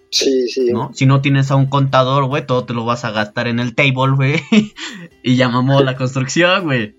Sí, 0.09 0.47
sí. 0.47 0.71
¿no? 0.71 0.91
Si 0.93 1.05
no 1.05 1.21
tienes 1.21 1.51
a 1.51 1.55
un 1.55 1.65
contador, 1.65 2.25
güey, 2.25 2.45
todo 2.45 2.65
te 2.65 2.73
lo 2.73 2.85
vas 2.85 3.03
a 3.05 3.11
gastar 3.11 3.47
en 3.47 3.59
el 3.59 3.75
table, 3.75 4.15
güey, 4.15 4.35
y 5.23 5.35
ya 5.35 5.49
mamó 5.49 5.81
la 5.81 5.95
construcción, 5.95 6.63
güey. 6.63 6.95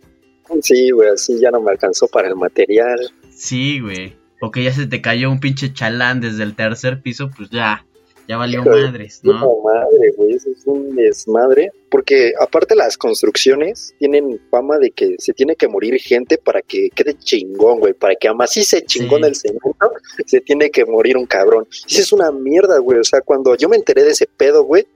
Sí, 0.62 0.90
güey, 0.90 1.08
así 1.10 1.38
ya 1.40 1.50
no 1.50 1.60
me 1.60 1.70
alcanzó 1.70 2.06
para 2.08 2.28
el 2.28 2.36
material. 2.36 2.98
Sí, 3.30 3.80
güey. 3.80 4.16
O 4.40 4.50
que 4.50 4.62
ya 4.62 4.72
se 4.72 4.86
te 4.86 5.00
cayó 5.00 5.30
un 5.30 5.40
pinche 5.40 5.72
chalán 5.72 6.20
desde 6.20 6.42
el 6.42 6.54
tercer 6.54 7.00
piso, 7.00 7.30
pues 7.34 7.50
ya, 7.50 7.86
ya 8.28 8.36
valió 8.36 8.64
madres, 8.64 9.20
¿no? 9.22 9.34
No, 9.34 9.60
madre, 9.62 10.12
güey, 10.16 10.34
eso 10.34 10.50
es 10.50 10.66
un 10.66 10.96
desmadre. 10.96 11.70
Porque 11.90 12.32
aparte 12.40 12.74
las 12.74 12.96
construcciones 12.96 13.94
tienen 13.98 14.40
fama 14.50 14.78
de 14.78 14.90
que 14.90 15.14
se 15.18 15.32
tiene 15.32 15.54
que 15.54 15.68
morir 15.68 16.00
gente 16.00 16.36
para 16.36 16.62
que 16.62 16.90
quede 16.90 17.14
chingón, 17.14 17.78
güey. 17.78 17.92
Para 17.92 18.16
que 18.16 18.28
se 18.48 18.82
chingón 18.84 19.24
el 19.24 19.34
cemento, 19.34 19.92
se 20.26 20.40
tiene 20.40 20.70
que 20.70 20.84
morir 20.84 21.16
un 21.16 21.26
cabrón. 21.26 21.68
Eso 21.70 22.00
es 22.00 22.12
una 22.12 22.32
mierda, 22.32 22.78
güey. 22.78 22.98
O 22.98 23.04
sea, 23.04 23.20
cuando 23.20 23.54
yo 23.56 23.68
me 23.68 23.76
enteré 23.76 24.02
de 24.02 24.10
ese 24.10 24.26
pedo, 24.26 24.64
güey, 24.64 24.86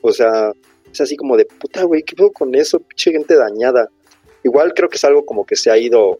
o 0.00 0.12
sea, 0.12 0.52
es 0.90 1.00
así 1.00 1.16
como 1.16 1.36
de 1.36 1.44
puta, 1.44 1.82
güey, 1.82 2.02
¿qué 2.02 2.14
pedo 2.14 2.30
con 2.32 2.54
eso? 2.54 2.78
Pinche 2.80 3.10
gente 3.10 3.34
dañada. 3.34 3.88
Igual 4.44 4.72
creo 4.74 4.88
que 4.88 4.96
es 4.96 5.04
algo 5.04 5.26
como 5.26 5.44
que 5.44 5.56
se 5.56 5.70
ha 5.70 5.76
ido 5.76 6.18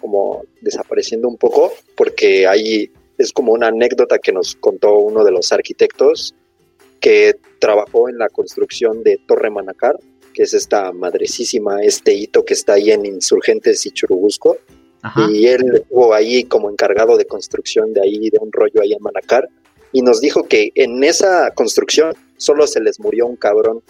como 0.00 0.44
desapareciendo 0.60 1.28
un 1.28 1.36
poco, 1.36 1.72
porque 1.96 2.46
ahí 2.46 2.90
es 3.18 3.32
como 3.32 3.52
una 3.52 3.66
anécdota 3.66 4.18
que 4.18 4.32
nos 4.32 4.54
contó 4.54 4.98
uno 4.98 5.24
de 5.24 5.32
los 5.32 5.52
arquitectos 5.52 6.34
que 7.00 7.34
trabajó 7.58 8.08
en 8.08 8.18
la 8.18 8.28
construcción 8.28 9.02
de 9.02 9.20
Torre 9.26 9.50
Manacar, 9.50 9.98
que 10.32 10.44
es 10.44 10.54
esta 10.54 10.92
madrecísima, 10.92 11.82
este 11.82 12.14
hito 12.14 12.44
que 12.44 12.54
está 12.54 12.74
ahí 12.74 12.92
en 12.92 13.04
Insurgentes 13.04 13.84
y 13.86 13.90
Churubusco. 13.90 14.56
Y 15.30 15.46
él 15.46 15.62
estuvo 15.74 16.12
ahí 16.12 16.44
como 16.44 16.70
encargado 16.70 17.16
de 17.16 17.24
construcción 17.24 17.94
de 17.94 18.02
ahí, 18.02 18.30
de 18.30 18.38
un 18.40 18.52
rollo 18.52 18.82
ahí 18.82 18.92
en 18.92 19.02
Manacar. 19.02 19.48
Y 19.92 20.02
nos 20.02 20.20
dijo 20.20 20.44
que 20.44 20.70
en 20.74 21.02
esa 21.02 21.50
construcción 21.52 22.14
solo 22.36 22.66
se 22.66 22.80
les 22.80 23.00
murió 23.00 23.26
un 23.26 23.36
cabrón, 23.36 23.82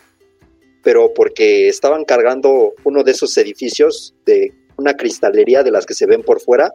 pero 0.83 1.13
porque 1.13 1.69
estaban 1.69 2.05
cargando 2.05 2.75
uno 2.85 3.03
de 3.03 3.13
esos 3.13 3.37
edificios 3.37 4.15
de 4.27 4.53
una 4.77 4.95
cristalería 4.95 5.63
de 5.63 5.73
las 5.73 5.87
que 5.87 5.95
se 5.95 6.07
ven 6.07 6.23
por 6.23 6.41
fuera 6.41 6.73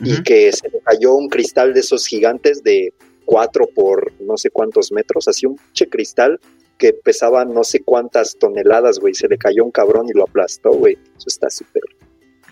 y 0.00 0.22
que 0.22 0.52
se 0.52 0.68
le 0.68 0.80
cayó 0.80 1.14
un 1.14 1.28
cristal 1.28 1.74
de 1.74 1.80
esos 1.80 2.06
gigantes 2.06 2.62
de 2.62 2.92
cuatro 3.24 3.66
por 3.74 4.12
no 4.20 4.36
sé 4.36 4.50
cuántos 4.50 4.92
metros, 4.92 5.28
así 5.28 5.46
un 5.46 5.56
che 5.72 5.88
cristal 5.88 6.40
que 6.78 6.92
pesaba 6.92 7.44
no 7.44 7.62
sé 7.62 7.80
cuántas 7.84 8.36
toneladas, 8.38 8.98
güey. 8.98 9.14
Se 9.14 9.28
le 9.28 9.38
cayó 9.38 9.64
un 9.64 9.70
cabrón 9.70 10.06
y 10.08 10.16
lo 10.16 10.24
aplastó, 10.24 10.72
güey. 10.72 10.98
Eso 11.16 11.28
está 11.28 11.48
súper 11.48 11.82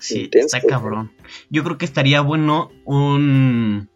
sí, 0.00 0.28
Está 0.32 0.60
cabrón. 0.60 1.12
Yo 1.50 1.62
creo 1.64 1.78
que 1.78 1.84
estaría 1.84 2.20
bueno 2.20 2.70
un 2.84 3.88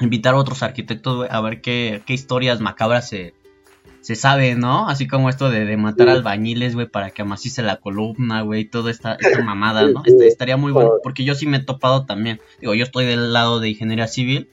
invitar 0.00 0.34
a 0.34 0.38
otros 0.38 0.62
arquitectos 0.62 1.26
a 1.28 1.40
ver 1.40 1.60
qué, 1.60 2.02
qué 2.06 2.12
historias 2.12 2.60
macabras 2.60 3.08
se, 3.08 3.34
se 4.08 4.14
sabe, 4.14 4.54
¿no? 4.54 4.88
Así 4.88 5.06
como 5.06 5.28
esto 5.28 5.50
de, 5.50 5.76
matar 5.76 6.08
albañiles, 6.08 6.74
güey, 6.74 6.88
para 6.88 7.10
que 7.10 7.20
amacice 7.20 7.60
la 7.60 7.76
columna, 7.76 8.40
güey, 8.40 8.64
toda 8.64 8.90
esta, 8.90 9.18
esta 9.20 9.42
mamada, 9.44 9.86
¿no? 9.86 10.02
Este, 10.02 10.28
estaría 10.28 10.56
muy 10.56 10.72
bueno, 10.72 10.92
porque 11.02 11.24
yo 11.24 11.34
sí 11.34 11.46
me 11.46 11.58
he 11.58 11.62
topado 11.62 12.06
también. 12.06 12.40
Digo, 12.58 12.74
yo 12.74 12.84
estoy 12.84 13.04
del 13.04 13.34
lado 13.34 13.60
de 13.60 13.68
ingeniería 13.68 14.08
civil, 14.08 14.48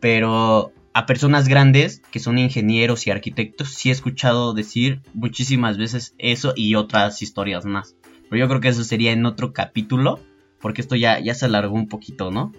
pero 0.00 0.72
a 0.94 1.04
personas 1.04 1.46
grandes 1.46 2.00
que 2.10 2.20
son 2.20 2.38
ingenieros 2.38 3.06
y 3.06 3.10
arquitectos 3.10 3.68
sí 3.68 3.90
he 3.90 3.92
escuchado 3.92 4.54
decir 4.54 5.02
muchísimas 5.12 5.76
veces 5.76 6.14
eso 6.16 6.54
y 6.56 6.74
otras 6.74 7.20
historias 7.20 7.66
más. 7.66 7.96
Pero 8.30 8.40
yo 8.40 8.48
creo 8.48 8.62
que 8.62 8.68
eso 8.68 8.82
sería 8.82 9.12
en 9.12 9.26
otro 9.26 9.52
capítulo, 9.52 10.20
porque 10.58 10.80
esto 10.80 10.96
ya, 10.96 11.20
ya 11.20 11.34
se 11.34 11.44
alargó 11.44 11.74
un 11.74 11.86
poquito, 11.86 12.30
¿no? 12.30 12.50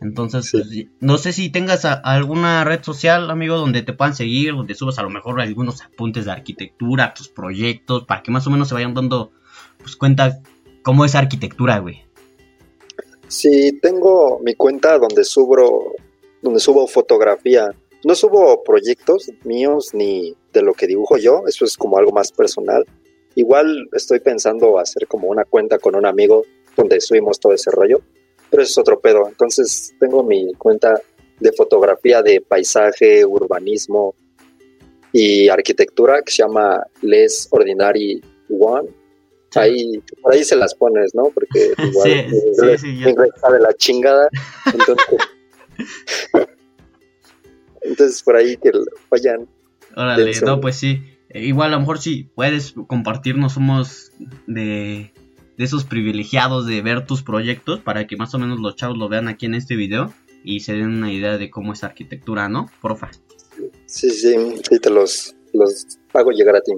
Entonces, 0.00 0.52
no 1.00 1.18
sé 1.18 1.32
si 1.32 1.50
tengas 1.50 1.84
alguna 1.84 2.62
red 2.62 2.82
social, 2.82 3.30
amigo, 3.30 3.56
donde 3.56 3.82
te 3.82 3.92
puedan 3.92 4.14
seguir, 4.14 4.54
donde 4.54 4.74
subas 4.74 4.98
a 4.98 5.02
lo 5.02 5.10
mejor 5.10 5.40
algunos 5.40 5.82
apuntes 5.82 6.24
de 6.24 6.30
arquitectura, 6.30 7.14
tus 7.14 7.28
proyectos, 7.28 8.04
para 8.04 8.22
que 8.22 8.30
más 8.30 8.46
o 8.46 8.50
menos 8.50 8.68
se 8.68 8.74
vayan 8.74 8.94
dando 8.94 9.32
pues, 9.78 9.96
cuenta 9.96 10.40
cómo 10.82 11.04
es 11.04 11.16
arquitectura, 11.16 11.78
güey. 11.78 12.04
Sí, 13.26 13.78
tengo 13.82 14.38
mi 14.38 14.54
cuenta 14.54 14.98
donde 14.98 15.24
subo, 15.24 15.94
donde 16.42 16.60
subo 16.60 16.86
fotografía. 16.86 17.74
No 18.04 18.14
subo 18.14 18.62
proyectos 18.62 19.32
míos 19.42 19.90
ni 19.94 20.36
de 20.52 20.62
lo 20.62 20.74
que 20.74 20.86
dibujo 20.86 21.18
yo, 21.18 21.42
eso 21.48 21.64
es 21.64 21.76
como 21.76 21.98
algo 21.98 22.12
más 22.12 22.30
personal. 22.30 22.84
Igual 23.34 23.88
estoy 23.92 24.20
pensando 24.20 24.78
hacer 24.78 25.08
como 25.08 25.28
una 25.28 25.44
cuenta 25.44 25.78
con 25.78 25.96
un 25.96 26.06
amigo 26.06 26.44
donde 26.76 27.00
subimos 27.00 27.40
todo 27.40 27.52
ese 27.52 27.72
rollo 27.72 28.00
pero 28.50 28.62
eso 28.62 28.72
es 28.72 28.78
otro 28.78 29.00
pedo. 29.00 29.28
Entonces 29.28 29.94
tengo 29.98 30.22
mi 30.22 30.52
cuenta 30.54 31.00
de 31.40 31.52
fotografía 31.52 32.22
de 32.22 32.40
paisaje, 32.40 33.24
urbanismo 33.24 34.14
y 35.12 35.48
arquitectura 35.48 36.22
que 36.22 36.32
se 36.32 36.42
llama 36.42 36.82
Les 37.02 37.48
Ordinary 37.50 38.20
One. 38.50 38.88
Ahí, 39.54 40.00
por 40.22 40.34
ahí 40.34 40.44
se 40.44 40.56
las 40.56 40.74
pones, 40.74 41.14
¿no? 41.14 41.30
Porque 41.34 41.72
igual 41.78 42.08
sí, 42.08 42.78
sí, 42.78 43.02
de 43.02 43.60
la 43.60 43.72
chingada. 43.74 44.28
Entonces, 44.66 45.06
entonces 47.82 48.22
por 48.22 48.36
ahí 48.36 48.56
que 48.56 48.70
vayan. 49.10 49.48
Órale, 49.96 50.32
no, 50.42 50.60
pues 50.60 50.76
sí. 50.76 51.02
Igual 51.30 51.70
a 51.70 51.74
lo 51.74 51.80
mejor 51.80 51.98
si 51.98 52.24
puedes 52.24 52.74
compartirnos, 52.86 53.52
somos 53.54 54.12
de 54.46 55.12
de 55.58 55.64
esos 55.64 55.84
privilegiados 55.84 56.66
de 56.66 56.80
ver 56.80 57.04
tus 57.04 57.22
proyectos 57.22 57.80
para 57.80 58.06
que 58.06 58.16
más 58.16 58.32
o 58.34 58.38
menos 58.38 58.60
los 58.60 58.76
chavos 58.76 58.96
lo 58.96 59.08
vean 59.08 59.28
aquí 59.28 59.46
en 59.46 59.54
este 59.54 59.76
video 59.76 60.14
y 60.44 60.60
se 60.60 60.74
den 60.74 60.86
una 60.86 61.12
idea 61.12 61.36
de 61.36 61.50
cómo 61.50 61.72
es 61.72 61.82
arquitectura, 61.84 62.48
¿no? 62.48 62.70
Porfa. 62.80 63.10
Sí, 63.86 64.08
sí, 64.10 64.34
sí, 64.68 64.78
te 64.78 64.88
los, 64.88 65.34
los 65.52 65.98
hago 66.14 66.30
llegar 66.30 66.56
a 66.56 66.60
ti. 66.60 66.72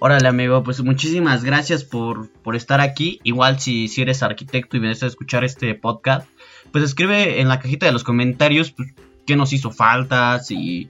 Órale, 0.00 0.26
amigo, 0.26 0.64
pues 0.64 0.82
muchísimas 0.82 1.44
gracias 1.44 1.84
por, 1.84 2.28
por 2.28 2.56
estar 2.56 2.80
aquí. 2.80 3.20
Igual 3.22 3.60
si, 3.60 3.86
si 3.86 4.02
eres 4.02 4.24
arquitecto 4.24 4.76
y 4.76 4.80
vienes 4.80 5.04
a 5.04 5.06
escuchar 5.06 5.44
este 5.44 5.72
podcast, 5.76 6.28
pues 6.72 6.82
escribe 6.82 7.40
en 7.40 7.46
la 7.46 7.60
cajita 7.60 7.86
de 7.86 7.92
los 7.92 8.02
comentarios 8.02 8.72
pues, 8.72 8.88
qué 9.26 9.36
nos 9.36 9.52
hizo 9.52 9.70
falta, 9.70 10.40
si 10.40 10.88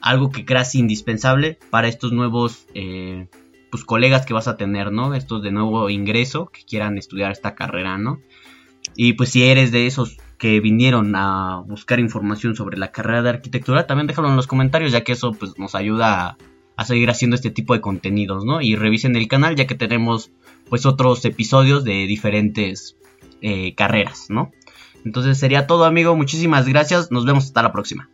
algo 0.00 0.30
que 0.30 0.44
creas 0.44 0.74
indispensable 0.74 1.56
para 1.70 1.86
estos 1.86 2.10
nuevos 2.10 2.66
eh, 2.74 3.28
pues 3.70 3.84
colegas 3.84 4.26
que 4.26 4.34
vas 4.34 4.48
a 4.48 4.56
tener, 4.56 4.92
¿no? 4.92 5.14
Estos 5.14 5.42
de 5.42 5.50
nuevo 5.50 5.90
ingreso 5.90 6.46
que 6.46 6.64
quieran 6.64 6.98
estudiar 6.98 7.32
esta 7.32 7.54
carrera, 7.54 7.98
¿no? 7.98 8.20
Y 8.96 9.14
pues 9.14 9.30
si 9.30 9.44
eres 9.44 9.72
de 9.72 9.86
esos 9.86 10.16
que 10.38 10.60
vinieron 10.60 11.14
a 11.16 11.62
buscar 11.66 12.00
información 12.00 12.54
sobre 12.54 12.78
la 12.78 12.92
carrera 12.92 13.22
de 13.22 13.30
arquitectura, 13.30 13.86
también 13.86 14.06
déjalo 14.06 14.28
en 14.28 14.36
los 14.36 14.46
comentarios, 14.46 14.92
ya 14.92 15.02
que 15.02 15.12
eso 15.12 15.32
pues 15.32 15.58
nos 15.58 15.74
ayuda 15.74 16.38
a, 16.76 16.84
seguir 16.84 17.10
haciendo 17.10 17.34
este 17.34 17.50
tipo 17.50 17.74
de 17.74 17.80
contenidos, 17.80 18.44
¿no? 18.44 18.60
Y 18.60 18.76
revisen 18.76 19.16
el 19.16 19.28
canal, 19.28 19.56
ya 19.56 19.66
que 19.66 19.74
tenemos 19.74 20.30
pues 20.68 20.86
otros 20.86 21.24
episodios 21.24 21.84
de 21.84 22.06
diferentes 22.06 22.96
eh, 23.42 23.74
carreras, 23.74 24.26
¿no? 24.30 24.52
Entonces 25.04 25.38
sería 25.38 25.66
todo, 25.66 25.84
amigo. 25.84 26.14
Muchísimas 26.16 26.68
gracias. 26.68 27.10
Nos 27.10 27.24
vemos 27.24 27.44
hasta 27.44 27.62
la 27.62 27.72
próxima. 27.72 28.08